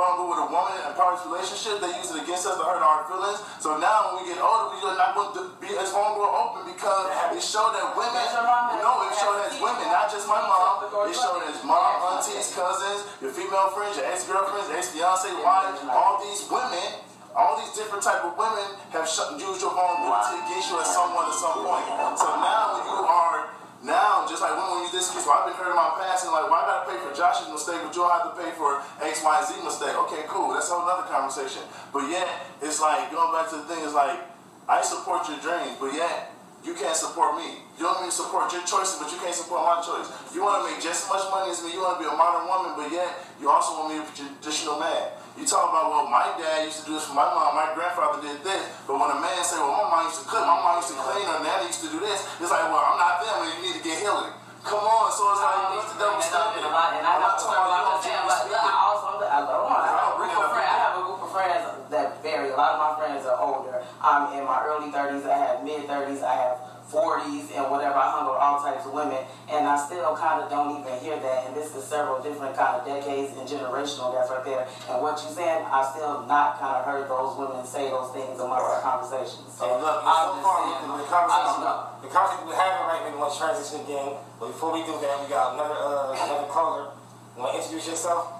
With 0.08 0.40
a 0.40 0.48
woman 0.48 0.72
in 0.80 0.88
a 0.88 0.96
private 0.96 1.20
relationship, 1.28 1.84
they 1.84 1.92
use 2.00 2.08
it 2.08 2.24
against 2.24 2.48
us 2.48 2.56
to 2.56 2.64
hurt 2.64 2.80
our 2.80 3.04
feelings. 3.12 3.44
So 3.60 3.76
now 3.76 4.16
when 4.16 4.24
we 4.24 4.32
get 4.32 4.40
older, 4.40 4.72
we 4.72 4.80
are 4.88 4.96
not 4.96 5.12
going 5.12 5.36
to 5.36 5.52
be 5.60 5.68
as 5.76 5.92
vulnerable 5.92 6.32
open 6.32 6.64
because 6.64 7.12
it 7.36 7.44
showed 7.44 7.76
that 7.76 7.92
women, 7.92 8.16
That's 8.16 8.32
your 8.32 8.48
mom 8.48 8.72
has- 8.72 8.80
no, 8.80 9.04
it 9.04 9.12
showed 9.20 9.40
as 9.44 9.54
women, 9.60 9.84
not 9.92 10.08
just 10.08 10.24
my 10.24 10.40
mom. 10.40 10.88
It 10.88 11.12
showed 11.12 11.44
as 11.44 11.60
mom, 11.60 12.16
aunties, 12.16 12.56
cousins, 12.56 13.04
your 13.20 13.36
female 13.36 13.68
friends, 13.76 14.00
your 14.00 14.08
ex-girlfriends, 14.08 14.72
ex-fiance, 14.72 15.28
wives, 15.44 15.80
all 15.92 16.24
these 16.24 16.40
women. 16.48 17.04
All 17.36 17.60
these 17.60 17.70
different 17.76 18.02
type 18.02 18.24
of 18.24 18.34
women 18.34 18.64
have 18.90 19.04
used 19.04 19.60
your 19.60 19.70
vulnerability 19.76 20.40
against 20.48 20.72
you 20.72 20.80
at 20.80 20.88
someone 20.88 21.28
at 21.28 21.36
some 21.36 21.60
point. 21.62 21.86
So 22.18 22.26
now 22.40 22.74
when 22.74 22.82
you 22.88 22.98
are 23.06 23.38
now, 23.78 24.26
just 24.26 24.42
like 24.42 24.58
women 24.58 24.82
use 24.82 24.90
this 24.90 25.06
excuse, 25.06 25.22
well, 25.22 25.38
I've 25.38 25.46
been 25.46 25.54
hurt 25.54 25.70
in 25.70 25.78
my 25.78 25.94
past, 26.02 26.26
and 26.26 26.34
like, 26.34 26.50
well, 26.50 26.58
I 26.58 26.66
gotta 26.66 26.84
pay 26.90 26.98
for 26.98 27.14
Josh's 27.14 27.46
mistake, 27.46 27.78
but 27.78 27.94
you 27.94 28.02
don't 28.02 28.10
have 28.10 28.26
to 28.26 28.34
pay 28.34 28.50
for 28.58 28.82
X, 28.98 29.22
Y, 29.22 29.34
Z 29.46 29.54
mistake. 29.62 29.94
Okay, 29.94 30.26
cool. 30.26 30.50
That's 30.50 30.66
a 30.66 30.74
whole 30.74 30.82
other 30.82 31.06
conversation. 31.06 31.62
But 31.94 32.10
yet, 32.10 32.26
it's 32.58 32.82
like 32.82 33.14
going 33.14 33.30
back 33.30 33.46
to 33.54 33.62
the 33.62 33.66
thing. 33.70 33.86
Is 33.86 33.94
like 33.94 34.18
I 34.66 34.82
support 34.82 35.30
your 35.30 35.38
dreams, 35.38 35.78
but 35.78 35.94
yet 35.94 36.34
you 36.66 36.74
can't 36.74 36.98
support 36.98 37.38
me. 37.38 37.62
You 37.78 37.86
don't 37.86 38.02
mean 38.02 38.10
support 38.10 38.50
your 38.50 38.66
choices, 38.66 38.98
but 38.98 39.14
you 39.14 39.18
can't 39.22 39.34
support 39.34 39.62
my 39.62 39.78
choice. 39.78 40.10
You 40.34 40.42
want 40.42 40.58
to 40.58 40.62
make 40.66 40.82
just 40.82 41.06
as 41.06 41.08
much 41.14 41.30
money 41.30 41.54
as 41.54 41.62
me. 41.62 41.70
You 41.70 41.78
want 41.78 42.02
to 42.02 42.04
be 42.04 42.10
a 42.10 42.16
modern 42.18 42.50
woman, 42.50 42.74
but 42.74 42.90
yet 42.90 43.14
you 43.38 43.46
also 43.46 43.78
want 43.78 43.94
me 43.94 44.02
to 44.02 44.04
be 44.10 44.26
a 44.26 44.34
traditional 44.42 44.82
man. 44.82 45.14
You 45.38 45.46
talk 45.46 45.70
about, 45.70 45.86
well, 45.86 46.10
my 46.10 46.34
dad 46.34 46.66
used 46.66 46.82
to 46.82 46.84
do 46.90 46.98
this 46.98 47.06
for 47.06 47.14
my 47.14 47.22
mom, 47.30 47.54
my 47.54 47.70
grandfather 47.70 48.18
did 48.18 48.42
this, 48.42 48.58
but 48.90 48.98
when 48.98 49.06
a 49.06 49.18
man 49.22 49.38
say, 49.46 49.54
well, 49.62 49.70
my 49.70 49.86
mom 49.86 50.10
used 50.10 50.18
to 50.18 50.26
cook, 50.26 50.42
my 50.42 50.58
mom 50.58 50.82
used 50.82 50.90
to 50.90 50.98
clean, 50.98 51.22
or 51.30 51.38
daddy 51.46 51.70
used 51.70 51.82
to 51.86 51.90
do 51.94 52.02
this, 52.02 52.26
it's 52.42 52.50
like, 52.50 52.66
well, 52.66 52.82
I'm 52.82 52.98
not 52.98 53.22
them, 53.22 53.46
and 53.46 53.50
you 53.54 53.70
need 53.70 53.76
to 53.78 53.84
get 53.86 54.02
healing. 54.02 54.34
Come 54.66 54.82
on, 54.82 55.06
so 55.14 55.22
it's 55.30 55.38
like, 55.38 55.78
what's 55.78 55.94
the 55.94 55.98
double 56.02 56.18
standard? 56.18 56.66
And 56.66 56.74
I, 56.74 56.98
and 56.98 57.06
I 57.06 57.12
I'm 57.16 57.22
not 57.22 57.38
talking 57.38 57.54
about 57.54 57.86
you 57.86 57.94
I'm 57.94 58.02
saying, 58.02 58.18
don't 58.18 58.34
like, 58.34 58.50
look, 58.50 58.66
I 58.66 58.74
also, 58.82 59.06
I, 59.22 59.38
hold 59.46 59.70
on, 59.70 59.78
I 59.78 59.90
have 59.94 60.10
a 60.10 60.16
bring 60.18 60.34
group 60.34 60.42
it 60.42 60.42
of 60.42 60.50
up. 60.50 60.54
friends. 60.58 60.68
I 60.74 60.78
have 60.82 60.94
a 60.98 61.02
group 61.06 61.20
of 61.22 61.30
friends 61.30 61.62
that 61.94 62.06
vary. 62.20 62.48
A 62.50 62.56
lot 62.58 62.70
of 62.74 62.80
my 62.82 62.92
friends 62.98 63.22
are 63.24 63.38
older. 63.38 63.76
I'm 64.02 64.22
in 64.34 64.42
my 64.42 64.58
early 64.66 64.90
30s. 64.90 65.22
I 65.22 65.38
have 65.38 65.62
mid 65.62 65.86
30s. 65.86 66.20
I 66.26 66.34
have 66.34 66.56
40s 66.88 67.52
and 67.52 67.68
whatever. 67.68 68.00
I 68.00 68.08
hung 68.16 68.24
with 68.32 68.40
all 68.40 68.56
types 68.64 68.88
of 68.88 68.96
women, 68.96 69.20
and 69.52 69.68
I 69.68 69.76
still 69.76 70.16
kind 70.16 70.40
of 70.40 70.48
don't 70.48 70.80
even 70.80 70.96
hear 71.04 71.20
that. 71.20 71.46
And 71.46 71.52
this 71.52 71.76
is 71.76 71.84
several 71.84 72.20
different 72.24 72.56
kind 72.56 72.80
of 72.80 72.88
decades 72.88 73.36
and 73.36 73.44
generational 73.44 74.08
that's 74.16 74.32
right 74.32 74.44
there. 74.44 74.64
And 74.88 75.04
what 75.04 75.20
you 75.20 75.28
saying, 75.28 75.68
I 75.68 75.84
still 75.92 76.24
not 76.24 76.56
kind 76.56 76.80
of 76.80 76.88
heard 76.88 77.04
those 77.12 77.36
women 77.36 77.60
say 77.68 77.92
those 77.92 78.08
things 78.16 78.40
amongst 78.40 78.64
our 78.64 78.80
conversations. 78.80 79.52
So 79.52 79.68
And 79.68 79.84
look, 79.84 80.00
I'm 80.00 80.32
so 80.32 80.32
just 80.32 80.44
far, 80.48 80.58
saying, 80.64 80.88
the, 80.88 80.96
the 80.96 81.08
conversation, 81.12 81.60
don't 81.60 81.68
know. 81.68 82.00
the 82.00 82.08
conversation 82.08 82.42
we're 82.48 82.56
having 82.56 82.84
right 82.88 83.00
now, 83.04 83.12
we 83.12 83.20
want 83.20 83.32
to 83.32 83.38
transition 83.38 83.78
again. 83.84 84.10
But 84.40 84.46
before 84.56 84.72
we 84.72 84.80
do 84.88 84.96
that, 84.96 85.14
we 85.20 85.28
got 85.28 85.54
another 85.60 85.76
uh, 85.76 86.16
another 86.16 86.48
caller. 86.48 86.96
You 87.36 87.44
want 87.44 87.52
to 87.52 87.60
introduce 87.60 87.84
yourself? 87.92 88.32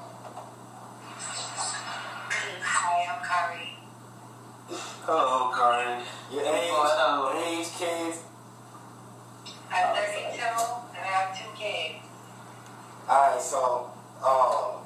Hi, 2.64 3.04
I'm 3.12 3.20
Kari. 3.20 3.76
Hello, 5.04 5.52
Karen. 5.52 6.00
Your 6.32 6.42
age, 6.44 6.68
hello. 6.72 7.32
age, 7.44 7.68
kids. 7.76 8.27
I'm 9.70 9.96
32 9.96 10.40
and 10.40 11.02
I 11.02 11.12
have 11.12 11.38
two 11.38 11.50
kids. 11.56 12.04
All 13.08 13.30
right, 13.30 13.40
so 13.40 13.90
um, 14.18 14.84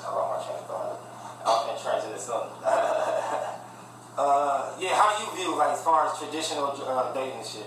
I 0.00 0.14
lost 0.14 0.28
my 0.32 0.44
train 0.44 0.58
of 0.58 0.66
thought. 0.66 1.00
I 1.44 1.48
was 1.48 1.60
gonna 1.66 1.80
transition 1.80 2.12
to 2.12 2.20
something. 2.20 2.56
uh, 4.16 4.72
yeah, 4.80 4.94
how 4.96 5.16
do 5.16 5.24
you 5.24 5.30
view 5.36 5.56
like 5.58 5.72
as 5.72 5.82
far 5.82 6.06
as 6.06 6.18
traditional 6.18 6.72
uh, 6.86 7.12
dating 7.12 7.38
and 7.38 7.46
shit? 7.46 7.66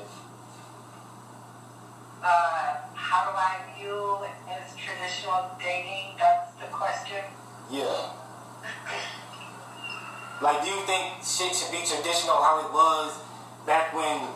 I 3.37 3.61
view 3.77 4.17
is 4.49 4.75
traditional 4.75 5.51
dating. 5.61 6.17
That's 6.17 6.51
the 6.57 6.65
question. 6.73 7.21
Yeah. 7.69 8.09
Like, 10.41 10.63
do 10.63 10.69
you 10.69 10.81
think 10.89 11.23
shit 11.23 11.53
should 11.53 11.71
be 11.71 11.85
traditional 11.85 12.41
how 12.41 12.65
it 12.65 12.73
was 12.73 13.21
back 13.65 13.93
when, 13.93 14.27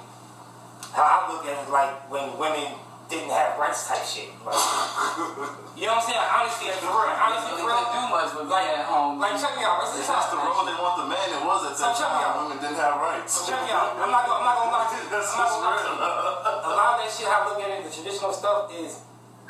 how 0.91 1.03
I 1.03 1.19
look 1.31 1.43
at 1.47 1.55
it, 1.63 1.69
like 1.71 1.91
when 2.11 2.35
women 2.37 2.75
didn't 3.07 3.31
have 3.31 3.59
rights 3.59 3.87
type 3.91 4.03
shit? 4.07 4.31
Like, 4.43 4.55
you 5.75 5.83
know 5.87 5.99
what 5.99 6.03
I'm 6.03 6.07
saying? 6.07 6.23
Honestly, 6.23 6.67
like, 6.71 6.79
for 6.79 6.91
real, 6.95 7.11
honestly, 7.11 7.51
really 7.59 7.63
for 7.63 7.71
real. 7.71 7.83
couldn't 7.91 8.07
do 8.07 8.15
much 8.15 8.29
but 8.31 8.45
Like, 8.47 8.71
at 8.71 8.87
home. 8.87 9.19
like, 9.19 9.35
check 9.35 9.51
me 9.59 9.63
out. 9.67 9.83
Listen, 9.83 9.99
If 9.99 10.07
that's 10.07 10.29
the 10.31 10.39
role 10.39 10.63
they 10.63 10.75
want 10.79 10.95
the 11.03 11.07
man, 11.11 11.27
it 11.27 11.43
was 11.43 11.59
at 11.67 11.75
So 11.75 11.91
that 11.91 11.95
check 11.99 12.07
me 12.11 12.21
out. 12.23 12.31
time. 12.35 12.43
Women 12.47 12.57
didn't 12.63 12.79
have 12.79 12.95
rights. 13.03 13.31
Check 13.43 13.59
me 13.67 13.71
out. 13.75 13.99
I'm 13.99 14.11
not 14.11 14.23
gonna, 14.27 14.39
I'm 14.39 14.47
not 14.47 14.55
gonna 14.63 14.71
lie 14.79 14.87
to 14.87 14.95
you. 14.95 15.07
That's 15.11 15.27
I'm 15.35 15.43
not 15.43 15.47
just 15.51 15.59
lie 15.59 15.75
to 15.75 15.91
you. 15.91 15.99
real. 15.99 16.71
A 16.71 16.71
lot 16.71 16.89
of 16.95 16.97
that 17.03 17.09
shit 17.11 17.27
I 17.27 17.39
look 17.47 17.59
at 17.59 17.69
it, 17.71 17.79
the 17.83 17.91
traditional 17.91 18.31
stuff 18.31 18.71
is, 18.71 18.91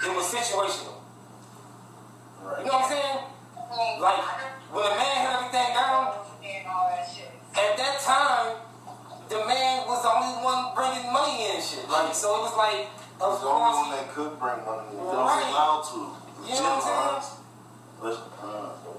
it 0.02 0.10
was 0.14 0.26
situational. 0.26 0.98
You 2.42 2.66
know 2.66 2.82
what 2.82 2.86
I'm 2.86 2.90
saying? 2.90 3.18
Mm-hmm. 3.22 4.02
Like, 4.02 4.22
when 4.74 4.84
a 4.90 4.94
man 4.98 5.16
had 5.22 5.34
everything 5.38 5.70
down, 5.78 6.18
And 6.42 6.66
all 6.66 6.90
that 6.90 7.06
at 7.52 7.78
that 7.78 7.96
time, 8.02 8.58
the 9.32 9.40
man 9.48 9.88
was 9.88 10.04
the 10.04 10.12
only 10.12 10.44
one 10.44 10.76
bringing 10.76 11.08
money 11.08 11.48
in 11.48 11.56
and 11.56 11.64
shit. 11.64 11.88
Like, 11.88 12.12
so 12.14 12.36
it 12.36 12.42
was 12.52 12.56
like, 12.60 12.92
of 13.24 13.32
was 13.32 13.40
the 13.40 13.48
only 13.48 13.64
one 13.64 13.88
course, 13.88 13.96
that 13.96 14.06
could 14.12 14.34
bring 14.36 14.60
money. 14.68 14.92
in. 14.92 15.00
They 15.00 15.16
Right. 15.16 15.40
was 15.40 15.48
allowed 15.56 15.84
to. 15.96 16.00
You 16.52 16.56
know 16.60 16.76
what 16.76 16.84
I'm 16.84 17.24
saying? 17.24 17.40
Uh, 18.02 18.12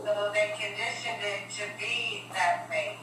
So 0.02 0.30
they 0.32 0.46
conditioned 0.56 1.20
it 1.20 1.42
to 1.58 1.64
be 1.76 2.24
that 2.32 2.64
way. 2.70 2.96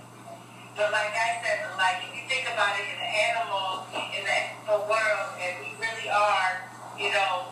But 0.76 0.90
like 0.96 1.12
I 1.14 1.38
said, 1.44 1.70
like 1.78 2.02
if 2.08 2.12
you 2.16 2.24
think 2.28 2.48
about 2.50 2.74
it 2.80 2.88
in 2.88 2.98
the 2.98 3.12
animal, 3.30 3.84
in 3.94 4.24
the 4.24 4.32
animal 4.32 4.88
world, 4.88 5.28
and 5.38 5.54
we 5.60 5.76
really 5.78 6.08
are, 6.10 6.64
you 6.98 7.12
know, 7.12 7.52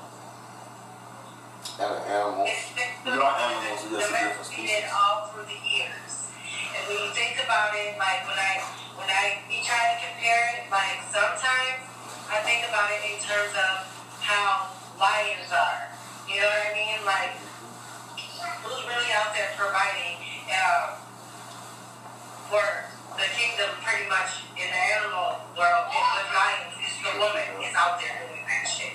And 1.78 1.92
an 1.92 2.02
animal. 2.08 2.46
it's 2.48 2.72
been 2.72 2.92
We 3.04 3.20
are 3.20 3.36
animals, 3.36 3.84
we 3.84 4.00
just 4.00 4.10
a 4.10 4.16
different 4.16 4.32
domesticated 4.42 4.88
species. 4.88 4.96
all 4.96 5.28
through 5.28 5.46
the 5.46 5.60
years. 5.60 6.12
And 6.72 6.82
when 6.88 6.98
you 7.04 7.12
think 7.12 7.36
about 7.44 7.76
it, 7.76 8.00
like 8.00 8.24
when 8.26 8.40
I 8.40 8.64
when 8.98 9.08
I 9.08 9.46
we 9.46 9.62
try 9.62 9.78
to 9.94 9.96
compare 10.02 10.42
it, 10.58 10.70
like 10.74 11.06
sometimes 11.14 11.86
I 12.28 12.42
think 12.44 12.66
about 12.68 12.90
it 12.92 13.02
in 13.06 13.18
terms 13.22 13.54
of 13.54 13.74
how 14.20 14.74
lions 14.98 15.48
are. 15.54 15.94
You 16.28 16.42
know 16.42 16.50
what 16.50 16.64
I 16.68 16.72
mean? 16.74 17.00
Like 17.06 17.38
who's 18.66 18.84
really 18.90 19.12
out 19.16 19.32
there 19.32 19.54
providing 19.56 20.20
uh, 20.50 20.98
for 22.50 22.66
the 23.16 23.28
kingdom 23.38 23.70
pretty 23.86 24.10
much 24.10 24.44
in 24.60 24.68
the 24.68 24.82
animal 24.98 25.42
world 25.56 25.86
and 25.90 26.06
with 26.18 26.30
lions 26.36 26.74
it's 26.82 26.98
the 27.02 27.14
woman 27.22 27.48
is 27.64 27.74
out 27.78 28.02
there 28.02 28.14
doing 28.26 28.44
that 28.46 28.66
shit. 28.66 28.94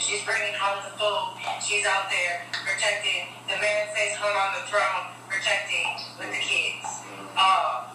She's 0.00 0.24
bringing 0.24 0.52
home 0.56 0.82
the 0.84 0.92
food. 0.96 1.38
She's 1.62 1.86
out 1.86 2.10
there 2.10 2.44
protecting. 2.52 3.32
The 3.48 3.56
man 3.60 3.88
stays 3.92 4.16
home 4.16 4.34
on 4.34 4.60
the 4.60 4.64
throne 4.68 5.12
protecting 5.28 5.86
with 6.18 6.32
the 6.32 6.42
kids. 6.42 6.84
Uh, 7.36 7.91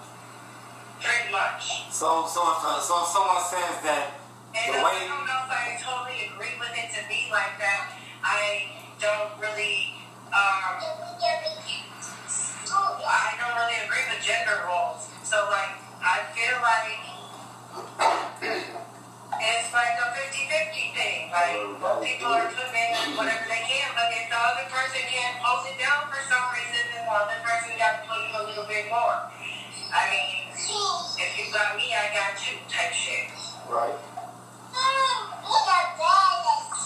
pretty 1.01 1.31
much. 1.31 1.91
so, 1.91 2.25
so 2.27 2.41
if, 2.53 2.59
uh, 2.65 2.79
so 2.79 3.01
if 3.03 3.07
someone 3.09 3.43
says 3.43 3.81
that 3.85 4.17
And 4.55 4.73
the 4.73 4.79
I 4.79 4.83
way, 4.83 5.07
don't 5.07 5.25
know 5.25 5.41
if 5.45 5.51
I 5.51 5.77
totally 5.81 6.29
agree 6.33 6.55
with 6.59 6.73
it 6.73 6.89
to 6.97 7.01
be 7.07 7.29
like 7.31 7.57
that. 7.61 7.93
I 8.23 8.71
don't 8.99 9.31
really, 9.39 9.93
um, 10.33 10.81
I 13.07 13.29
don't 13.39 13.55
really 13.55 13.77
agree 13.85 14.05
with 14.09 14.21
gender 14.25 14.57
roles. 14.67 15.07
So 15.23 15.37
like, 15.51 15.77
I 16.01 16.25
feel 16.33 16.57
like 16.61 16.97
it's 19.37 19.69
like 19.73 19.95
a 20.01 20.07
50-50 20.17 20.97
thing. 20.97 21.29
Like, 21.29 21.57
people 22.01 22.31
are 22.33 22.49
putting 22.49 22.73
in 22.73 23.13
whatever 23.17 23.45
they 23.45 23.61
can, 23.69 23.87
but 23.93 24.09
if 24.09 24.25
the 24.33 24.39
other 24.39 24.65
person 24.73 25.01
can't 25.13 25.37
hold 25.45 25.61
it 25.69 25.77
down 25.77 26.09
for 26.09 26.17
some 26.25 26.47
reason, 26.57 26.81
then 26.89 27.05
the 27.05 27.13
other 27.13 27.37
person 27.45 27.77
got 27.77 28.01
to 28.01 28.09
put 28.09 28.17
in 28.25 28.33
a 28.33 28.43
little 28.49 28.65
bit 28.65 28.89
more. 28.89 29.29
I 29.93 30.01
mean, 30.11 30.51
if 30.53 31.31
you 31.37 31.45
got 31.53 31.75
me, 31.77 31.93
I 31.95 32.11
got 32.13 32.35
you 32.45 32.57
type 32.69 32.93
shit. 32.93 33.29
right? 33.69 33.95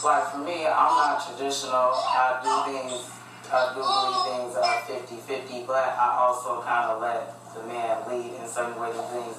Like 0.03 0.31
for 0.33 0.39
me, 0.39 0.65
I'm 0.65 0.93
not 0.97 1.21
traditional. 1.21 1.93
I 1.93 2.41
do 2.41 2.73
things, 2.73 3.05
I 3.53 3.69
do 3.77 3.81
believe 3.85 4.17
things 4.33 4.57
are 4.57 4.81
50-50, 4.89 5.67
but 5.67 5.93
I 5.93 6.17
also 6.25 6.61
kind 6.63 6.89
of 6.89 7.01
let 7.01 7.37
the 7.53 7.61
man 7.69 8.01
lead 8.09 8.33
in 8.33 8.47
certain 8.47 8.79
ways 8.81 8.97
and 8.97 9.07
things 9.13 9.37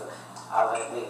I 0.53 0.70
let 0.70 0.94
lead. 0.94 1.09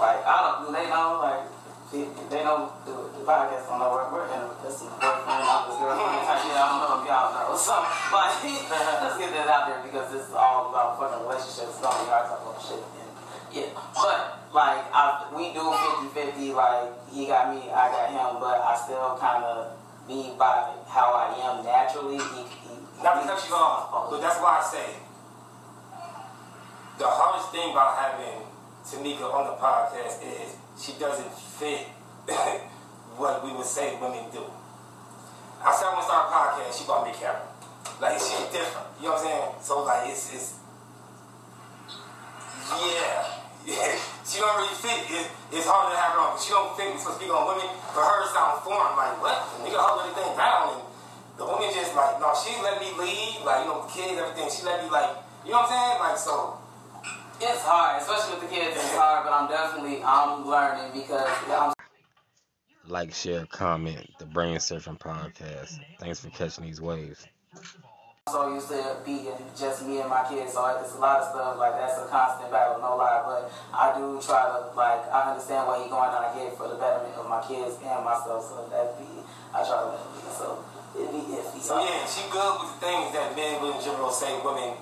Like, 0.00 0.24
I 0.24 0.36
don't, 0.40 0.66
do 0.66 0.72
they 0.72 0.88
know, 0.88 1.20
like, 1.20 1.44
they, 1.88 2.04
they 2.28 2.44
know 2.44 2.68
the, 2.84 2.92
the 3.16 3.24
podcast 3.24 3.64
on 3.72 3.80
the 3.80 3.88
work, 3.88 4.12
we're 4.12 4.28
in 4.28 4.44
this 4.60 4.84
is 4.84 4.92
boyfriend, 5.00 5.40
this 5.40 5.76
girlfriend. 5.80 6.20
Type 6.20 6.44
shit, 6.44 6.52
I 6.52 6.68
don't 6.68 6.80
know 6.84 7.00
if 7.00 7.08
y'all 7.08 7.32
know. 7.32 7.56
So, 7.56 7.80
like, 8.12 8.36
let's 9.00 9.16
get 9.16 9.32
that 9.32 9.48
out 9.48 9.72
there 9.72 9.80
because 9.80 10.12
this 10.12 10.28
is 10.28 10.36
all 10.36 10.68
about 10.68 11.00
fucking 11.00 11.24
relationships, 11.24 11.76
it's 11.76 11.80
gonna 11.80 11.96
be 12.04 12.12
hard 12.12 12.28
talk 12.28 12.44
about 12.44 12.60
shit. 12.60 12.84
And, 12.84 13.08
yeah, 13.56 13.72
but 13.96 14.44
like 14.52 14.84
I, 14.92 15.32
we 15.32 15.56
do 15.56 15.64
50-50, 16.12 16.52
like 16.52 16.92
he 17.08 17.24
got 17.24 17.56
me, 17.56 17.72
I 17.72 17.88
got 17.88 18.12
him, 18.12 18.36
but 18.36 18.60
I 18.60 18.76
still 18.76 19.16
kind 19.16 19.40
of 19.48 19.72
be 20.04 20.36
by 20.36 20.68
how 20.92 21.16
I 21.16 21.32
am 21.40 21.64
naturally. 21.64 22.20
He, 22.20 22.40
he, 22.68 22.72
Not 23.00 23.24
to 23.24 23.32
cut 23.32 23.40
you 23.48 23.56
off, 23.56 24.12
but 24.12 24.20
that's 24.20 24.36
why 24.44 24.60
I 24.60 24.64
say 24.64 25.00
the 27.00 27.08
hardest 27.08 27.48
thing 27.48 27.72
about 27.72 27.96
having 27.96 28.44
Tanika 28.84 29.24
on 29.32 29.48
the 29.48 29.56
podcast 29.56 30.20
is 30.20 30.56
she 30.78 30.92
doesn't 30.98 31.32
fit 31.34 31.86
what 33.18 33.44
we 33.44 33.52
would 33.52 33.66
say 33.66 33.98
women 34.00 34.30
do. 34.30 34.46
I 35.58 35.74
said 35.74 35.90
I 35.90 35.90
when 35.90 35.98
we 35.98 36.04
start 36.06 36.30
a 36.30 36.32
podcast, 36.32 36.70
she 36.78 36.86
bought 36.86 37.02
me 37.02 37.12
camera. 37.12 37.42
Like 38.00 38.14
she's 38.22 38.46
different. 38.54 38.86
You 39.02 39.10
know 39.10 39.18
what 39.18 39.26
I'm 39.26 39.26
saying? 39.26 39.50
So 39.60 39.82
like 39.82 40.08
it's 40.08 40.30
it's 40.32 40.54
yeah. 42.68 43.38
Yeah, 43.66 44.00
she 44.28 44.38
don't 44.40 44.54
really 44.56 44.72
fit. 44.80 44.96
It, 45.12 45.26
it's 45.52 45.66
hard 45.66 45.92
to 45.92 45.96
have 45.98 46.16
her 46.16 46.22
on. 46.24 46.38
She 46.40 46.54
don't 46.54 46.72
fit. 46.78 46.88
We 46.88 46.96
supposed 46.96 47.20
to 47.20 47.26
speak 47.26 47.32
on 47.34 47.52
women. 47.52 47.68
For 47.92 48.00
her, 48.00 48.24
it 48.24 48.32
sounds 48.32 48.64
foreign. 48.64 48.96
Like 48.96 49.18
what? 49.20 49.36
The 49.58 49.66
nigga 49.66 49.76
hold 49.76 50.08
everything 50.08 50.32
down, 50.38 50.78
and 50.78 50.80
the 51.36 51.44
woman 51.44 51.68
just 51.74 51.92
like 51.92 52.16
no. 52.22 52.32
She 52.38 52.54
let 52.62 52.78
me 52.80 52.94
lead. 52.96 53.44
Like 53.44 53.66
you 53.66 53.68
know, 53.68 53.84
kids, 53.90 54.14
everything. 54.14 54.48
She 54.48 54.62
let 54.62 54.80
me 54.80 54.88
like 54.88 55.10
you 55.42 55.52
know 55.52 55.66
what 55.66 55.74
I'm 55.74 55.74
saying? 55.74 55.96
Like 56.00 56.16
so. 56.16 56.56
It's 57.40 57.62
hard, 57.62 58.02
especially 58.02 58.34
with 58.34 58.50
the 58.50 58.56
kids. 58.56 58.74
It's 58.74 58.94
hard, 58.98 59.22
but 59.22 59.32
I'm 59.32 59.46
definitely 59.46 60.02
I'm 60.02 60.42
learning 60.42 60.90
because 60.90 61.30
I'm 61.46 61.72
Like, 62.88 63.14
share, 63.14 63.46
comment. 63.46 64.10
The 64.18 64.26
Brain 64.26 64.56
Surfing 64.56 64.98
Podcast. 64.98 65.78
Thanks 66.00 66.18
for 66.18 66.30
catching 66.30 66.64
these 66.64 66.80
waves. 66.80 67.28
i 68.26 68.32
so 68.32 68.52
used 68.52 68.66
to 68.74 68.96
being 69.06 69.30
just 69.54 69.86
me 69.86 70.00
and 70.00 70.10
my 70.10 70.26
kids, 70.26 70.50
so 70.50 70.66
it's 70.82 70.94
a 70.94 70.98
lot 70.98 71.22
of 71.22 71.30
stuff 71.30 71.58
like 71.62 71.78
that's 71.78 72.02
a 72.02 72.10
constant 72.10 72.50
battle, 72.50 72.82
no 72.82 72.98
lie. 72.98 73.22
But 73.22 73.52
I 73.70 73.94
do 73.94 74.18
try 74.18 74.50
to 74.50 74.74
like 74.74 75.06
I 75.06 75.30
understand 75.30 75.70
what 75.70 75.78
he's 75.78 75.94
going 75.94 76.10
on. 76.10 76.18
I 76.18 76.34
get 76.34 76.50
it 76.50 76.58
for 76.58 76.66
the 76.66 76.74
betterment 76.74 77.14
of 77.14 77.30
my 77.30 77.38
kids 77.46 77.78
and 77.78 78.02
myself, 78.02 78.50
so 78.50 78.66
that 78.66 78.98
be 78.98 79.22
I 79.54 79.62
try 79.62 79.78
to 79.78 79.94
let 79.94 80.02
him 80.02 80.10
be. 80.10 80.26
So 80.34 80.58
it 80.98 81.06
be 81.06 81.22
iffy. 81.38 81.62
So 81.62 81.78
yeah, 81.78 82.02
she 82.02 82.26
good 82.34 82.50
with 82.58 82.74
the 82.74 82.78
things 82.82 83.14
that 83.14 83.38
men 83.38 83.62
would 83.62 83.78
in 83.78 83.80
general 83.80 84.10
say 84.10 84.34
women 84.42 84.74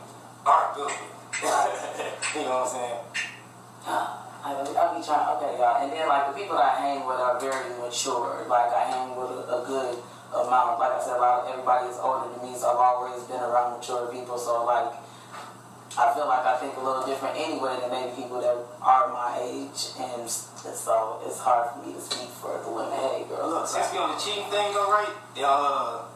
aren't 0.49 0.73
good 0.73 0.89
with. 0.89 1.16
You 1.43 2.43
know 2.45 2.65
what 2.65 2.65
I'm 2.65 2.73
saying? 2.73 3.01
I 4.47 4.55
be, 4.63 4.73
I 4.79 4.95
be 4.95 5.03
trying, 5.03 5.27
okay, 5.37 5.59
y'all. 5.59 5.83
And 5.83 5.91
then, 5.91 6.07
like, 6.07 6.31
the 6.31 6.39
people 6.39 6.55
that 6.55 6.79
I 6.79 6.81
hang 6.81 7.03
with 7.03 7.19
are 7.19 7.35
very 7.43 7.67
mature. 7.83 8.47
Like, 8.47 8.71
I 8.71 8.87
hang 8.87 9.19
with 9.19 9.43
a, 9.43 9.59
a 9.59 9.61
good 9.67 9.99
amount. 10.31 10.79
Like 10.79 10.95
I 10.95 11.01
said, 11.03 11.19
a 11.19 11.21
lot 11.21 11.43
of, 11.43 11.51
everybody 11.51 11.91
is 11.91 11.99
older 11.99 12.31
than 12.31 12.47
me, 12.47 12.55
so 12.55 12.71
I've 12.71 12.79
always 12.79 13.27
been 13.27 13.43
around 13.43 13.75
mature 13.75 14.07
people. 14.07 14.39
So, 14.39 14.63
like, 14.65 14.95
I 15.99 16.15
feel 16.15 16.31
like 16.31 16.47
I 16.47 16.57
think 16.63 16.79
a 16.79 16.83
little 16.85 17.03
different 17.03 17.35
anyway 17.35 17.75
than 17.83 17.91
maybe 17.91 18.15
people 18.15 18.39
that 18.39 18.55
are 18.81 19.11
my 19.11 19.43
age. 19.43 19.99
And 19.99 20.31
so, 20.31 21.21
it's 21.27 21.43
hard 21.43 21.75
for 21.75 21.83
me 21.83 21.99
to 21.99 22.01
speak 22.01 22.31
for 22.39 22.55
the 22.63 22.71
women. 22.71 22.95
Hey, 22.95 23.27
girl. 23.27 23.51
Look, 23.51 23.67
since 23.67 23.91
we 23.91 23.99
on 23.99 24.15
the 24.15 24.21
cheating 24.21 24.47
thing 24.47 24.71
though, 24.77 24.93
right? 24.93 25.11
Uh, 25.43 26.07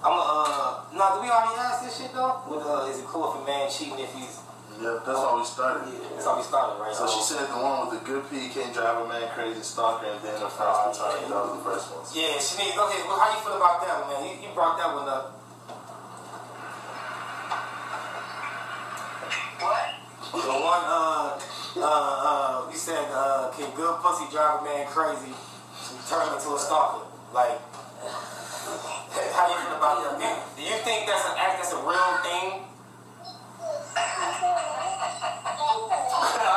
I'm 0.00 0.14
uh, 0.14 0.84
no, 0.94 1.04
do 1.16 1.22
we 1.24 1.28
already 1.28 1.58
ask 1.58 1.82
this 1.82 1.98
shit 1.98 2.12
though? 2.14 2.40
With 2.46 2.62
uh, 2.62 2.86
is 2.88 3.00
it 3.00 3.06
cool 3.06 3.34
if 3.34 3.42
a 3.42 3.44
man 3.44 3.68
cheating 3.68 3.98
if 3.98 4.14
he's? 4.14 4.45
Yeah, 4.76 5.00
that's 5.00 5.18
how 5.24 5.38
we 5.40 5.44
started. 5.44 5.88
That's 6.12 6.26
how 6.28 6.36
we 6.36 6.44
started, 6.44 6.76
right? 6.76 6.92
So 6.92 7.08
she 7.08 7.24
said 7.24 7.48
the 7.48 7.56
one 7.56 7.88
with 7.88 7.96
the 7.96 8.02
good 8.04 8.28
P 8.28 8.52
can't 8.52 8.76
drive 8.76 9.00
a 9.00 9.08
man 9.08 9.24
crazy, 9.32 9.64
stalker, 9.64 10.04
and 10.04 10.20
then 10.20 10.36
a 10.36 10.52
fast 10.52 11.00
retarded. 11.00 11.32
That 11.32 11.40
was 11.48 11.56
the 11.56 11.64
first 11.64 11.84
one. 11.96 12.04
Yeah, 12.12 12.36
she 12.36 12.60
needs. 12.60 12.76
Okay, 12.76 13.00
well, 13.08 13.16
how 13.16 13.32
you 13.32 13.40
feel 13.40 13.56
about 13.56 13.80
that 13.80 14.04
one, 14.04 14.12
man? 14.12 14.20
You, 14.28 14.36
you 14.44 14.50
brought 14.52 14.76
that 14.76 14.92
one 14.92 15.08
up. 15.08 15.32
What? 19.64 20.44
The 20.44 20.56
one, 20.60 20.84
uh, 20.84 21.40
uh, 21.80 21.80
uh, 21.80 22.68
you 22.68 22.76
said, 22.76 23.08
uh, 23.08 23.48
can 23.56 23.72
good 23.72 23.96
pussy 24.04 24.28
drive 24.28 24.60
a 24.60 24.64
man 24.68 24.84
crazy, 24.92 25.32
turn 26.04 26.28
him 26.28 26.36
into 26.36 26.52
a 26.52 26.60
stalker? 26.60 27.08
Like, 27.32 27.56
how 29.32 29.48
do 29.48 29.56
you 29.56 29.60
feel 29.72 29.80
about 29.80 30.04
that? 30.04 30.20
Do, 30.20 30.60
do 30.60 30.62
you 30.68 30.76
think 30.84 31.08
that's 31.08 31.24
an 31.32 31.40
act, 31.40 31.64
that's 31.64 31.72
a 31.72 31.80
real 31.80 32.12
thing? 32.20 32.75
Thank 33.96 34.10
you. 36.44 36.55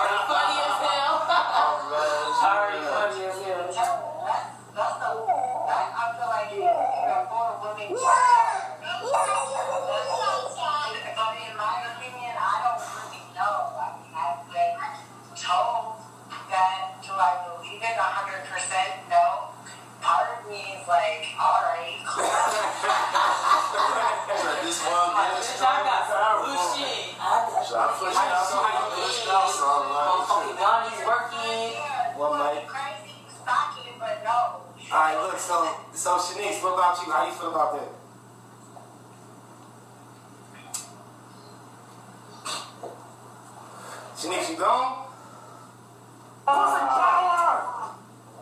Shanice, 44.20 44.52
you 44.52 44.60
gone? 44.60 45.08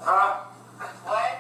Huh? 0.02 0.50
What? 1.06 1.38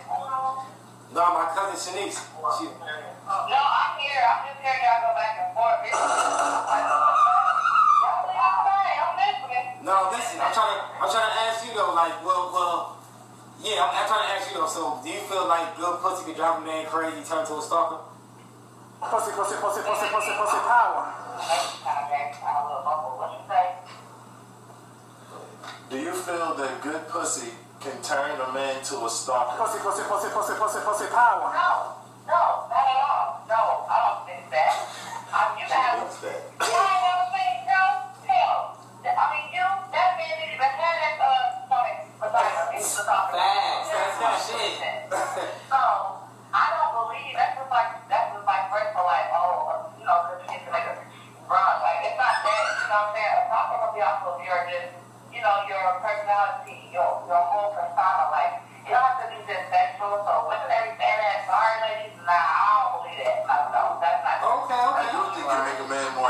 No, 1.09 1.23
my 1.33 1.49
cousin 1.57 1.73
Shanice. 1.73 2.21
She, 2.21 2.69
No, 2.69 2.69
I'm 2.69 3.97
here. 3.97 4.21
I'm 4.21 4.45
just 4.45 4.61
hearing 4.61 4.85
y'all 4.85 5.01
go 5.09 5.17
back 5.17 5.41
and 5.41 5.49
forth. 5.57 5.81
It's 5.89 5.97
like, 5.97 6.85
y'all 6.85 7.17
say 8.29 8.38
y'all 8.38 8.61
right. 8.61 8.93
I'm 9.01 9.17
listening. 9.17 9.81
no, 9.81 10.13
listen, 10.13 10.38
I'm 10.38 10.53
trying 10.53 10.69
to 10.69 10.85
I'm 11.01 11.09
trying 11.09 11.33
to 11.33 11.41
ask 11.49 11.65
you 11.65 11.73
though, 11.73 11.97
like, 11.97 12.21
well, 12.21 12.53
well, 12.53 13.01
yeah, 13.65 13.89
I'm, 13.89 13.89
I'm 13.89 14.05
trying 14.05 14.21
to 14.21 14.38
ask 14.38 14.53
you 14.53 14.61
though. 14.61 14.69
So, 14.69 15.01
do 15.01 15.09
you 15.09 15.25
feel 15.25 15.49
like 15.49 15.73
good 15.81 15.97
pussy 16.05 16.29
could 16.29 16.38
drive 16.38 16.61
a 16.61 16.65
man 16.65 16.85
crazy, 16.85 17.25
turn 17.25 17.41
to 17.41 17.57
a 17.57 17.61
stalker? 17.65 18.05
Pussy, 19.01 19.33
pussy, 19.33 19.57
pussy, 19.57 19.81
pussy, 19.81 20.05
pussy, 20.13 20.29
pussy 20.38 20.61
power. 20.61 21.09
Next 21.41 21.81
time, 21.81 22.05
next 22.13 22.38
time, 22.38 22.69
little 22.69 22.85
bubble. 22.85 23.17
What 23.17 23.33
you 23.33 23.41
say? 23.49 23.97
Do 25.89 25.95
you 25.97 26.11
feel 26.28 26.55
that 26.59 26.82
good 26.84 27.07
pussy 27.07 27.51
can 27.80 27.95
turn 28.03 28.36
a 28.36 28.51
man 28.51 28.84
to 28.84 28.99
a 29.05 29.09
stalker? 29.09 29.63
Pussy, 29.63 29.80
pussy, 29.80 30.03
pussy, 30.03 30.28
pussy, 30.36 30.53
pussy, 30.59 30.80
pussy 30.84 31.07
power. 31.07 31.55
No, 31.55 31.97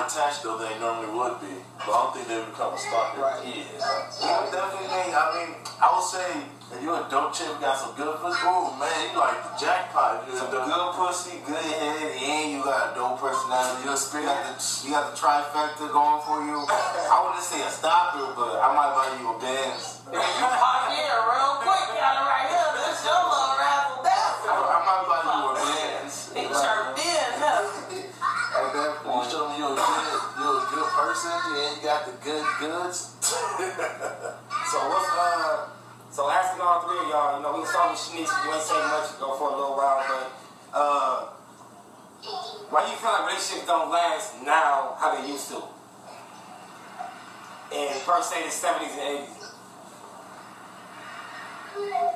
attached 0.08 0.42
though 0.42 0.58
they 0.58 0.72
normally 0.80 1.12
would 1.12 1.36
be. 1.44 1.52
But 1.84 1.92
I 1.92 1.98
don't 2.00 2.14
think 2.16 2.28
they 2.32 2.40
become 2.40 2.72
a 2.74 2.80
stalker. 2.80 3.28
Yeah, 3.44 4.40
I 4.40 4.48
definitely 4.48 4.88
think. 4.88 5.12
I 5.12 5.26
mean, 5.36 5.50
I 5.84 5.88
would 5.92 6.08
say 6.08 6.28
If 6.68 6.84
you 6.84 6.92
a 6.92 7.08
dope 7.12 7.32
chick, 7.36 7.48
we 7.48 7.60
got 7.64 7.80
some 7.80 7.96
good 7.96 8.16
pussy. 8.24 8.44
Oh 8.44 8.72
man, 8.76 8.92
you 9.12 9.20
like 9.20 9.40
the 9.40 9.54
jackpot. 9.60 10.24
You 10.28 10.36
some 10.36 10.52
the 10.52 10.64
good 10.64 10.92
pussy, 10.96 11.40
good 11.44 11.60
head, 11.60 12.12
and 12.12 12.52
you 12.56 12.60
got 12.64 12.92
a 12.92 12.96
dope 12.96 13.20
personality. 13.20 13.84
You 13.84 13.92
got 13.92 14.00
the 14.00 14.60
you 14.84 14.92
got 14.96 15.12
the 15.12 15.16
trifecta 15.16 15.88
going 15.92 16.20
for 16.24 16.40
you. 16.44 16.60
I 17.12 17.16
wouldn't 17.24 17.44
say 17.44 17.60
a 17.64 17.72
stopper, 17.72 18.32
but 18.36 18.64
I 18.64 18.68
might 18.72 18.92
buy 18.96 19.08
you 19.20 19.28
a 19.28 19.36
Benz. 19.40 20.00
You 20.08 20.24
pop 20.24 20.88
in 20.88 21.04
real 21.04 21.60
quick, 21.68 21.77
the 32.08 32.14
good 32.24 32.46
goods. 32.60 33.16
So 34.68 34.78
what's 34.90 35.08
uh? 35.16 35.70
So 36.12 36.30
asking 36.30 36.60
all 36.60 36.82
three 36.82 37.00
of 37.00 37.08
y'all, 37.08 37.38
you 37.38 37.44
know, 37.44 37.58
we 37.58 37.66
start 37.66 37.92
with 37.92 38.00
Shanice. 38.00 38.28
You 38.44 38.52
ain't 38.52 38.62
saying 38.62 38.88
much 38.92 39.18
go 39.18 39.38
for 39.38 39.48
a 39.48 39.56
little 39.56 39.78
while, 39.78 40.04
but 40.04 40.28
uh, 40.74 41.26
why 42.70 42.84
do 42.84 42.92
you 42.92 42.98
feel 42.98 43.12
like 43.12 43.28
relationships 43.28 43.66
don't 43.66 43.90
last 43.90 44.44
now 44.44 44.98
how 45.00 45.16
they 45.16 45.26
used 45.32 45.48
to? 45.50 45.64
In 47.72 47.96
per 48.04 48.22
se 48.22 48.44
the 48.44 48.52
seventies 48.52 48.92
and 48.92 49.02
eighties. 49.08 49.56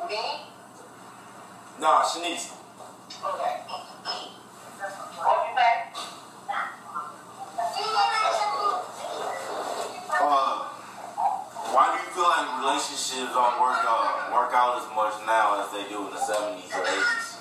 Me? 0.09 0.23
Nah, 1.79 2.03
Shanice. 2.03 2.51
Okay. 3.23 3.63
What 5.23 5.47
you 5.47 5.55
say? 5.55 6.20
Feel 12.12 12.28
like 12.28 12.43
relationships 12.59 13.32
don't 13.32 13.55
work 13.55 13.80
out 13.88 14.28
work 14.36 14.51
out 14.51 14.84
as 14.84 14.88
much 14.91 15.16
now 15.24 15.64
as 15.64 15.72
they 15.72 15.88
do 15.88 16.03
in 16.03 16.12
the 16.12 16.20
seventies 16.20 16.68
or 16.76 16.84
eighties? 16.84 17.39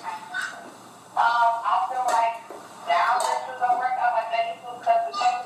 Um, 1.11 1.51
I 1.59 1.91
feel 1.91 2.07
like 2.07 2.39
now 2.87 3.19
is 3.19 3.59
don't 3.59 3.75
work 3.75 3.95
out 3.99 4.15
like 4.15 4.31
they 4.31 4.55
used 4.55 4.63
to 4.63 4.71
because 4.79 5.11
the 5.11 5.11
change. 5.11 5.43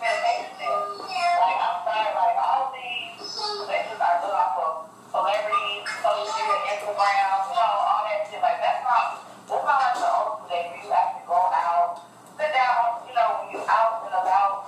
Like, 0.66 1.60
I'm 1.62 1.78
sorry, 1.86 2.10
like, 2.16 2.38
all 2.38 2.74
these 2.74 3.22
relationships 3.22 4.02
are 4.02 4.18
built 4.22 4.34
off 4.34 4.58
of 4.62 4.74
celebrities, 5.10 5.86
social 6.02 6.26
media, 6.26 6.58
Instagram, 6.74 7.50
you 7.50 7.56
know, 7.60 7.82
all 7.86 8.02
that 8.06 8.26
shit. 8.30 8.42
Like, 8.42 8.58
that's 8.62 8.82
not, 8.82 9.26
that's 9.46 9.66
not 9.66 9.78
like 9.78 9.98
the 10.00 10.10
old 10.10 10.50
days 10.50 10.70
where 10.70 10.82
you 10.82 10.90
actually 10.90 11.26
go 11.30 11.38
out, 11.54 12.02
sit 12.38 12.50
down, 12.54 13.06
you 13.06 13.14
know, 13.14 13.30
when 13.42 13.48
you 13.54 13.62
out 13.70 14.06
and 14.06 14.16
about, 14.16 14.65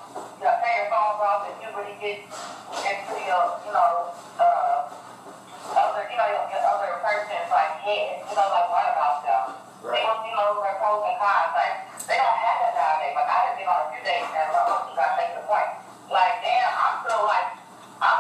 off 1.37 1.53
you 1.61 1.69
really 1.77 1.93
get 2.01 2.25
into 2.25 3.15
your, 3.29 3.45
you 3.61 3.73
know, 3.73 4.09
uh, 4.41 4.89
other, 5.77 6.09
you 6.09 6.17
know, 6.17 6.27
your, 6.33 6.43
your 6.49 6.63
other 6.65 6.97
person's 7.05 7.49
like 7.53 7.77
head, 7.85 8.25
you 8.25 8.33
know, 8.33 8.47
like 8.49 8.67
what 8.73 8.89
about 8.89 9.21
them? 9.21 9.45
They 9.85 10.01
don't, 10.01 10.25
you 10.25 10.33
know, 10.33 10.57
their 10.65 10.81
pros 10.81 11.05
and 11.05 11.17
cons. 11.21 11.53
Like 11.53 11.75
they 12.09 12.17
don't 12.17 12.37
have 12.41 12.57
that 12.65 12.73
nowadays. 12.73 13.13
Like 13.13 13.29
I 13.29 13.37
have 13.45 13.55
been 13.61 13.69
on 13.69 13.79
a 13.85 13.87
few 13.93 14.01
dates 14.01 14.33
and 14.33 14.49
I'm 14.49 14.89
you 14.89 14.93
gotta 14.97 15.15
make 15.21 15.33
the 15.37 15.43
point. 15.45 15.69
Like 16.09 16.41
damn, 16.41 16.73
I'm 16.73 16.95
still 17.05 17.21
like 17.29 17.47
I'm 18.01 18.17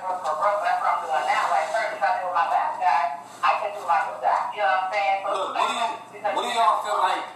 now. 0.00 1.44
Like, 1.52 1.68
first, 1.72 1.92
if 1.96 2.02
I 2.02 2.10
do 2.20 2.28
my 2.32 2.46
last 2.48 2.76
guy, 2.80 3.04
I 3.44 3.50
can 3.60 3.70
do 3.76 3.82
my 3.84 3.98
new 4.08 4.16
guy. 4.22 4.40
You 4.56 4.62
know 4.62 4.72
what 4.72 4.88
I'm 4.88 4.92
saying? 4.92 5.18
Look, 5.26 5.48
what 5.52 5.66
do 5.68 5.74
you, 5.76 5.88
what 6.32 6.42
do 6.42 6.50
y'all 6.56 6.80
feel 6.84 6.98
like-. 7.00 7.32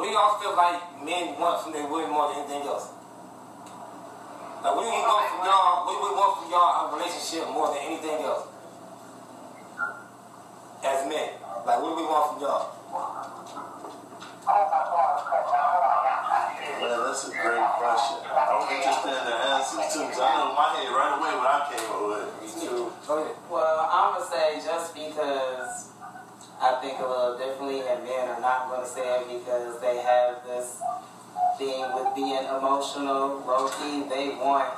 What 0.00 0.08
do 0.08 0.12
y'all 0.16 0.40
feel 0.40 0.56
like 0.56 0.80
men 1.04 1.36
want 1.38 1.60
from 1.62 1.72
their 1.72 1.84
women 1.84 2.10
more 2.10 2.32
than 2.32 2.40
anything 2.40 2.64
else? 2.64 2.88
Like, 4.64 4.72
what 4.72 4.84
do 4.84 4.88
we 4.88 5.02
want 5.04 5.28
from 5.28 5.44
y'all? 5.44 5.84
What 5.84 5.92
do 5.92 6.00
we 6.00 6.12
want 6.16 6.32
from 6.40 6.48
y'all 6.48 6.88
a 6.88 6.96
relationship 6.96 7.44
more 7.52 7.68
than 7.68 7.84
anything 7.84 8.24
else? 8.24 8.48
As 10.80 11.04
men, 11.04 11.36
like, 11.68 11.78
what 11.84 11.92
do 11.92 11.96
we 12.00 12.08
want 12.08 12.32
from 12.32 12.40
y'all? 12.40 12.72
Oh, 14.48 14.64
my 14.72 14.80
God, 14.88 15.99
okay, 16.80 16.88
now, 16.88 17.04
hold 17.04 17.04
on, 17.04 17.04
now, 17.04 17.04
I 17.04 17.04
see 17.04 17.04
it. 17.04 17.04
Man, 17.04 17.04
that's 17.04 17.24
a 17.28 17.30
great 17.30 17.66
question. 17.76 18.18
I'm 18.24 18.64
interested 18.72 19.12
in 19.12 19.24
the 19.28 19.36
answers 19.52 19.86
too, 19.92 20.04
because 20.08 20.20
I 20.20 20.30
know 20.40 20.54
my 20.56 20.68
head 20.76 20.88
right 20.92 21.12
away 21.20 21.32
what 21.36 21.48
I 21.48 21.60
came 21.68 21.84
up 21.92 22.02
with. 22.08 22.28
Me 22.40 22.48
too. 22.60 22.92
Well, 23.50 23.88
I'm 23.92 24.14
gonna 24.14 24.30
say 24.30 24.60
just 24.64 24.94
because 24.94 25.90
I 26.60 26.76
think 26.80 26.98
a 27.00 27.06
little 27.06 27.36
differently, 27.38 27.80
and 27.84 28.04
men 28.04 28.28
are 28.28 28.40
not 28.40 28.70
gonna 28.70 28.86
say 28.86 29.04
it 29.20 29.28
because 29.28 29.80
they 29.80 29.98
have 29.98 30.44
this 30.46 30.80
thing 31.58 31.84
with 31.94 32.14
being 32.14 32.44
emotional, 32.44 33.44
low 33.46 33.68
key. 33.80 34.04
They 34.08 34.36
want 34.40 34.72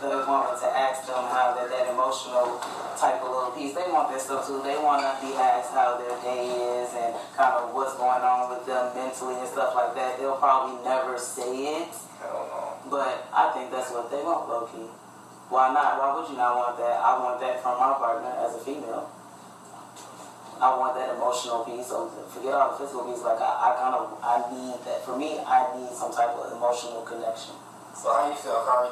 the 0.00 0.24
woman 0.26 0.54
to 0.58 0.68
ask 0.70 1.06
them 1.06 1.24
how 1.30 1.54
that 1.54 1.70
that 1.70 1.86
emotional 1.90 2.58
type 2.96 3.22
of 3.22 3.30
little 3.30 3.52
piece. 3.52 3.74
They 3.74 3.86
want 3.90 4.10
that 4.10 4.20
stuff 4.20 4.46
too. 4.46 4.62
They 4.62 4.78
want 4.78 5.02
to 5.02 5.12
be 5.20 5.34
asked 5.34 5.70
how 5.70 5.98
their 5.98 6.14
day 6.22 6.48
is 6.80 6.90
and 6.94 7.14
kind 7.36 7.54
of 7.58 7.74
what's 7.74 7.94
going 7.98 8.22
on 8.22 8.50
with 8.50 8.66
them 8.66 8.94
mentally 8.94 9.38
and 9.38 9.48
stuff 9.48 9.74
like 9.74 9.94
that. 9.94 10.18
They'll 10.18 10.38
probably 10.38 10.82
never 10.84 11.18
say 11.18 11.82
it. 11.82 11.92
But 12.88 13.28
I 13.32 13.52
think 13.52 13.70
that's 13.70 13.90
what 13.90 14.10
they 14.10 14.22
want, 14.22 14.48
low 14.48 14.66
key. 14.68 14.88
Why 15.52 15.72
not? 15.72 16.00
Why 16.00 16.16
would 16.16 16.28
you 16.30 16.36
not 16.36 16.56
want 16.56 16.78
that? 16.78 16.96
I 16.98 17.20
want 17.20 17.40
that 17.40 17.62
from 17.62 17.76
my 17.76 17.92
partner 18.00 18.32
as 18.40 18.56
a 18.56 18.62
female. 18.64 19.10
I 20.60 20.72
want 20.78 20.96
that 20.96 21.12
emotional 21.16 21.64
piece. 21.64 21.88
So 21.92 22.08
forget 22.32 22.54
all 22.54 22.72
the 22.72 22.78
physical 22.80 23.04
piece. 23.04 23.20
Like 23.20 23.40
I, 23.40 23.52
I 23.52 23.68
kind 23.76 23.94
of, 23.94 24.16
I 24.24 24.40
need 24.48 24.78
that. 24.88 25.04
For 25.04 25.18
me, 25.18 25.36
I 25.44 25.68
need 25.76 25.92
some 25.92 26.12
type 26.14 26.32
of 26.32 26.52
emotional 26.52 27.02
connection. 27.02 27.54
So 27.92 28.08
how 28.08 28.30
you 28.30 28.36
feel, 28.36 28.64
Kari? 28.64 28.90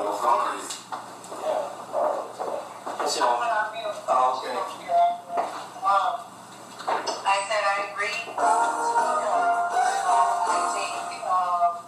Oh. 0.00 0.62
Yeah. 1.42 3.02
I. 3.02 3.10
Oh, 4.06 4.38
okay. 4.38 4.54
Um, 5.82 6.22
I 7.26 7.36
said 7.50 7.62
I 7.66 7.90
agree. 7.90 8.14
I 8.38 8.46
think, 10.70 11.26
um, 11.26 11.82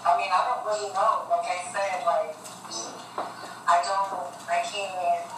I 0.00 0.10
mean, 0.16 0.32
I 0.32 0.40
don't 0.48 0.64
really 0.64 0.88
know. 0.96 1.28
Like 1.28 1.44
I 1.44 1.60
said, 1.68 2.08
like, 2.08 2.32
I 3.68 3.84
don't, 3.84 4.32
I 4.48 4.64
can't, 4.64 5.28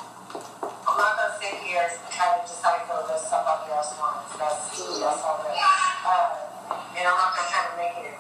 I'm 0.87 0.95
not 0.95 1.19
gonna 1.19 1.35
sit 1.43 1.67
here 1.67 1.83
and 1.83 1.99
try 2.15 2.39
to 2.39 2.47
decipher 2.47 3.03
what 3.11 3.19
somebody 3.19 3.75
else 3.75 3.91
wants. 3.99 4.39
That's, 4.39 4.71
that's 5.03 5.19
all 5.19 5.43
that. 5.43 5.59
Uh, 6.07 6.31
and 6.95 7.11
I'm 7.11 7.19
not 7.19 7.35
gonna 7.35 7.51
try 7.51 7.67
to 7.69 7.75
make 7.75 7.99
it, 8.07 8.15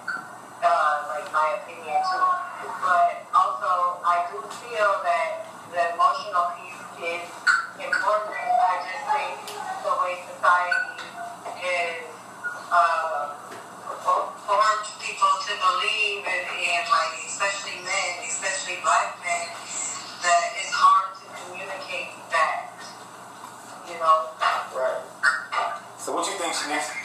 uh, 0.66 1.14
like 1.14 1.30
my 1.30 1.62
opinion 1.62 2.02
too. 2.02 2.26
But 2.82 3.23
also, 3.44 4.00
I 4.00 4.24
do 4.32 4.40
feel 4.40 4.90
that 5.04 5.44
the 5.68 5.92
emotional 5.92 6.48
piece 6.56 6.80
is 6.96 7.28
important. 7.76 8.40
I 8.40 8.80
just 8.88 9.04
think 9.12 9.36
the 9.84 9.92
way 10.00 10.16
society 10.32 11.04
is 11.60 12.08
uh, 12.72 13.36
people 15.04 15.28
to 15.44 15.52
believe, 15.60 16.24
and, 16.24 16.44
and 16.48 16.84
like 16.88 17.12
especially 17.28 17.76
men, 17.84 18.12
especially 18.24 18.80
black 18.80 19.12
men, 19.20 19.52
that 20.24 20.44
it's 20.56 20.72
hard 20.72 21.12
to 21.20 21.24
communicate 21.44 22.16
that. 22.32 22.72
You 23.84 24.00
know. 24.00 24.32
Right. 24.72 25.04
So 26.00 26.16
what 26.16 26.24
do 26.24 26.32
you 26.32 26.38
think, 26.38 26.54
Shanice? 26.56 27.03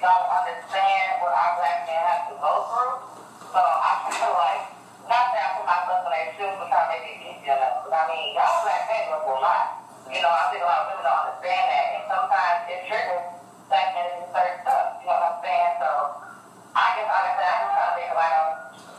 Don't 0.00 0.26
understand 0.32 1.20
what 1.20 1.32
our 1.36 1.52
black 1.60 1.84
men 1.84 2.00
have 2.00 2.24
to 2.32 2.34
go 2.40 2.52
through. 2.72 2.96
So 3.52 3.60
I 3.60 3.92
feel 4.08 4.32
like, 4.32 4.64
not 5.04 5.24
that 5.36 5.42
I 5.44 5.48
put 5.60 5.66
myself 5.68 6.08
in 6.08 6.12
their 6.16 6.28
shoes 6.40 6.56
to 6.56 6.66
make 6.88 7.04
it 7.04 7.18
easier. 7.20 7.60
But 7.84 7.92
I 7.92 8.02
mean, 8.08 8.32
y'all 8.32 8.64
black 8.64 8.88
men 8.88 9.12
go 9.12 9.16
through 9.28 9.38
a 9.38 9.44
lot. 9.44 9.64
You 10.08 10.24
know, 10.24 10.32
I 10.32 10.48
think 10.48 10.64
a 10.64 10.66
lot 10.66 10.80
of 10.82 10.86
women 10.88 11.04
don't 11.04 11.20
understand 11.28 11.64
that. 11.68 11.86
And 12.00 12.04
sometimes 12.08 12.58
it 12.72 12.80
triggers 12.88 13.24
black 13.68 13.88
men 13.92 14.08
to 14.08 14.24
certain 14.32 14.58
stuff. 14.64 14.86
You 15.04 15.06
know 15.06 15.20
what 15.20 15.28
I'm 15.30 15.38
saying? 15.44 15.72
So 15.84 15.90
I 16.72 16.84
guess 16.96 17.08
honestly, 17.12 17.44
I 17.44 17.54
just 17.60 17.72
try 17.76 17.84
to 17.84 17.94
think 18.00 18.10
about 18.16 18.34
um, 18.40 18.50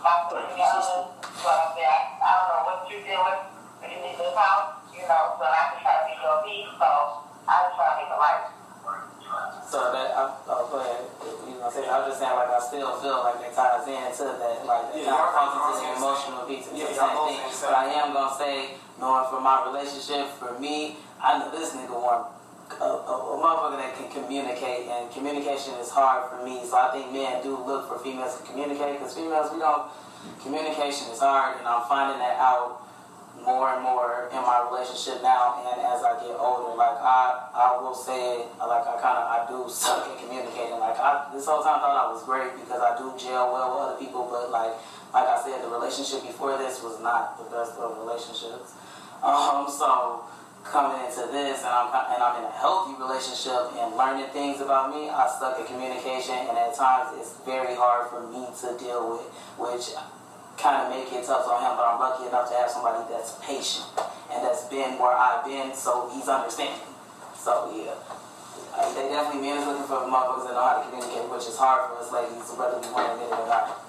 my 0.05 0.15
personality. 0.29 0.99
But 1.41 1.55
I'm 1.57 1.69
saying, 1.73 1.89
I, 1.89 2.01
I 2.21 2.29
don't 2.37 2.47
know 2.53 2.61
what 2.69 2.79
you 2.93 2.97
deal 3.01 3.21
with 3.25 3.41
when 3.81 3.89
you 3.89 3.99
leave 4.05 4.19
this 4.21 4.35
house, 4.37 4.85
you 4.93 5.03
know, 5.09 5.39
but 5.41 5.49
I 5.49 5.73
just 5.73 5.81
try 5.81 5.93
to 5.97 6.03
be 6.05 6.13
your 6.21 6.37
peace. 6.45 6.71
So 6.77 6.89
I 7.49 7.53
just 7.65 7.73
try 7.73 7.87
to 7.89 7.95
make 7.97 8.13
a 8.13 8.19
life. 8.21 8.60
So 9.71 9.79
that, 9.95 10.11
I, 10.11 10.35
oh, 10.51 10.67
go 10.67 10.83
ahead. 10.83 10.99
You 11.47 11.55
know, 11.55 11.63
I'm 11.63 11.71
saying? 11.71 11.87
I 11.87 12.03
was 12.03 12.11
just 12.11 12.19
saying, 12.19 12.35
like, 12.35 12.51
I 12.51 12.59
still 12.59 12.91
feel 12.99 13.23
like 13.23 13.39
it 13.39 13.55
ties 13.55 13.87
into 13.87 14.27
that, 14.35 14.67
like, 14.67 14.91
Yeah, 14.91 15.07
kind 15.07 15.15
of 15.15 15.15
y'all 15.15 15.31
comes 15.31 15.55
both 15.55 15.79
into 15.79 15.87
the 15.87 15.95
emotional 15.95 16.43
piece. 16.43 16.67
It's 16.67 16.75
Yeah, 16.75 16.91
the 16.91 16.99
same 16.99 17.15
thing. 17.31 17.39
But 17.63 17.73
I 17.79 17.85
am 18.03 18.11
gonna 18.11 18.35
say, 18.35 18.55
knowing 18.99 19.25
from 19.31 19.47
my 19.47 19.63
relationship, 19.63 20.27
for 20.35 20.59
me, 20.59 20.99
I 21.23 21.39
know 21.39 21.47
this 21.55 21.71
nigga 21.71 21.95
want 21.95 22.35
a, 22.83 22.83
a, 22.83 23.15
a 23.15 23.35
motherfucker 23.39 23.79
that 23.79 23.95
can 23.95 24.11
communicate, 24.11 24.91
and 24.91 25.07
communication 25.07 25.79
is 25.79 25.87
hard 25.87 26.27
for 26.27 26.43
me. 26.43 26.67
So 26.67 26.75
I 26.75 26.91
think 26.91 27.15
men 27.15 27.39
do 27.39 27.55
look 27.55 27.87
for 27.87 27.95
females 28.03 28.35
to 28.35 28.43
communicate, 28.43 28.99
because 28.99 29.15
females, 29.15 29.55
we 29.55 29.63
don't, 29.63 29.87
communication 30.43 31.07
is 31.15 31.23
hard, 31.23 31.63
and 31.63 31.65
I'm 31.67 31.87
finding 31.87 32.19
that 32.19 32.35
out 32.43 32.83
more 33.45 33.73
and 33.73 33.81
more 33.83 34.29
in 34.31 34.41
my 34.41 34.65
relationship 34.69 35.21
now 35.21 35.61
and 35.65 35.81
as 35.81 36.03
I 36.03 36.17
get 36.21 36.37
older. 36.37 36.75
Like 36.77 36.97
I 37.01 37.49
I 37.53 37.77
will 37.81 37.93
say 37.93 38.45
like 38.57 38.85
I 38.85 38.95
kinda 39.01 39.21
I 39.25 39.45
do 39.49 39.65
suck 39.69 40.07
at 40.07 40.17
communicating. 40.21 40.79
Like 40.79 40.97
I 40.99 41.29
this 41.33 41.45
whole 41.45 41.63
time 41.63 41.81
thought 41.81 41.97
I 41.97 42.11
was 42.11 42.23
great 42.23 42.53
because 42.55 42.81
I 42.81 42.97
do 42.97 43.13
gel 43.17 43.53
well 43.53 43.73
with 43.73 43.81
other 43.89 43.97
people, 43.99 44.27
but 44.29 44.51
like 44.51 44.73
like 45.13 45.27
I 45.27 45.37
said, 45.43 45.63
the 45.63 45.69
relationship 45.69 46.23
before 46.23 46.57
this 46.57 46.81
was 46.81 47.01
not 47.01 47.37
the 47.37 47.49
best 47.49 47.77
of 47.77 47.97
relationships. 47.97 48.73
Um 49.23 49.65
so 49.69 50.25
coming 50.63 51.01
into 51.01 51.25
this 51.33 51.65
and 51.65 51.73
I'm 51.73 51.89
and 51.89 52.21
I'm 52.21 52.37
in 52.37 52.45
a 52.45 52.53
healthy 52.53 52.93
relationship 53.01 53.73
and 53.77 53.97
learning 53.97 54.29
things 54.29 54.61
about 54.61 54.93
me, 54.93 55.09
I 55.09 55.25
suck 55.27 55.59
at 55.59 55.65
communication 55.65 56.37
and 56.37 56.57
at 56.57 56.77
times 56.77 57.17
it's 57.17 57.33
very 57.45 57.73
hard 57.75 58.09
for 58.09 58.21
me 58.29 58.45
to 58.61 58.77
deal 58.77 59.17
with, 59.17 59.25
which 59.57 59.97
kind 60.61 60.85
of 60.85 60.93
make 60.93 61.09
it 61.09 61.25
tough 61.25 61.49
on 61.49 61.57
him, 61.57 61.73
but 61.73 61.89
I'm 61.89 61.97
lucky 61.97 62.29
enough 62.29 62.45
to 62.53 62.55
have 62.61 62.69
somebody 62.69 63.01
that's 63.09 63.33
patient 63.41 63.89
and 64.29 64.45
that's 64.45 64.69
been 64.69 65.01
where 65.01 65.17
I've 65.17 65.43
been, 65.43 65.73
so 65.73 66.07
he's 66.13 66.29
understanding. 66.29 66.85
So 67.33 67.73
yeah, 67.73 67.97
uh, 68.77 68.85
they 68.93 69.09
definitely 69.09 69.41
men 69.41 69.57
is 69.57 69.65
looking 69.65 69.89
for 69.89 70.05
motherfuckers 70.05 70.45
that 70.45 70.53
know 70.53 70.61
how 70.61 70.77
to 70.77 70.85
communicate, 70.85 71.25
which 71.33 71.49
is 71.49 71.57
hard 71.57 71.89
for 71.89 71.97
us 71.97 72.13
ladies, 72.13 72.45
whether 72.53 72.77
we 72.77 72.87
want 72.93 73.09
to 73.09 73.13
admit 73.17 73.33
it 73.33 73.41
or 73.41 73.49
not. 73.49 73.81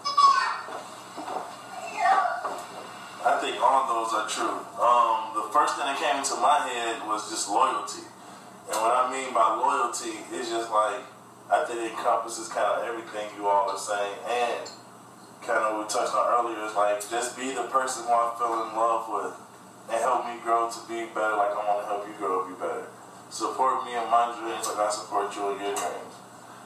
I 3.22 3.38
think 3.38 3.60
all 3.62 3.86
those 3.86 4.10
are 4.16 4.26
true. 4.26 4.58
Um, 4.82 5.30
the 5.38 5.46
first 5.54 5.78
thing 5.78 5.86
that 5.86 6.00
came 6.00 6.18
into 6.18 6.34
my 6.42 6.66
head 6.66 7.06
was 7.06 7.30
just 7.30 7.46
loyalty. 7.46 8.02
And 8.66 8.80
what 8.82 8.96
I 8.96 9.12
mean 9.12 9.30
by 9.30 9.54
loyalty 9.54 10.18
is 10.34 10.50
just 10.50 10.72
like, 10.72 11.06
I 11.46 11.62
think 11.68 11.86
it 11.86 11.94
encompasses 11.94 12.48
kind 12.48 12.66
of 12.66 12.82
everything 12.82 13.30
you 13.38 13.46
all 13.46 13.70
are 13.70 13.78
saying. 13.78 14.18
And 14.26 14.66
kind 15.42 15.66
of 15.66 15.82
we 15.82 15.84
touched 15.90 16.14
on 16.14 16.24
earlier 16.30 16.62
is 16.64 16.74
like, 16.74 17.02
just 17.02 17.34
be 17.34 17.50
the 17.50 17.66
person 17.66 18.06
who 18.06 18.14
I 18.14 18.30
fell 18.38 18.62
in 18.62 18.70
love 18.78 19.10
with 19.10 19.34
and 19.90 19.98
help 19.98 20.26
me 20.30 20.38
grow 20.42 20.70
to 20.70 20.80
be 20.86 21.10
better 21.10 21.34
like 21.34 21.50
I 21.50 21.60
want 21.66 21.82
to 21.82 21.86
help 21.90 22.06
you 22.06 22.14
grow 22.14 22.46
to 22.46 22.48
be 22.48 22.56
better. 22.56 22.86
Support 23.28 23.84
me 23.84 23.98
in 23.98 24.06
my 24.06 24.30
dreams 24.38 24.70
like 24.70 24.78
I 24.78 24.90
support 24.90 25.34
you 25.34 25.52
in 25.52 25.58
your 25.58 25.74
dreams. 25.74 26.14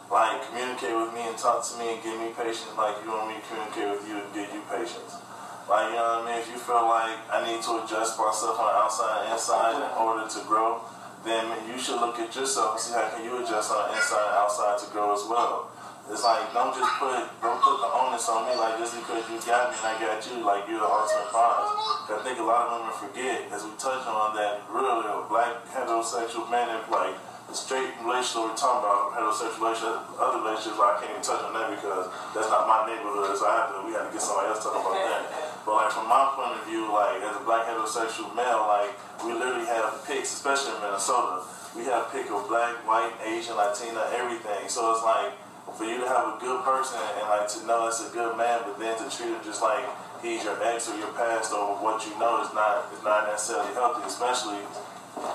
Like, 0.06 0.38
communicate 0.46 0.94
with 0.94 1.10
me 1.16 1.26
and 1.26 1.34
talk 1.34 1.66
to 1.66 1.72
me 1.80 1.96
and 1.96 2.00
give 2.04 2.14
me 2.20 2.30
patience 2.30 2.70
like 2.78 3.00
you 3.02 3.10
want 3.10 3.32
me 3.32 3.40
to 3.40 3.44
communicate 3.48 3.88
with 3.90 4.04
you 4.06 4.22
and 4.22 4.28
give 4.30 4.48
you 4.54 4.62
patience. 4.70 5.18
Like, 5.66 5.90
you 5.90 5.98
know 5.98 6.22
what 6.22 6.30
I 6.30 6.30
mean? 6.30 6.38
If 6.38 6.46
you 6.46 6.58
feel 6.62 6.86
like 6.86 7.18
I 7.26 7.42
need 7.42 7.58
to 7.66 7.82
adjust 7.82 8.14
myself 8.14 8.54
on 8.54 8.70
the 8.70 8.76
outside 8.86 9.26
and 9.26 9.34
inside 9.34 9.74
in 9.82 9.90
order 9.98 10.30
to 10.30 10.40
grow, 10.46 10.78
then 11.26 11.50
you 11.66 11.74
should 11.74 11.98
look 11.98 12.22
at 12.22 12.30
yourself 12.30 12.78
and 12.78 12.80
see 12.86 12.94
how 12.94 13.10
can 13.10 13.26
you 13.26 13.42
adjust 13.42 13.74
on 13.74 13.90
the 13.90 13.98
inside 13.98 14.30
and 14.30 14.38
outside 14.38 14.78
to 14.78 14.86
grow 14.94 15.10
as 15.10 15.26
well. 15.26 15.74
It's 16.06 16.22
like 16.22 16.54
don't 16.54 16.70
just 16.70 16.92
put 17.02 17.18
don't 17.42 17.58
put 17.58 17.76
the 17.82 17.90
onus 17.90 18.30
on 18.30 18.46
me 18.46 18.54
like 18.54 18.78
just 18.78 18.94
because 18.94 19.26
you 19.26 19.42
got 19.42 19.74
me 19.74 19.76
and 19.76 19.90
I 19.90 19.94
got 19.98 20.22
you 20.22 20.38
like 20.46 20.62
you're 20.70 20.78
the 20.78 20.86
ultimate 20.86 21.34
prize. 21.34 21.66
I 22.06 22.22
think 22.22 22.38
a 22.38 22.46
lot 22.46 22.70
of 22.70 22.78
women 22.78 22.94
forget 22.94 23.50
as 23.50 23.66
we 23.66 23.74
touch 23.74 24.06
on 24.06 24.38
that 24.38 24.62
really 24.70 25.02
a 25.02 25.26
black 25.26 25.66
heterosexual 25.74 26.46
men 26.46 26.70
and 26.70 26.86
like 26.94 27.18
the 27.50 27.58
straight 27.58 27.90
relationship 28.06 28.54
we're 28.54 28.54
talking 28.54 28.86
about 28.86 29.18
heterosexual 29.18 29.66
relationship, 29.66 29.98
other 30.18 30.46
relationships 30.46 30.78
like, 30.78 30.94
I 30.94 30.96
can't 31.02 31.10
even 31.10 31.26
touch 31.26 31.42
on 31.42 31.52
that 31.58 31.74
because 31.74 32.06
that's 32.34 32.50
not 32.54 32.70
my 32.70 32.86
neighborhood. 32.86 33.34
So 33.34 33.42
I 33.50 33.66
have 33.66 33.68
to 33.74 33.76
we 33.82 33.90
have 33.98 34.06
to 34.06 34.12
get 34.14 34.22
somebody 34.22 34.54
else 34.54 34.62
to 34.62 34.70
talk 34.70 34.86
about 34.86 35.02
that. 35.10 35.22
But 35.66 35.74
like 35.74 35.90
from 35.90 36.06
my 36.06 36.22
point 36.38 36.54
of 36.54 36.62
view, 36.70 36.86
like 36.86 37.18
as 37.26 37.34
a 37.34 37.42
black 37.42 37.66
heterosexual 37.66 38.30
male, 38.30 38.62
like 38.70 38.94
we 39.26 39.34
literally 39.34 39.66
have 39.66 40.06
picks, 40.06 40.30
especially 40.38 40.70
in 40.78 40.86
Minnesota. 40.86 41.42
We 41.74 41.82
have 41.90 42.14
pick 42.14 42.30
of 42.30 42.46
black, 42.46 42.78
white, 42.86 43.12
Asian, 43.26 43.58
Latina, 43.58 44.06
everything. 44.14 44.70
So 44.70 44.94
it's 44.94 45.02
like 45.02 45.34
for 45.76 45.84
you 45.84 46.00
to 46.00 46.08
have 46.08 46.32
a 46.32 46.36
good 46.40 46.64
person 46.64 46.96
and 47.20 47.28
like 47.28 47.48
to 47.52 47.60
know 47.68 47.86
it's 47.86 48.00
a 48.00 48.10
good 48.10 48.36
man, 48.36 48.64
but 48.64 48.80
then 48.80 48.96
to 48.96 49.04
treat 49.12 49.28
him 49.28 49.40
just 49.44 49.60
like 49.60 49.84
he's 50.24 50.42
your 50.42 50.56
ex 50.64 50.88
or 50.88 50.96
your 50.96 51.12
past 51.12 51.52
or 51.52 51.76
what 51.84 52.00
you 52.08 52.16
know 52.18 52.40
is 52.40 52.52
not 52.56 52.88
is 52.96 53.04
not 53.04 53.28
necessarily 53.28 53.72
healthy, 53.76 54.00
especially 54.08 54.58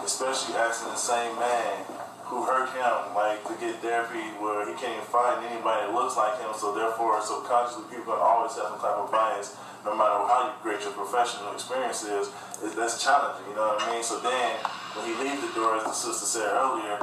especially 0.01 0.57
asking 0.57 0.89
the 0.89 0.97
same 0.97 1.37
man 1.37 1.85
who 2.25 2.47
hurt 2.47 2.71
him 2.73 3.13
like 3.13 3.43
to 3.43 3.53
get 3.59 3.75
therapy 3.83 4.23
where 4.39 4.63
he 4.65 4.73
can't 4.79 4.95
even 4.95 5.05
find 5.11 5.43
anybody 5.45 5.85
that 5.85 5.93
looks 5.93 6.15
like 6.15 6.39
him. 6.39 6.49
So 6.55 6.73
therefore, 6.73 7.21
subconsciously, 7.21 7.91
people 7.91 8.13
are 8.13 8.23
always 8.23 8.55
have 8.55 8.71
some 8.71 8.79
type 8.79 8.97
of 8.97 9.11
bias, 9.11 9.59
no 9.83 9.91
matter 9.93 10.25
how 10.25 10.55
great 10.63 10.81
your 10.81 10.95
professional 10.95 11.51
experience 11.53 12.07
is. 12.07 12.31
that's 12.73 13.03
challenging, 13.03 13.51
you 13.51 13.55
know 13.59 13.75
what 13.75 13.83
I 13.83 13.93
mean? 13.93 14.03
So 14.03 14.17
then, 14.23 14.57
when 14.95 15.07
he 15.07 15.13
leaves 15.23 15.39
the 15.39 15.53
door, 15.55 15.77
as 15.77 15.85
the 15.85 15.93
sister 15.93 16.25
said 16.25 16.51
earlier, 16.51 16.99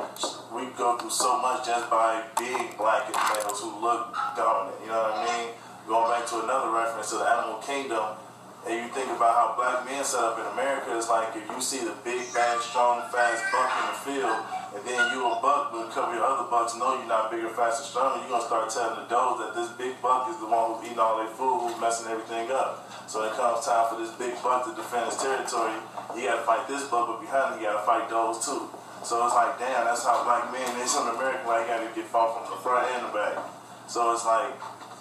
we 0.52 0.68
go 0.76 0.98
through 0.98 1.10
so 1.10 1.40
much 1.40 1.64
just 1.64 1.88
by 1.88 2.20
being 2.38 2.76
black 2.76 3.08
and 3.08 3.16
males 3.16 3.60
who 3.60 3.72
look 3.80 4.12
dominant. 4.36 4.76
You 4.84 4.92
know 4.92 5.08
what 5.08 5.16
I 5.16 5.24
mean? 5.24 5.48
Going 5.88 6.08
back 6.12 6.28
to 6.28 6.44
another 6.44 6.68
reference 6.68 7.08
to 7.10 7.16
the 7.16 7.24
animal 7.24 7.64
kingdom, 7.64 8.20
and 8.68 8.74
you 8.76 8.88
think 8.92 9.08
about 9.08 9.32
how 9.32 9.46
black 9.56 9.88
men 9.88 10.04
set 10.04 10.20
up 10.20 10.36
in 10.36 10.44
America, 10.52 10.92
it's 10.92 11.08
like 11.08 11.32
if 11.32 11.48
you 11.48 11.60
see 11.64 11.80
the 11.80 11.96
big, 12.04 12.28
bad, 12.34 12.60
strong, 12.60 13.00
fast 13.08 13.40
buck 13.48 13.72
in 13.72 13.84
the 13.88 13.96
field, 14.04 14.36
and 14.74 14.84
then 14.84 15.00
you 15.12 15.24
a 15.24 15.40
buck, 15.40 15.72
but 15.72 15.88
of 15.88 16.14
your 16.14 16.24
other 16.24 16.48
bucks 16.50 16.76
know 16.76 16.98
you're 16.98 17.08
not 17.08 17.30
bigger, 17.30 17.48
faster, 17.50 17.84
stronger, 17.84 18.20
you're 18.20 18.36
gonna 18.36 18.44
start 18.44 18.68
telling 18.68 19.00
the 19.00 19.08
dogs 19.08 19.40
that 19.40 19.52
this 19.56 19.70
big 19.80 20.00
buck 20.00 20.28
is 20.28 20.36
the 20.38 20.46
one 20.46 20.76
who's 20.76 20.86
eating 20.86 20.98
all 20.98 21.18
their 21.18 21.32
food, 21.32 21.64
who's 21.64 21.80
messing 21.80 22.06
everything 22.08 22.50
up. 22.52 22.84
So 23.08 23.24
it 23.24 23.32
comes 23.32 23.64
time 23.64 23.88
for 23.88 23.96
this 23.96 24.12
big 24.20 24.36
buck 24.42 24.68
to 24.68 24.76
defend 24.76 25.08
his 25.08 25.16
territory, 25.16 25.76
you 26.16 26.28
gotta 26.28 26.44
fight 26.44 26.68
this 26.68 26.84
buck, 26.88 27.08
but 27.08 27.20
behind 27.20 27.54
him 27.56 27.60
you 27.60 27.66
gotta 27.66 27.84
fight 27.86 28.08
those 28.08 28.44
too. 28.44 28.68
So 29.04 29.24
it's 29.24 29.34
like, 29.34 29.58
damn, 29.58 29.84
that's 29.84 30.04
how 30.04 30.24
black 30.24 30.52
men 30.52 30.80
is 30.80 30.94
in 30.96 31.08
America. 31.08 31.46
Like, 31.46 31.66
you 31.66 31.74
gotta 31.74 31.94
get 31.94 32.04
fought 32.06 32.34
from 32.34 32.50
the 32.50 32.60
front 32.60 32.90
and 32.92 33.08
the 33.08 33.12
back. 33.12 33.38
So 33.86 34.12
it's 34.12 34.24
like, 34.26 34.52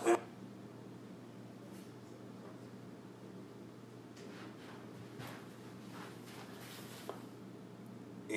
it, 0.05 0.19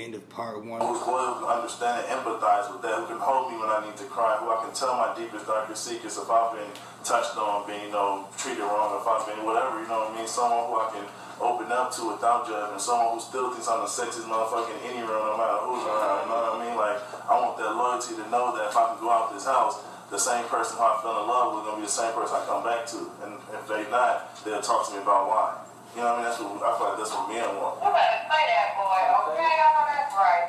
End 0.00 0.16
of 0.16 0.24
part 0.32 0.64
one. 0.64 0.80
who's 0.80 1.04
loyal, 1.04 1.36
who 1.36 1.44
can 1.44 1.60
understand 1.60 2.08
and 2.08 2.08
empathize 2.08 2.72
with 2.72 2.80
that, 2.80 3.04
who 3.04 3.06
can 3.12 3.20
hold 3.20 3.52
me 3.52 3.60
when 3.60 3.68
I 3.68 3.84
need 3.84 4.00
to 4.00 4.08
cry, 4.08 4.40
who 4.40 4.48
I 4.48 4.64
can 4.64 4.72
tell 4.72 4.96
my 4.96 5.12
deepest, 5.12 5.44
darkest 5.44 5.84
secrets 5.84 6.16
if 6.16 6.24
I've 6.24 6.56
been 6.56 6.72
touched 7.04 7.36
on, 7.36 7.68
being, 7.68 7.84
you 7.84 7.92
know, 7.92 8.24
treated 8.32 8.64
wrong, 8.64 8.96
if 8.96 9.04
I've 9.04 9.28
been 9.28 9.44
whatever, 9.44 9.76
you 9.76 9.84
know 9.92 10.08
what 10.08 10.16
I 10.16 10.24
mean? 10.24 10.24
Someone 10.24 10.72
who 10.72 10.80
I 10.80 10.88
can 10.96 11.04
open 11.36 11.68
up 11.68 11.92
to 12.00 12.16
without 12.16 12.48
judgment, 12.48 12.80
someone 12.80 13.12
who 13.12 13.20
still 13.20 13.52
thinks 13.52 13.68
I'm 13.68 13.84
the 13.84 13.92
sexiest 13.92 14.24
motherfucker 14.24 14.72
in 14.72 14.96
any 14.96 15.04
room, 15.04 15.20
no 15.20 15.36
matter 15.36 15.68
who's 15.68 15.84
around, 15.84 16.24
you 16.24 16.32
know 16.32 16.48
what 16.48 16.56
I 16.56 16.64
mean? 16.64 16.76
Like, 16.80 16.96
I 17.28 17.32
want 17.36 17.60
that 17.60 17.76
loyalty 17.76 18.16
to 18.16 18.24
know 18.32 18.56
that 18.56 18.72
if 18.72 18.76
I 18.80 18.96
can 18.96 19.04
go 19.04 19.12
out 19.12 19.36
this 19.36 19.44
house, 19.44 19.84
the 20.08 20.16
same 20.16 20.48
person 20.48 20.80
who 20.80 20.82
I 20.88 20.96
fell 21.04 21.20
in 21.20 21.28
love 21.28 21.60
with 21.60 21.60
is 21.60 21.66
gonna 21.68 21.84
be 21.84 21.84
the 21.84 21.92
same 21.92 22.16
person 22.16 22.40
I 22.40 22.42
come 22.48 22.64
back 22.64 22.88
to. 22.96 23.04
And 23.20 23.36
if 23.52 23.68
they 23.68 23.84
not, 23.92 24.32
they'll 24.48 24.64
talk 24.64 24.88
to 24.88 24.96
me 24.96 25.04
about 25.04 25.28
why. 25.28 25.69
You 25.94 26.02
know 26.02 26.14
what 26.14 26.14
I 26.14 26.22
mean? 26.22 26.24
That's 26.30 26.38
what 26.38 26.62
I 26.62 26.70
feel 26.78 26.86
like 26.86 26.98
that's 26.98 27.10
what 27.10 27.26
men 27.28 27.50
want. 27.58 27.82
You 27.82 27.90
better 27.90 28.22
say 28.30 28.42
that, 28.46 28.68
boy. 28.78 29.02
Okay, 29.10 29.42
I 29.42 29.66
know 29.74 29.84
that's 29.90 30.14
right. 30.14 30.46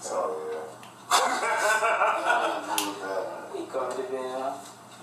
So 0.00 0.16
yeah. 0.50 0.66
I 1.10 2.50
agree 2.66 2.82
with 2.90 3.00
that. 3.06 3.22
He 3.54 3.62
covered 3.70 3.98
it, 4.02 4.10
man. 4.10 4.58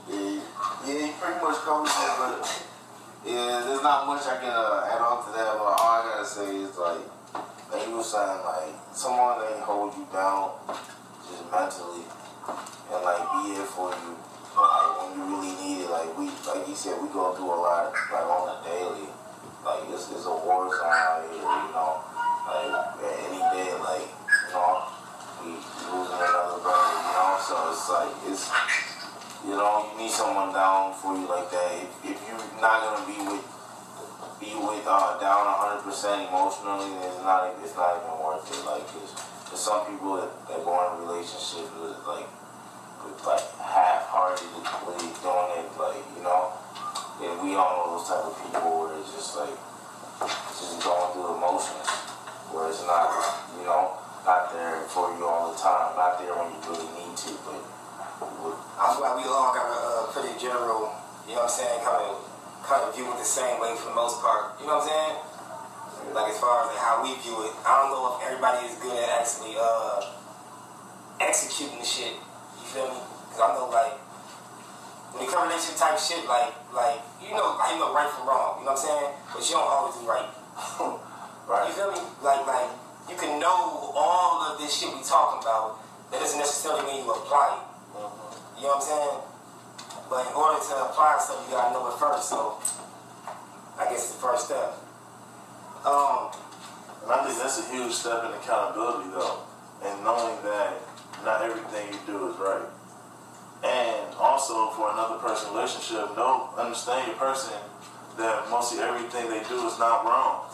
Yeah, 0.08 0.44
yeah, 0.84 1.00
he 1.06 1.12
pretty 1.16 1.40
much 1.40 1.64
covered 1.64 1.88
it, 1.88 2.12
but 2.20 2.44
yeah, 3.24 3.64
there's 3.64 3.84
not 3.84 4.08
much 4.08 4.28
I 4.28 4.36
can 4.36 4.52
uh, 4.52 4.92
add 4.92 5.00
on 5.00 5.24
to 5.24 5.32
that. 5.32 5.52
But 5.56 5.80
all 5.80 6.00
I 6.00 6.04
gotta 6.04 6.28
say 6.28 6.60
is 6.60 6.76
like, 6.78 7.08
like 7.72 7.88
you 7.88 7.96
were 7.96 8.04
saying, 8.04 8.44
like 8.44 8.76
someone 8.92 9.40
that 9.40 9.64
hold 9.64 9.96
you 9.96 10.08
down 10.12 10.60
just 11.24 11.44
mentally 11.52 12.04
and 12.92 13.00
like 13.04 13.24
be 13.32 13.56
here 13.56 13.64
for 13.64 13.92
you, 13.92 14.16
like 14.58 14.90
when 14.98 15.10
you 15.14 15.24
really 15.30 15.54
need 15.62 15.86
it. 15.86 15.90
Like 15.90 16.10
we, 16.18 16.34
like 16.50 16.66
he 16.66 16.74
said, 16.74 16.98
we 17.02 17.08
go 17.14 17.34
through 17.38 17.54
a 17.54 17.60
lot, 17.62 17.94
like 17.94 18.26
on 18.26 18.50
a 18.50 18.58
daily. 18.66 19.08
Like 19.62 19.86
it's, 19.94 20.10
it's 20.12 20.26
a 20.26 20.34
war 20.34 20.70
zone 20.70 20.90
out 20.90 21.22
here, 21.30 21.42
you 21.42 21.72
know. 21.74 22.02
Like 22.48 22.74
any 23.28 23.42
day, 23.54 23.72
like 23.78 24.08
you 24.10 24.50
know, 24.54 24.88
we 25.44 25.52
losing 25.54 26.22
another 26.22 26.58
brother, 26.64 26.90
you 26.98 27.14
know. 27.14 27.38
So 27.42 27.54
it's 27.70 27.86
like 27.90 28.14
it's. 28.28 28.46
You 29.46 29.56
know, 29.56 29.86
you 29.94 30.04
need 30.04 30.12
someone 30.12 30.52
down 30.52 30.92
for 30.98 31.16
you 31.16 31.24
like 31.30 31.48
that. 31.52 31.72
If, 31.80 32.12
if 32.12 32.18
you're 32.28 32.42
not 32.60 32.84
gonna 32.84 33.06
be 33.08 33.16
with 33.22 33.46
be 34.42 34.52
with 34.54 34.84
uh, 34.84 35.16
down 35.22 35.46
100 35.48 35.88
percent 35.88 36.28
emotionally, 36.28 36.90
then 37.00 37.08
it's 37.08 37.24
not 37.24 37.56
it's 37.64 37.78
not 37.78 37.96
even 37.96 38.18
worth 38.20 38.44
it. 38.50 38.60
Like, 38.66 38.84
cause 38.92 39.14
there's 39.48 39.62
some 39.62 39.88
people 39.88 40.20
that, 40.20 40.30
that 40.50 40.66
go 40.66 40.76
in 40.76 41.08
relationships 41.08 41.72
with 41.80 41.96
like 42.04 42.28
like 43.26 43.46
half-heartedly 43.62 44.64
doing 45.24 45.50
it, 45.60 45.68
like 45.80 46.02
you 46.16 46.24
know. 46.24 46.54
And 47.18 47.34
we 47.42 47.58
all 47.58 47.74
know 47.74 47.98
those 47.98 48.08
type 48.08 48.24
of 48.30 48.36
people 48.38 48.62
where 48.86 48.94
it's 49.02 49.10
just 49.16 49.34
like 49.38 49.58
just 50.54 50.78
going 50.86 51.08
through 51.14 51.38
emotions, 51.42 51.88
where 52.54 52.70
it's 52.70 52.86
not 52.86 53.10
you 53.58 53.66
know 53.66 53.98
not 54.26 54.54
there 54.54 54.82
for 54.92 55.12
you 55.18 55.26
all 55.26 55.52
the 55.52 55.58
time, 55.58 55.96
not 55.98 56.20
there 56.20 56.36
when 56.36 56.52
you 56.54 56.60
really 56.70 56.90
need 57.00 57.16
to, 57.18 57.32
but. 57.48 57.60
with- 58.44 58.62
I 58.78 58.94
feel 58.94 59.02
like 59.02 59.18
we 59.18 59.26
all 59.26 59.50
got 59.58 59.66
a 59.66 59.80
uh, 59.82 60.14
pretty 60.14 60.38
general, 60.38 60.94
you 61.26 61.34
know 61.34 61.50
what 61.50 61.50
I'm 61.50 61.58
saying, 61.58 61.82
kind 61.82 62.02
of 62.06 62.22
kind 62.62 62.82
of 62.86 62.94
view 62.94 63.10
it 63.10 63.18
the 63.18 63.26
same 63.26 63.58
way 63.60 63.74
for 63.74 63.90
the 63.90 63.98
most 63.98 64.22
part. 64.22 64.54
You 64.62 64.68
know 64.70 64.78
what 64.78 64.86
I'm 64.86 64.94
saying? 64.94 66.14
Like 66.14 66.30
as 66.30 66.38
far 66.38 66.62
as 66.62 66.68
like, 66.70 66.78
how 66.78 67.02
we 67.02 67.18
view 67.26 67.34
it, 67.50 67.54
I 67.66 67.82
don't 67.82 67.90
know 67.90 68.14
if 68.14 68.22
everybody 68.30 68.70
is 68.70 68.78
good 68.78 68.94
at 68.94 69.10
actually 69.18 69.58
uh, 69.58 70.14
executing 71.20 71.80
the 71.82 71.86
shit. 71.86 72.14
You 72.68 72.84
feel 72.84 72.92
me? 72.92 73.00
Because 73.32 73.40
I 73.40 73.48
know 73.56 73.72
like 73.72 73.96
when 75.16 75.24
it 75.24 75.32
comes 75.32 75.40
to 75.40 75.48
relationship 75.48 75.80
type 75.80 75.96
shit, 75.96 76.28
like 76.28 76.52
like 76.76 77.00
you 77.24 77.32
know 77.32 77.56
you 77.72 77.80
know 77.80 77.96
right 77.96 78.12
from 78.12 78.28
wrong. 78.28 78.60
You 78.60 78.68
know 78.68 78.76
what 78.76 78.84
I'm 78.84 78.92
saying? 78.92 79.10
But 79.32 79.40
you 79.48 79.56
don't 79.56 79.64
always 79.72 79.96
do 79.96 80.04
right. 80.04 80.28
Right. 81.48 81.64
You 81.72 81.80
feel 81.80 81.96
me? 81.96 82.04
Like 82.20 82.44
like 82.44 82.68
you 83.08 83.16
can 83.16 83.40
know 83.40 83.96
all 83.96 84.52
of 84.52 84.60
this 84.60 84.68
shit 84.76 84.92
we 84.92 85.00
talking 85.00 85.40
about. 85.40 85.80
That 86.12 86.20
doesn't 86.20 86.36
necessarily 86.40 86.84
mean 86.92 87.08
you 87.08 87.12
apply 87.12 87.56
it. 87.56 87.64
You 88.60 88.68
know 88.68 88.76
what 88.76 88.84
I'm 88.84 88.84
saying? 88.84 89.18
But 90.12 90.28
in 90.28 90.34
order 90.36 90.60
to 90.60 90.74
apply 90.92 91.16
stuff, 91.24 91.40
you 91.48 91.56
gotta 91.56 91.72
know 91.72 91.88
it 91.88 91.96
first. 91.96 92.28
So 92.28 92.60
I 93.80 93.88
guess 93.88 94.12
it's 94.12 94.16
the 94.16 94.20
first 94.20 94.52
step. 94.52 94.76
Um, 95.88 96.36
And 97.04 97.12
I 97.16 97.24
think 97.24 97.40
that's 97.40 97.64
a 97.64 97.72
huge 97.72 97.94
step 97.96 98.28
in 98.28 98.36
accountability, 98.36 99.08
though, 99.16 99.40
and 99.88 100.04
knowing 100.04 100.36
that 100.44 100.76
not 101.24 101.42
everything 101.42 101.88
you 101.94 102.00
do 102.06 102.30
is 102.30 102.38
right. 102.38 102.68
And 103.64 104.14
also 104.20 104.70
for 104.78 104.92
another 104.92 105.18
person 105.18 105.54
relationship, 105.54 106.16
know, 106.16 106.50
understand 106.58 107.08
your 107.08 107.18
person 107.18 107.58
that 108.18 108.50
mostly 108.50 108.80
everything 108.80 109.30
they 109.30 109.42
do 109.50 109.66
is 109.66 109.78
not 109.80 110.06
wrong. 110.06 110.46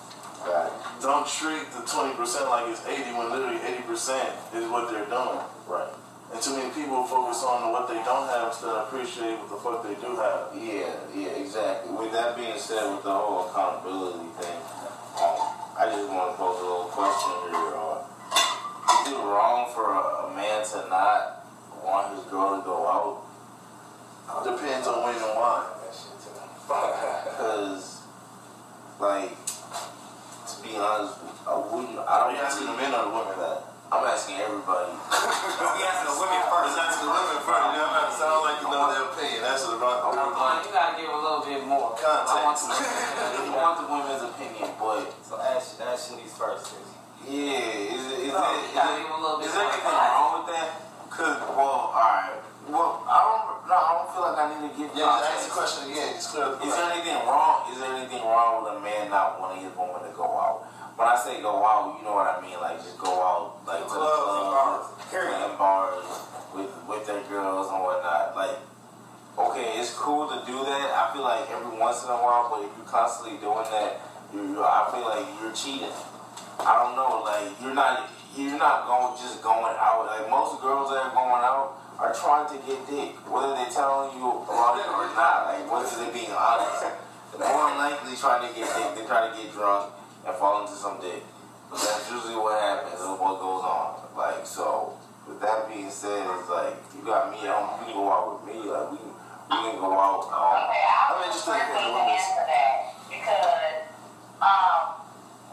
Right. 0.44 0.72
Don't 1.02 1.28
treat 1.28 1.72
the 1.72 1.84
20% 1.88 2.20
like 2.50 2.68
it's 2.68 2.86
80 2.86 3.16
when 3.16 3.32
literally 3.32 3.60
80% 3.60 4.56
is 4.56 4.68
what 4.70 4.92
they're 4.92 5.08
doing. 5.08 5.40
Right. 5.68 5.92
And 6.34 6.42
too 6.42 6.58
many 6.58 6.74
people 6.74 7.04
focus 7.06 7.44
on 7.44 7.72
what 7.72 7.88
they 7.88 8.02
don't 8.04 8.28
have 8.28 8.50
instead 8.50 8.74
of 8.74 8.88
appreciate 8.88 9.38
what 9.40 9.50
the 9.54 9.60
fuck 9.62 9.86
they 9.86 9.96
do 10.02 10.18
have. 10.18 10.50
Yeah, 10.58 10.92
yeah, 11.16 11.40
exactly. 11.40 11.94
With 11.94 12.12
that 12.12 12.36
being 12.36 12.58
said, 12.58 12.90
with 12.90 13.04
the 13.04 13.14
whole 13.14 13.48
accountability 13.48 14.28
thing, 14.42 14.60
um, 15.22 15.38
I 15.78 15.94
just 15.94 16.10
want 16.10 16.34
to 16.34 16.38
pose 16.42 16.58
a 16.58 16.66
little 16.66 16.90
question 16.90 17.54
here. 17.54 17.78
Uh, 17.78 18.02
is 19.04 19.12
it 19.12 19.16
wrong 19.20 19.68
for 19.76 19.92
a, 19.92 20.32
a 20.32 20.36
man 20.36 20.64
to 20.64 20.88
not 20.90 21.44
want 21.84 22.16
his 22.16 22.24
girl 22.32 22.56
to 22.56 22.64
go 22.64 22.88
out? 22.88 23.20
Depends 24.44 24.88
on 24.88 25.04
when 25.04 25.16
and 25.16 25.36
why. 25.36 25.68
Because, 26.64 28.02
like, 29.00 29.36
to 29.36 30.54
be 30.64 30.80
honest, 30.80 31.20
I 31.44 31.54
wouldn't. 31.60 32.00
I 32.00 32.08
Are 32.08 32.20
don't 32.32 32.36
you 32.36 32.42
asking 32.42 32.68
the 32.72 32.76
men 32.80 32.96
or 32.96 33.04
the 33.04 33.14
women 33.14 33.36
that? 33.44 33.68
I'm 33.94 34.02
asking 34.10 34.42
everybody. 34.42 34.90
we 34.96 35.80
asking 35.86 36.08
the 36.08 36.18
women 36.18 36.42
first. 36.50 36.74
Let's 36.74 36.82
ask 36.82 36.98
the 37.04 37.12
women 37.14 37.40
first. 37.46 37.62
You 37.76 37.80
don't 37.84 37.94
have 37.94 38.10
to 38.10 38.16
sound 38.18 38.40
like 38.48 38.58
you 38.64 38.72
know 38.72 38.90
their 38.90 39.06
opinion. 39.12 39.44
That's 39.44 39.68
the 39.68 39.76
wrong. 39.78 40.64
You 40.66 40.72
gotta 40.74 40.98
give 40.98 41.12
a 41.14 41.20
little 41.20 41.44
bit 41.46 41.62
more. 41.68 41.94
I 42.00 42.36
want 42.42 42.58
to 42.58 42.66
I 42.74 43.54
want 43.54 43.76
the 43.84 43.88
women's 43.92 44.24
opinion, 44.24 44.72
but 44.80 45.14
So 45.22 45.38
ask, 45.38 45.78
ask 45.84 46.10
Shanice 46.10 46.34
first. 46.34 46.74
sis. 46.74 47.03
Yeah, 47.24 47.96
is, 47.96 48.04
is, 48.04 48.36
it? 48.36 48.36
Is 48.36 49.56
anything 49.56 49.86
wrong 49.88 50.44
with 50.44 50.48
that? 50.52 50.84
Cause 51.08 51.40
well, 51.56 51.94
all 51.94 51.96
right. 51.96 52.42
Well, 52.68 53.06
I 53.08 53.18
don't. 53.24 53.44
No, 53.64 53.76
I 53.80 53.92
don't 53.96 54.10
feel 54.12 54.24
like 54.28 54.40
I 54.40 54.46
need 54.52 54.64
to 54.68 54.72
give. 54.76 54.90
Yeah, 54.92 55.08
just 55.24 55.32
ask 55.32 55.44
the 55.48 55.54
question 55.56 55.82
again. 55.92 56.10
Just 56.20 56.36
clear. 56.36 56.52
Is 56.60 56.74
there 56.76 56.90
anything 56.92 57.20
wrong? 57.24 57.70
Is 57.72 57.80
there 57.80 57.94
anything 57.96 58.24
wrong 58.28 58.64
with 58.64 58.76
a 58.76 58.82
man 58.84 59.08
not 59.08 59.40
wanting 59.40 59.64
his 59.64 59.72
woman 59.78 60.04
to 60.04 60.12
go 60.12 60.26
out? 60.26 60.68
When 61.00 61.08
I 61.08 61.16
say 61.16 61.40
go 61.40 61.64
out, 61.64 61.96
you 61.96 62.04
know 62.04 62.18
what 62.20 62.28
I 62.28 62.44
mean. 62.44 62.60
Like 62.60 62.82
just 62.84 63.00
go 63.00 63.14
out, 63.14 63.64
like 63.64 63.88
the 63.88 63.94
to 63.94 64.04
clubs, 64.04 65.00
the 65.00 65.08
clubs, 65.08 65.44
and 65.48 65.56
bars 65.56 66.08
with 66.52 66.72
with 66.90 67.04
their 67.08 67.24
girls 67.32 67.72
and 67.72 67.80
whatnot. 67.80 68.36
Like, 68.36 68.60
okay, 69.38 69.80
it's 69.80 69.96
cool 69.96 70.28
to 70.28 70.44
do 70.44 70.60
that. 70.66 70.88
I 70.92 71.14
feel 71.16 71.24
like 71.24 71.48
every 71.50 71.78
once 71.80 72.04
in 72.04 72.12
a 72.12 72.20
while, 72.20 72.52
but 72.52 72.68
if 72.68 72.72
you're 72.76 72.90
constantly 72.90 73.40
doing 73.40 73.64
that, 73.70 74.02
you, 74.34 74.60
I 74.60 74.92
feel 74.92 75.08
like 75.08 75.24
you're 75.40 75.56
cheating. 75.56 75.94
I 76.60 76.72
don't 76.78 76.96
know. 76.96 77.24
Like 77.26 77.54
you're 77.62 77.74
not 77.74 78.10
you're 78.36 78.58
not 78.58 78.86
going 78.86 79.18
just 79.18 79.42
going 79.42 79.76
out. 79.78 80.06
Like 80.06 80.30
most 80.30 80.62
girls 80.62 80.90
that 80.90 81.10
are 81.10 81.16
going 81.16 81.42
out 81.42 81.78
are 82.00 82.14
trying 82.14 82.50
to 82.50 82.58
get 82.66 82.82
dick, 82.90 83.14
whether 83.30 83.54
they're 83.54 83.70
telling 83.70 84.18
you 84.18 84.46
about 84.46 84.82
it 84.82 84.90
or 84.90 85.08
not. 85.14 85.50
Like 85.50 85.66
whether 85.70 85.90
they're 85.98 86.14
being 86.14 86.34
honest. 86.34 86.86
More 87.34 87.74
likely 87.82 88.14
trying 88.14 88.46
to 88.46 88.54
get 88.54 88.70
dick, 88.78 88.94
they 88.94 89.06
try 89.10 89.26
to 89.26 89.34
get 89.34 89.52
drunk 89.54 89.90
and 90.22 90.36
fall 90.38 90.62
into 90.62 90.78
some 90.78 91.02
dick. 91.02 91.26
That's 91.72 92.06
usually 92.12 92.38
what 92.38 92.62
happens 92.62 93.02
and 93.02 93.18
what 93.18 93.42
goes 93.42 93.66
on. 93.66 94.06
Like 94.16 94.46
so. 94.46 94.98
With 95.28 95.40
that 95.40 95.72
being 95.72 95.90
said, 95.90 96.28
it's 96.36 96.50
like 96.50 96.76
you 96.94 97.02
got 97.06 97.32
me. 97.32 97.48
I'm, 97.48 97.80
you 97.80 97.86
can 97.86 97.94
go 97.96 98.12
out 98.12 98.44
with 98.44 98.54
me. 98.54 98.60
Like 98.70 98.92
we 98.92 98.98
we 98.98 99.58
can 99.72 99.80
go 99.80 99.96
out. 99.96 100.28
Um, 100.30 100.68
okay, 100.68 100.84
I'm, 100.84 101.16
I'm 101.16 101.24
interested 101.24 101.64
in 101.64 101.96
women's 101.96 102.28
because 103.08 103.88
um 104.44 105.03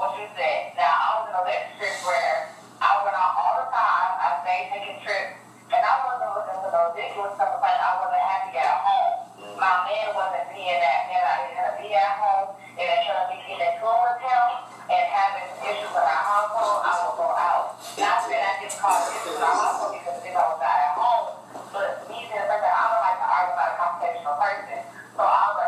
what 0.01 0.17
you 0.17 0.25
said. 0.33 0.73
Now, 0.81 0.97
I 0.97 1.09
was 1.21 1.25
in 1.29 1.37
a 1.37 1.41
relationship 1.45 1.93
where 2.09 2.49
I 2.81 2.89
went 3.05 3.13
out 3.13 3.37
all 3.37 3.55
the 3.61 3.69
time. 3.69 4.11
I 4.17 4.29
stayed 4.41 4.73
taking 4.73 4.97
trips. 5.05 5.37
And 5.69 5.85
I 5.85 5.93
wasn't 6.09 6.33
looking 6.33 6.57
for 6.57 6.73
no 6.73 6.81
ridiculous 6.91 7.37
stuff 7.37 7.61
Like 7.61 7.77
I 7.77 8.01
wasn't 8.01 8.25
happy 8.25 8.57
at 8.57 8.81
home. 8.81 9.15
Mm. 9.45 9.61
My 9.61 9.85
man 9.85 10.09
wasn't 10.17 10.49
being 10.57 10.81
that 10.81 11.01
man. 11.05 11.21
I 11.21 11.37
didn't 11.45 11.57
want 11.61 11.69
to 11.69 11.75
be 11.85 11.93
at 11.93 12.17
home. 12.17 12.49
And 12.81 12.89
trying 13.05 13.29
to 13.29 13.29
be 13.29 13.39
in 13.45 13.61
that 13.61 13.77
a 13.77 13.93
hotel 13.93 14.45
and 14.89 15.05
having 15.05 15.47
issues 15.69 15.93
with 15.93 16.01
our 16.01 16.25
household, 16.25 16.81
I 16.81 16.93
would 17.05 17.17
go 17.21 17.29
out. 17.37 17.77
Not 18.01 18.25
that 18.25 18.41
I 18.41 18.53
didn't 18.57 18.81
cause 18.81 19.05
issues 19.05 19.37
with 19.37 19.45
our 19.45 19.53
household 19.53 20.01
because 20.01 20.17
if 20.25 20.33
I 20.33 20.43
was 20.49 20.59
not 20.65 20.77
at 20.81 20.93
home, 20.97 21.27
but 21.77 22.09
me 22.09 22.25
being 22.25 22.41
a 22.41 22.49
I 22.49 22.83
don't 22.89 23.05
like 23.05 23.21
to 23.21 23.29
argue 23.29 23.53
about 23.53 23.69
a 23.69 23.77
confrontational 23.77 24.37
person. 24.41 24.81
So 25.13 25.23
I 25.29 25.45
was 25.53 25.60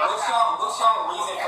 What's 0.00 0.28
your, 0.28 0.56
what's 0.56 0.80
your 0.80 0.96
reason 1.12 1.39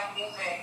like 0.00 0.16
music. 0.16 0.59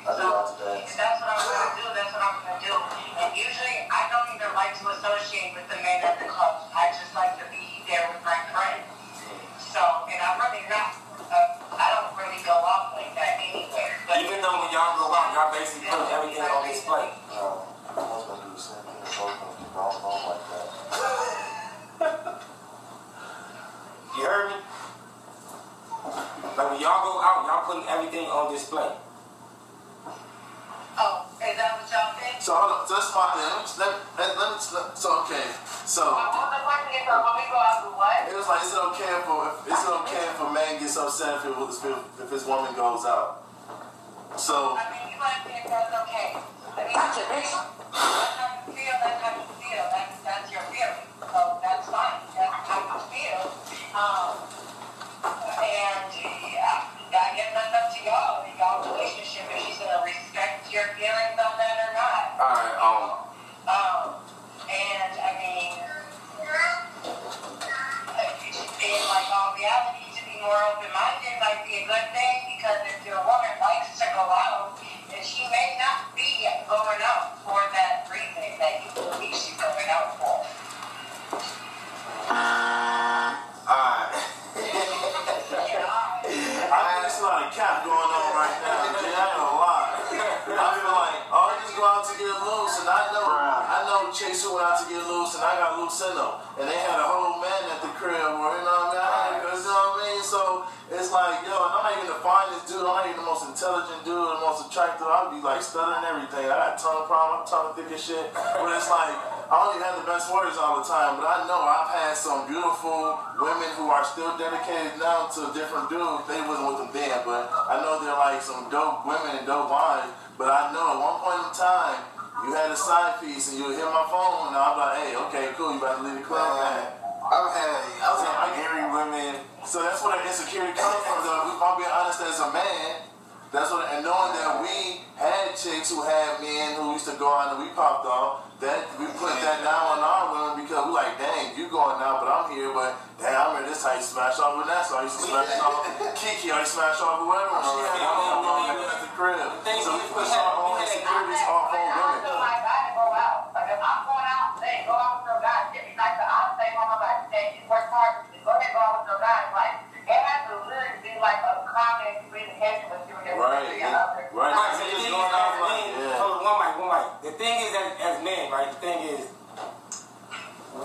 Got 106.77 106.85
tongue 106.85 107.07
problem, 107.09 107.41
I'm 107.41 107.47
tongue 107.49 107.73
thick 107.73 107.89
and 107.89 107.99
shit, 107.99 108.33
but 108.33 108.69
it's 108.77 108.89
like. 108.89 109.17
I 109.47 109.63
don't 109.63 109.79
even 109.79 109.87
have 109.87 110.03
the 110.03 110.11
best 110.11 110.27
words 110.27 110.59
all 110.59 110.83
the 110.83 110.83
time, 110.83 111.15
but 111.15 111.23
I 111.23 111.47
know 111.47 111.55
I've 111.55 111.87
had 111.87 112.19
some 112.19 112.51
beautiful 112.51 113.15
women 113.39 113.71
who 113.79 113.87
are 113.87 114.03
still 114.03 114.35
dedicated 114.35 114.99
now 114.99 115.31
to 115.39 115.55
different 115.55 115.87
dudes. 115.87 116.27
They 116.27 116.43
wasn't 116.43 116.67
with 116.67 116.83
them 116.83 116.91
then, 116.91 117.15
but 117.23 117.47
I 117.47 117.79
know 117.79 117.95
they're 118.03 118.11
like 118.11 118.43
some 118.43 118.67
dope 118.67 119.07
women 119.07 119.39
and 119.39 119.47
dope 119.47 119.71
wives. 119.71 120.11
But 120.35 120.51
I 120.51 120.75
know 120.75 120.83
at 120.83 120.99
one 120.99 121.17
point 121.23 121.47
in 121.47 121.51
time, 121.55 121.95
you 122.43 122.59
had 122.59 122.67
a 122.67 122.75
side 122.75 123.23
piece 123.23 123.55
and 123.55 123.63
you 123.63 123.71
would 123.71 123.79
hit 123.79 123.87
my 123.87 124.03
phone, 124.11 124.51
and 124.51 124.59
I'm 124.59 124.75
like, 124.75 124.95
hey, 124.99 125.11
okay, 125.31 125.45
cool, 125.55 125.71
you 125.71 125.79
about 125.79 126.03
to 126.03 126.11
leave 126.11 126.19
the 126.19 126.27
club, 126.27 126.43
man. 126.43 126.83
I've 127.31 127.47
had, 127.55 127.79
I've 128.03 128.19
had 128.19 128.51
married 128.51 128.91
women. 128.91 129.47
So 129.63 129.79
that's 129.79 130.03
where 130.03 130.11
the 130.11 130.27
insecurity 130.27 130.75
comes 130.75 130.99
from, 131.07 131.23
though. 131.23 131.55
If 131.55 131.63
I'm 131.63 131.79
being 131.79 131.87
honest 131.87 132.19
as 132.19 132.43
a 132.43 132.51
man, 132.51 133.06
that's 133.51 133.71
what, 133.71 133.87
and 133.95 134.03
knowing 134.03 134.33
that 134.35 134.59
we 134.59 135.01
had 135.15 135.55
chicks 135.55 135.89
who 135.89 136.03
had 136.03 136.39
men 136.43 136.75
who 136.77 136.93
used 136.93 137.07
to 137.07 137.15
go 137.15 137.31
out 137.31 137.55
and 137.55 137.63
we 137.63 137.71
popped 137.73 138.05
off, 138.05 138.43
that 138.59 138.89
we 138.97 139.05
put 139.21 139.33
that 139.39 139.61
down 139.61 139.97
on 139.97 139.99
our 140.01 140.23
women 140.33 140.65
because 140.65 140.81
we're 140.89 140.97
like, 140.97 141.13
dang, 141.21 141.53
you 141.55 141.69
going 141.69 141.97
out, 142.01 142.19
but 142.19 142.27
I'm 142.27 142.49
here, 142.51 142.73
but 142.73 142.97
dang, 143.21 143.31
I 143.31 143.53
remember 143.53 143.69
this 143.69 143.85
how 143.85 143.93
you 143.95 144.01
smash 144.03 144.37
off 144.41 144.57
with 144.57 144.67
that, 144.67 144.83
so 144.83 144.97
I 144.99 145.05
used 145.05 145.17
to 145.21 145.29
smash 145.29 145.53
off 145.61 145.85
Kiki, 146.19 146.49
I 146.51 146.65
used 146.65 146.73
to 146.73 146.81
smash 146.81 146.99
off 146.99 147.21
whoever, 147.23 147.53
when 147.53 147.63
she 147.63 147.77
had 147.85 148.01
her 148.01 148.13
own 148.41 148.77
at 148.83 148.99
the 149.05 149.09
crib. 149.13 149.39
So 149.85 149.89
we 149.95 150.05
push 150.11 150.31
our 150.33 150.51
own 150.57 150.81
insecurities 150.81 151.43
off 151.47 151.69
on 151.71 151.77
I 151.77 152.17
women. 152.17 152.33
like 152.41 152.61
I 152.65 152.77
didn't 152.89 152.97
go 152.97 153.07
out. 153.13 153.53
Like 153.53 153.69
if 153.71 153.81
I'm 153.81 154.01
going 154.09 154.27
out, 154.27 154.49
they 154.59 154.75
go 154.89 154.93
out 154.97 155.21
with 155.21 155.29
your 155.31 155.39
guys. 155.39 155.69
Give 155.71 155.85
me 155.85 155.93
like 155.95 156.17
the 156.17 156.25
I'll 156.25 156.51
stay 156.57 156.69
home. 156.73 156.89
I'm 156.91 156.99
like, 156.99 157.29
hey, 157.31 157.45
you 157.61 157.63
work 157.69 157.87
hard. 157.93 158.25
Go 158.41 158.49
ahead, 158.57 158.73
go 158.73 158.79
out 158.81 159.05
with 159.05 159.13
your 159.13 159.21
guys. 159.21 159.47
Like 159.53 159.73
it 160.07 160.19
has 160.23 160.39
to 160.47 160.55
literally 160.63 160.99
be 161.03 161.13
like 161.19 161.39
a 161.43 161.67
common 161.67 162.11
communication 162.27 162.87
with 162.89 163.03
you 163.11 163.15
and 163.27 163.35
Right, 163.37 163.67
significant 163.67 163.93
other. 163.93 164.23
right. 164.31 164.55
Right, 164.55 164.71
so 164.79 164.83
the 164.87 164.97
thing 165.03 165.11
is, 165.11 165.31
out 165.35 165.51
as 165.51 165.57
men, 165.59 165.83
yeah. 165.99 166.15
hold 166.17 166.39
one 166.47 166.57
mic, 166.63 166.73
one 166.79 166.89
mic. 166.95 167.05
The 167.27 167.33
thing 167.35 167.55
is, 167.59 167.71
as, 167.75 167.89
as 167.99 168.15
men, 168.23 168.43
right, 168.51 168.69
the 168.71 168.79
thing 168.79 168.99
is, 169.13 169.21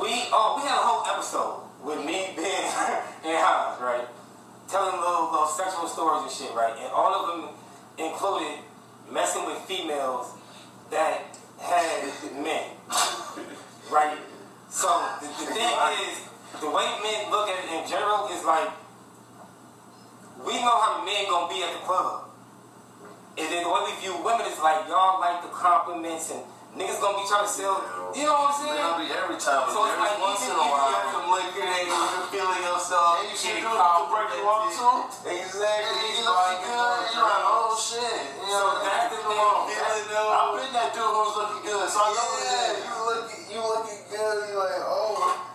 we, 0.00 0.12
oh, 0.34 0.58
we 0.58 0.62
had 0.66 0.74
a 0.78 0.84
whole 0.84 1.04
episode 1.06 1.62
with 1.84 2.00
me, 2.04 2.32
Ben, 2.36 2.62
and 3.24 3.36
Hans, 3.38 3.78
right, 3.80 4.06
telling 4.68 4.98
little, 4.98 5.30
little 5.30 5.46
sexual 5.46 5.86
stories 5.86 6.26
and 6.26 6.32
shit, 6.32 6.50
right, 6.56 6.74
and 6.82 6.90
all 6.90 7.12
of 7.14 7.22
them 7.30 7.40
included 8.00 8.58
messing 9.10 9.44
with 9.46 9.58
females 9.70 10.34
that 10.90 11.36
had 11.60 12.10
men, 12.42 12.74
right? 13.92 14.16
So 14.68 14.88
the, 15.20 15.28
the 15.28 15.46
thing 15.52 15.70
is, 16.08 16.26
the 16.60 16.70
way 16.70 16.86
men 17.04 17.30
look 17.30 17.48
at 17.48 17.58
it 17.64 17.70
in 17.70 17.88
general 17.88 18.28
is 18.32 18.42
like, 18.44 18.68
we 20.44 20.54
know 20.60 20.74
how 20.78 20.98
the 21.00 21.04
men 21.06 21.26
gonna 21.30 21.48
be 21.52 21.62
at 21.62 21.72
the 21.72 21.82
club. 21.86 22.28
And 23.38 23.46
then 23.48 23.64
the 23.64 23.70
way 23.72 23.80
we 23.88 23.92
view 24.02 24.12
women 24.20 24.44
is 24.46 24.58
like 24.60 24.84
y'all 24.88 25.16
like 25.20 25.40
the 25.40 25.48
compliments 25.48 26.28
and 26.34 26.44
niggas 26.76 27.00
gonna 27.00 27.16
be 27.16 27.24
trying 27.28 27.48
to 27.48 27.52
sell. 27.52 27.80
You 28.12 28.28
know 28.28 28.36
what 28.44 28.52
I'm 28.52 28.60
saying? 28.60 28.76
It'll 28.76 29.00
be 29.00 29.08
every 29.08 29.40
time, 29.40 29.64
So 29.72 29.88
it's 29.88 29.96
like 29.96 30.16
once 30.20 30.44
in 30.44 30.52
a 30.52 30.60
while. 30.60 30.92
have 30.92 31.16
some 31.16 31.26
liquor 31.32 31.64
and 31.64 31.86
you're 31.88 32.28
feeling 32.28 32.60
yourself, 32.60 33.24
And 33.24 33.32
you 33.32 33.36
should 33.40 33.56
do 33.64 33.72
it 33.72 33.80
to 33.80 34.04
break 34.12 34.28
you 34.36 34.44
complimented. 34.44 35.16
too. 35.16 35.32
Exactly. 35.32 36.08
You 36.12 36.28
looking 36.28 36.60
good. 36.68 37.00
You're 37.16 37.24
like, 37.24 37.44
oh 37.48 37.72
shit. 37.80 38.20
You 38.36 38.52
know, 38.52 38.68
So 38.68 38.84
that's 38.84 39.08
the 39.16 39.20
thing. 39.24 39.40
I've 39.40 40.52
been 40.60 40.72
that 40.76 40.90
dude 40.92 41.08
who's 41.08 41.32
looking 41.40 41.62
good, 41.64 41.86
so 41.88 41.98
I 42.04 42.08
know 42.12 42.28
is. 42.36 42.84
you 42.84 42.96
looking, 43.00 43.42
you 43.48 43.60
looking 43.64 44.02
good. 44.12 44.36
You 44.52 44.56
like, 44.60 44.80
oh. 44.84 45.01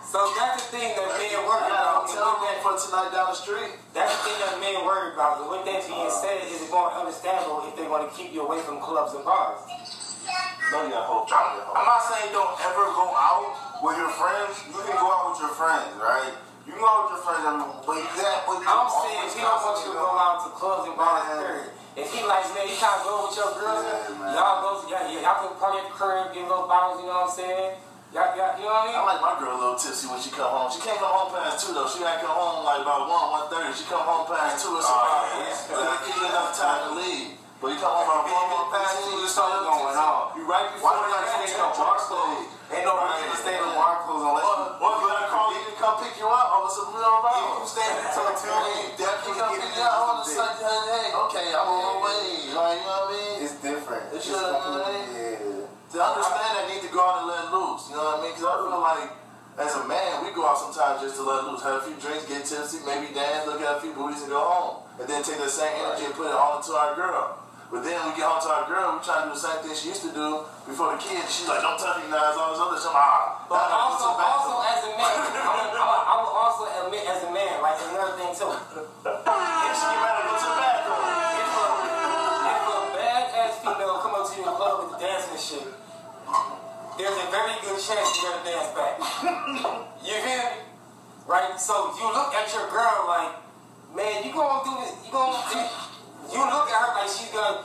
So 0.08 0.24
that's 0.40 0.64
the 0.64 0.80
thing 0.80 0.96
that 0.96 1.04
men 1.20 1.36
worry 1.44 1.68
I 1.68 1.68
got 1.68 1.84
a 1.84 2.08
about. 2.08 2.08
And 2.08 2.16
hotel 2.16 2.32
with 2.32 2.40
room 2.40 2.48
that- 2.48 2.64
for 2.64 2.74
tonight 2.80 3.12
down 3.12 3.28
the 3.28 3.36
street. 3.36 3.70
That's 3.92 4.08
the 4.08 4.20
thing 4.24 4.38
that 4.40 4.56
men 4.56 4.76
worry 4.88 5.12
about. 5.12 5.44
And 5.44 5.52
with 5.52 5.68
that 5.68 5.84
being 5.84 6.08
said, 6.08 6.48
is 6.48 6.64
it 6.64 6.70
more 6.72 6.88
understandable 6.88 7.68
if 7.68 7.76
they 7.76 7.84
want 7.84 8.08
to 8.08 8.10
keep 8.16 8.32
you 8.32 8.40
away 8.40 8.64
from 8.64 8.80
clubs 8.80 9.12
and 9.12 9.20
bars? 9.20 9.60
No, 10.72 10.80
you 10.84 10.96
got 10.96 11.04
hope. 11.04 11.28
I'm, 11.28 11.60
I'm 11.76 11.84
not 11.84 12.00
saying 12.08 12.32
don't 12.32 12.56
ever 12.56 12.88
go 12.96 13.04
out 13.20 13.52
with 13.84 13.96
your 14.00 14.08
friends. 14.16 14.56
You 14.72 14.80
can 14.80 14.96
go 14.96 15.12
out 15.12 15.28
with 15.32 15.40
your 15.44 15.52
friends, 15.52 15.92
right? 16.00 16.32
You 16.64 16.72
can 16.72 16.80
go 16.80 16.88
out 16.88 17.04
with 17.04 17.20
your 17.20 17.24
friends, 17.28 17.44
but 17.84 18.00
got. 18.16 18.36
But 18.48 18.58
I'm 18.64 18.88
saying 18.88 19.28
he 19.28 19.40
don't 19.44 19.60
want 19.60 19.76
you 19.84 19.92
to 19.92 19.98
go 20.00 20.08
out 20.16 20.40
to 20.44 20.48
clubs 20.56 20.88
and 20.88 20.96
bars, 20.96 21.24
period. 21.36 21.68
If 21.96 22.12
he 22.12 22.24
like, 22.24 22.48
man, 22.56 22.64
you 22.68 22.76
trying 22.76 23.00
to 23.00 23.04
go 23.04 23.28
with 23.28 23.36
your 23.36 23.52
girls, 23.60 23.84
Yeah, 23.84 24.32
y'all 24.32 24.56
go, 24.64 24.88
y'all, 24.88 25.04
y'all 25.08 25.36
can 25.36 25.56
party 25.60 25.78
at 25.80 25.88
the 25.88 25.92
crib, 25.92 26.32
get 26.32 26.48
little 26.48 26.68
bottles, 26.68 27.00
you 27.00 27.08
know 27.12 27.28
what 27.28 27.28
I'm 27.28 27.36
saying? 27.36 27.76
Y'all, 28.08 28.32
you 28.32 28.40
know 28.64 28.72
what 28.72 28.88
I 28.88 28.88
mean? 28.88 28.96
I 28.96 29.04
like 29.04 29.20
my 29.20 29.34
girl 29.36 29.52
a 29.52 29.58
little 29.60 29.76
tipsy 29.76 30.08
when 30.08 30.16
she 30.16 30.32
come 30.32 30.48
home. 30.48 30.72
She 30.72 30.80
can't 30.80 30.96
come 30.96 31.12
home 31.12 31.28
past 31.28 31.60
two 31.60 31.76
though. 31.76 31.84
She 31.92 32.00
gotta 32.00 32.24
come 32.24 32.32
home 32.32 32.64
like 32.64 32.80
about 32.80 33.04
one, 33.04 33.26
one 33.36 33.46
thirty. 33.52 33.68
She 33.76 33.84
come 33.84 34.00
home 34.00 34.24
past 34.24 34.64
two. 34.64 34.72
Oh, 34.72 34.80
it's 34.80 34.88
Oh, 34.88 34.96
about 34.96 35.28
yeah. 35.44 35.76
gonna 35.76 36.00
give 36.08 36.16
you 36.16 36.24
enough 36.24 36.50
time 36.56 36.80
to 36.88 36.90
leave. 36.96 37.36
But 37.60 37.68
you 37.76 37.78
come 37.84 37.92
home 37.92 38.08
about 38.08 38.24
one, 38.32 38.48
one 38.48 38.68
past 38.72 39.04
two. 39.04 39.12
There's 39.12 39.34
something 39.36 39.60
going 39.60 39.92
on. 40.00 40.20
You 40.40 40.48
right 40.48 40.72
Why 40.80 40.80
before 40.80 40.96
do 40.96 41.04
you 41.04 41.12
gotta 41.20 41.28
stay 41.36 41.52
in 41.52 41.60
no 41.60 41.68
bar 41.76 41.96
clothes? 42.00 42.48
Ain't 42.72 42.84
no 42.88 42.94
reason 42.96 43.28
to 43.28 43.36
stay 43.44 43.54
in 43.56 43.60
no 43.60 43.70
bar 43.76 43.94
clothes 44.08 44.24
unless 44.24 44.44
Or, 44.48 44.56
you. 44.56 44.84
or 44.84 44.88
if 44.88 44.98
you 45.04 45.08
gotta 45.12 45.28
call 45.28 45.48
you 45.52 45.60
to 45.68 45.74
come 45.76 45.94
pick 46.00 46.14
you 46.16 46.28
up, 46.32 46.46
or 46.48 46.60
some 46.72 46.88
real 46.96 47.12
If 47.12 47.20
around. 47.28 47.60
you 47.60 47.68
stay 47.68 47.88
until 47.92 48.28
two, 48.40 48.56
you 48.72 48.88
definitely 48.96 49.36
come 49.36 49.52
pick 49.52 49.72
you 49.76 49.84
up 49.84 50.00
on 50.00 50.14
the 50.16 50.24
in. 50.24 50.32
Sunday. 50.32 50.80
Hey, 50.96 51.08
okay, 51.28 51.46
I'm 51.52 51.68
on 51.68 51.76
my 51.76 51.96
way. 52.08 52.24
Like 52.56 52.80
you 52.80 52.88
know 52.88 53.04
what 53.04 53.04
I 53.04 53.12
mean? 53.12 53.36
It's 53.44 53.56
different. 53.60 54.04
It's 54.16 54.24
It's 54.24 54.32
just- 54.32 54.48
completely- 54.48 55.12
yeah. 55.12 55.76
To 55.88 55.96
understand, 56.04 56.52
I 56.52 56.62
need 56.68 56.82
to 56.84 56.92
go 56.92 57.00
out 57.00 57.24
and 57.24 57.26
let 57.32 57.48
loose. 57.48 57.87
You 57.87 57.87
know 57.98 58.14
what 58.14 58.22
I 58.22 58.22
mean? 58.22 58.32
Because 58.38 58.46
I 58.46 58.56
feel 58.62 58.78
like, 58.78 59.10
as 59.58 59.74
a 59.74 59.84
man, 59.90 60.12
we 60.22 60.30
go 60.30 60.46
out 60.46 60.54
sometimes 60.54 61.02
just 61.02 61.18
to 61.18 61.26
let 61.26 61.42
loose, 61.50 61.66
have 61.66 61.82
a 61.82 61.84
few 61.84 61.98
drinks, 61.98 62.30
get 62.30 62.46
tipsy, 62.46 62.78
maybe 62.86 63.10
dance, 63.10 63.42
look 63.50 63.58
at 63.58 63.78
a 63.78 63.80
few 63.82 63.90
booties, 63.90 64.22
and 64.22 64.30
go 64.30 64.38
home. 64.38 64.86
And 65.02 65.06
then 65.10 65.22
take 65.26 65.42
that 65.42 65.50
same 65.50 65.74
energy 65.82 66.06
and 66.06 66.14
put 66.14 66.30
it 66.30 66.34
all 66.34 66.62
into 66.62 66.74
our 66.78 66.94
girl. 66.94 67.42
But 67.68 67.84
then 67.84 68.00
we 68.06 68.16
get 68.16 68.24
home 68.24 68.40
to 68.40 68.50
our 68.54 68.64
girl, 68.70 68.96
we 68.96 69.04
try 69.04 69.20
to 69.20 69.28
do 69.28 69.36
the 69.36 69.42
same 69.44 69.60
thing 69.60 69.74
she 69.76 69.92
used 69.92 70.00
to 70.06 70.12
do 70.14 70.46
before 70.64 70.94
the 70.96 70.98
kids. 71.02 71.28
She's 71.28 71.44
like, 71.50 71.60
don't 71.60 71.76
touch 71.76 72.00
me 72.00 72.08
now, 72.08 72.32
all 72.32 72.54
this 72.54 72.62
other 72.64 72.80
shit. 72.80 72.94
Ah, 72.96 73.44
But 73.44 73.60
I 73.60 73.66
gotta 73.68 73.92
put 73.92 74.08
also, 74.08 74.16
also 74.16 74.54
as 74.64 74.80
a 74.88 74.90
man, 74.96 75.04
I 75.04 75.52
would, 75.52 75.76
I 75.76 75.84
would, 75.84 76.02
I 76.08 76.14
would 76.16 76.32
also 76.32 76.64
admit 76.64 77.04
as 77.04 77.20
a 77.28 77.30
man, 77.34 77.54
like 77.60 77.76
another 77.82 78.14
thing 78.16 78.32
too. 78.32 78.48
There's 87.08 87.24
a 87.24 87.30
very 87.32 87.56
good 87.64 87.80
chance 87.80 88.04
you're 88.20 88.28
gonna 88.28 88.44
dance 88.44 88.68
back. 88.76 88.94
you 90.04 90.12
hear 90.12 90.44
me? 90.44 90.60
Right? 91.24 91.56
So 91.56 91.96
you 91.96 92.04
look 92.12 92.36
at 92.36 92.52
your 92.52 92.68
girl 92.68 93.08
like, 93.08 93.32
man, 93.96 94.24
you 94.24 94.32
gonna 94.32 94.60
do 94.64 94.76
this, 94.84 94.92
you 95.04 95.12
gonna 95.12 95.40
do 95.48 95.60
you 96.28 96.40
look 96.44 96.68
at 96.68 96.76
her 96.76 96.92
like 97.00 97.08
she's 97.08 97.32
gonna 97.32 97.64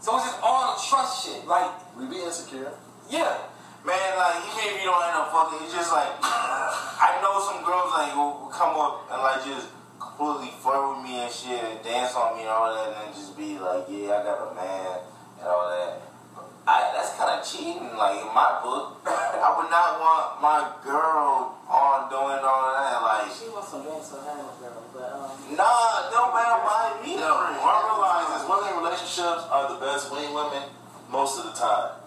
so 0.00 0.16
it's 0.16 0.26
just 0.30 0.38
all 0.42 0.72
the 0.72 0.80
trust 0.80 1.26
shit. 1.26 1.44
Like, 1.46 1.70
We 1.96 2.06
be 2.06 2.22
insecure. 2.22 2.72
yeah. 3.10 3.36
Man, 3.84 4.18
like 4.18 4.42
even 4.42 4.74
if 4.74 4.80
you 4.82 4.90
don't 4.90 5.02
end 5.06 5.16
up 5.16 5.30
fucking, 5.30 5.64
it's 5.64 5.72
just 5.72 5.92
like 5.92 6.08
I 6.22 7.20
know 7.22 7.38
some 7.44 7.62
girls 7.64 7.92
like 7.94 8.14
will 8.16 8.42
will 8.42 8.52
come 8.52 8.74
up 8.74 9.06
and 9.12 9.22
like 9.22 9.44
just 9.44 9.68
completely 10.00 10.50
flirt 10.58 10.82
with 10.96 11.04
me 11.06 11.22
and 11.22 11.30
shit 11.32 11.62
and 11.62 11.78
dance 11.84 12.14
on 12.14 12.36
me 12.36 12.42
and 12.42 12.50
all 12.50 12.74
that, 12.74 12.90
and 12.90 12.96
then 12.96 13.14
just 13.14 13.36
be 13.38 13.58
like, 13.58 13.86
yeah, 13.88 14.18
I 14.18 14.22
got 14.26 14.50
a 14.50 14.54
man 14.54 14.98
and 15.38 15.46
all 15.46 15.70
that. 15.70 16.07
I, 16.68 16.92
that's 16.92 17.16
kind 17.16 17.32
of 17.32 17.40
cheating, 17.40 17.96
like 17.96 18.20
in 18.20 18.28
my 18.36 18.60
book. 18.60 19.00
I 19.08 19.48
would 19.56 19.72
not 19.72 19.96
want 20.04 20.44
my 20.44 20.68
girl 20.84 21.56
on 21.64 22.12
doing 22.12 22.44
all 22.44 22.76
that. 22.76 23.00
Like, 23.00 23.32
She 23.32 23.48
wants 23.48 23.72
some 23.72 23.88
drinks 23.88 24.12
with 24.12 24.20
her 24.28 24.36
girl, 24.36 24.84
but 24.92 25.08
um, 25.16 25.32
nah, 25.56 26.12
no 26.12 26.28
man 26.28 26.60
buy 26.60 27.00
me 27.00 27.16
You 27.16 27.24
know, 27.24 27.40
what 27.56 27.72
I 27.72 27.80
realize 27.88 28.28
is 28.36 28.44
women 28.44 28.68
in 28.68 28.76
relationships 28.84 29.48
are 29.48 29.64
the 29.72 29.80
best 29.80 30.12
wing 30.12 30.28
women 30.36 30.68
most 31.08 31.40
of 31.40 31.48
the 31.48 31.56
time. 31.56 32.04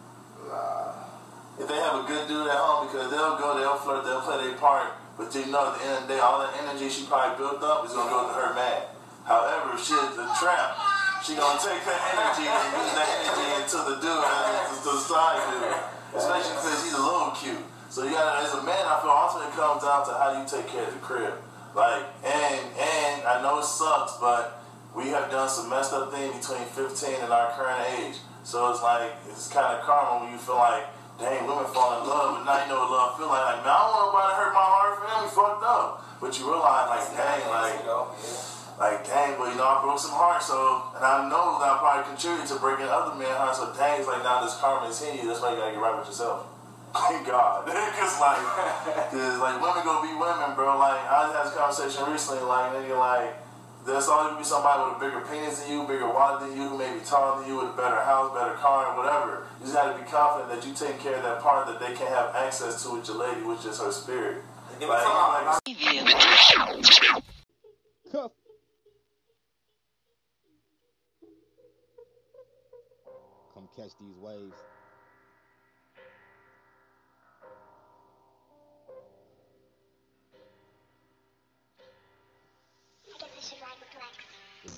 If 1.57 1.65
they 1.65 1.81
have 1.81 1.97
a 1.97 2.05
good 2.05 2.29
dude 2.29 2.45
at 2.45 2.57
home, 2.57 2.85
because 2.85 3.09
they'll 3.09 3.41
go, 3.41 3.57
they'll 3.57 3.81
flirt, 3.81 4.05
they'll 4.05 4.21
play 4.21 4.45
their 4.45 4.57
part, 4.61 4.93
but 5.17 5.33
you 5.33 5.45
know 5.49 5.73
at 5.73 5.81
the 5.81 5.85
end 5.85 5.93
of 5.93 6.01
the 6.05 6.13
day, 6.13 6.19
all 6.21 6.37
that 6.37 6.53
energy 6.61 6.89
she 6.89 7.05
probably 7.09 7.37
built 7.37 7.61
up 7.65 7.85
is 7.85 7.93
gonna 7.93 8.09
go 8.09 8.29
to 8.29 8.33
her 8.33 8.53
man. 8.53 8.85
However, 9.25 9.73
if 9.73 9.81
she 9.81 9.93
is 9.93 10.15
the 10.17 10.25
trap, 10.37 10.90
she 11.21 11.37
gonna 11.37 11.61
take 11.61 11.85
that 11.85 12.01
energy 12.17 12.49
and 12.49 12.67
use 12.73 12.93
that 12.97 13.09
energy 13.21 13.47
into 13.61 13.77
the 13.77 13.95
dude, 14.01 14.25
and 14.25 14.73
to 14.81 14.89
the 14.89 15.01
side 15.05 15.37
dude, 15.53 15.69
especially 16.17 16.57
because 16.57 16.81
he's 16.81 16.97
a 16.97 17.01
little 17.01 17.29
cute. 17.37 17.61
So 17.93 18.03
you 18.03 18.17
gotta, 18.17 18.41
as 18.41 18.53
a 18.57 18.63
man, 18.65 18.81
I 18.89 18.97
feel 19.05 19.13
ultimately 19.13 19.53
it 19.53 19.57
comes 19.59 19.85
down 19.85 20.01
to 20.09 20.17
how 20.17 20.33
do 20.33 20.41
you 20.41 20.47
take 20.49 20.65
care 20.71 20.87
of 20.87 20.93
the 20.97 21.03
crib. 21.03 21.37
Like, 21.77 22.09
and 22.25 22.61
and 22.73 23.21
I 23.21 23.37
know 23.45 23.61
it 23.61 23.69
sucks, 23.69 24.17
but 24.17 24.65
we 24.97 25.13
have 25.13 25.29
done 25.29 25.47
some 25.47 25.69
messed 25.69 25.93
up 25.93 26.09
things 26.09 26.33
between 26.41 26.65
15 26.65 27.21
and 27.21 27.31
our 27.31 27.53
current 27.53 27.85
age. 28.01 28.17
So 28.41 28.73
it's 28.73 28.81
like 28.81 29.13
it's 29.29 29.45
kind 29.47 29.77
of 29.77 29.85
karma 29.85 30.25
when 30.25 30.33
you 30.33 30.41
feel 30.41 30.57
like, 30.57 30.89
dang, 31.21 31.45
women 31.45 31.69
fall 31.69 32.01
in 32.01 32.09
love, 32.09 32.41
but 32.41 32.49
now 32.49 32.57
you 32.63 32.67
know 32.73 32.81
what 32.81 32.89
love 32.89 33.11
feel 33.21 33.29
like. 33.29 33.45
Like, 33.45 33.61
man, 33.61 33.69
I 33.69 33.79
don't 33.85 33.93
want 33.93 34.09
nobody 34.09 34.25
to 34.25 34.37
hurt 34.41 34.53
my 34.57 34.65
heart. 34.65 34.93
He 35.05 35.29
fucked 35.29 35.63
up. 35.69 35.87
But 36.17 36.33
you 36.39 36.49
realize, 36.49 36.89
like, 36.89 37.07
dang, 37.13 37.45
like. 37.45 37.77
Like, 38.81 39.05
dang, 39.05 39.37
but 39.37 39.53
you 39.53 39.57
know, 39.61 39.69
I 39.69 39.77
broke 39.85 40.01
some 40.01 40.17
hearts. 40.17 40.49
So, 40.49 40.57
and 40.97 41.05
I 41.05 41.29
know 41.29 41.61
that 41.61 41.69
I 41.69 41.77
probably 41.77 42.09
contribute 42.17 42.49
to 42.49 42.57
breaking 42.57 42.89
other 42.89 43.13
men's 43.13 43.37
hearts. 43.37 43.61
So 43.61 43.69
dang, 43.77 44.01
it's 44.01 44.09
like 44.09 44.25
now 44.25 44.41
this 44.41 44.57
karma 44.57 44.89
is 44.89 44.97
in 45.05 45.21
you. 45.21 45.29
That's 45.29 45.37
why 45.37 45.53
you 45.53 45.61
gotta 45.61 45.77
get 45.77 45.81
right 45.85 45.93
with 45.93 46.09
yourself. 46.09 46.49
Thank 46.97 47.29
God, 47.29 47.63
because 47.69 48.17
like, 48.17 48.41
cause 49.13 49.37
like 49.37 49.61
women 49.61 49.85
gonna 49.85 50.01
be 50.01 50.17
women, 50.17 50.57
bro. 50.57 50.81
Like 50.81 50.97
I 51.05 51.29
had 51.29 51.45
this 51.45 51.53
conversation 51.53 52.09
recently, 52.09 52.41
like 52.41 52.73
nigga, 52.73 52.97
like 52.97 53.37
there's 53.85 54.09
always 54.09 54.33
gonna 54.33 54.41
be 54.41 54.49
somebody 54.49 54.81
with 54.89 54.97
a 54.97 55.01
bigger 55.05 55.21
penis 55.29 55.61
than 55.61 55.69
you, 55.71 55.85
bigger 55.85 56.09
wallet 56.09 56.41
than 56.49 56.57
you, 56.57 56.65
who 56.67 56.77
may 56.81 56.89
be 56.91 57.05
taller 57.05 57.39
than 57.39 57.47
you, 57.47 57.61
with 57.61 57.71
a 57.71 57.77
better 57.77 58.01
house, 58.01 58.33
better 58.33 58.57
car, 58.57 58.89
and 58.89 58.97
whatever. 58.97 59.45
You 59.61 59.69
just 59.69 59.77
gotta 59.77 59.93
be 59.93 60.03
confident 60.09 60.49
that 60.51 60.65
you 60.65 60.73
taking 60.73 60.97
care 60.99 61.21
of 61.21 61.23
that 61.23 61.39
part 61.45 61.69
that 61.69 61.77
they 61.79 61.93
can't 61.93 62.09
have 62.11 62.33
access 62.35 62.81
to 62.83 62.97
with 62.97 63.05
your 63.07 63.17
lady, 63.21 63.45
which 63.45 63.61
is 63.63 63.77
her 63.79 63.93
spirit. 63.93 64.41
Give 64.81 64.89
Like, 64.89 65.05
some- 65.05 65.13
like, 65.13 65.61
Cuff. 68.11 68.31
Come 73.53 73.69
catch 73.81 73.97
these 73.99 74.17
waves. 74.17 74.70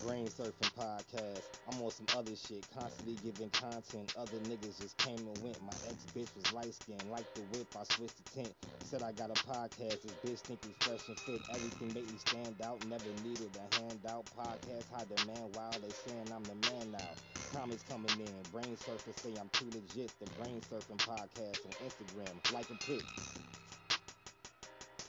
Brain 0.03 0.27
Surfing 0.27 0.71
Podcast. 0.75 1.43
I'm 1.71 1.81
on 1.81 1.89
some 1.89 2.05
other 2.17 2.35
shit, 2.35 2.67
constantly 2.75 3.15
giving 3.23 3.49
content. 3.51 4.13
Other 4.19 4.37
niggas 4.51 4.81
just 4.81 4.97
came 4.97 5.17
and 5.17 5.37
went. 5.41 5.61
My 5.63 5.71
ex 5.87 6.05
bitch 6.15 6.27
was 6.35 6.51
light 6.51 6.73
skinned, 6.73 7.03
like 7.09 7.23
the 7.35 7.41
whip. 7.55 7.67
I 7.79 7.83
switched 7.95 8.17
the 8.23 8.41
tint. 8.41 8.53
Said 8.83 9.01
I 9.01 9.13
got 9.13 9.29
a 9.29 9.39
podcast. 9.47 10.01
This 10.03 10.11
bitch 10.25 10.39
think 10.39 10.59
we 10.63 10.71
fresh 10.79 11.07
and 11.07 11.17
fit. 11.21 11.41
Everything 11.51 11.87
make 11.95 12.11
me 12.11 12.17
stand 12.17 12.55
out. 12.65 12.85
Never 12.87 13.07
needed 13.23 13.49
a 13.55 13.75
handout. 13.79 14.25
Podcast 14.37 14.91
high 14.91 15.05
demand. 15.07 15.55
Wow, 15.55 15.71
they 15.71 15.93
saying 16.11 16.27
I'm 16.35 16.43
the 16.43 16.55
man 16.69 16.91
now. 16.91 17.13
Comments 17.53 17.83
coming 17.87 18.11
in. 18.19 18.33
Brain 18.51 18.75
Surfing 18.75 19.17
say 19.23 19.33
I'm 19.39 19.49
too 19.53 19.67
legit. 19.71 20.11
The 20.19 20.29
Brain 20.37 20.59
Surfing 20.69 20.99
Podcast 20.99 21.63
on 21.63 21.71
Instagram. 21.87 22.53
Like 22.53 22.69
a 22.69 22.75
pic. 22.75 23.03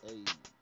Hey. 0.07 0.54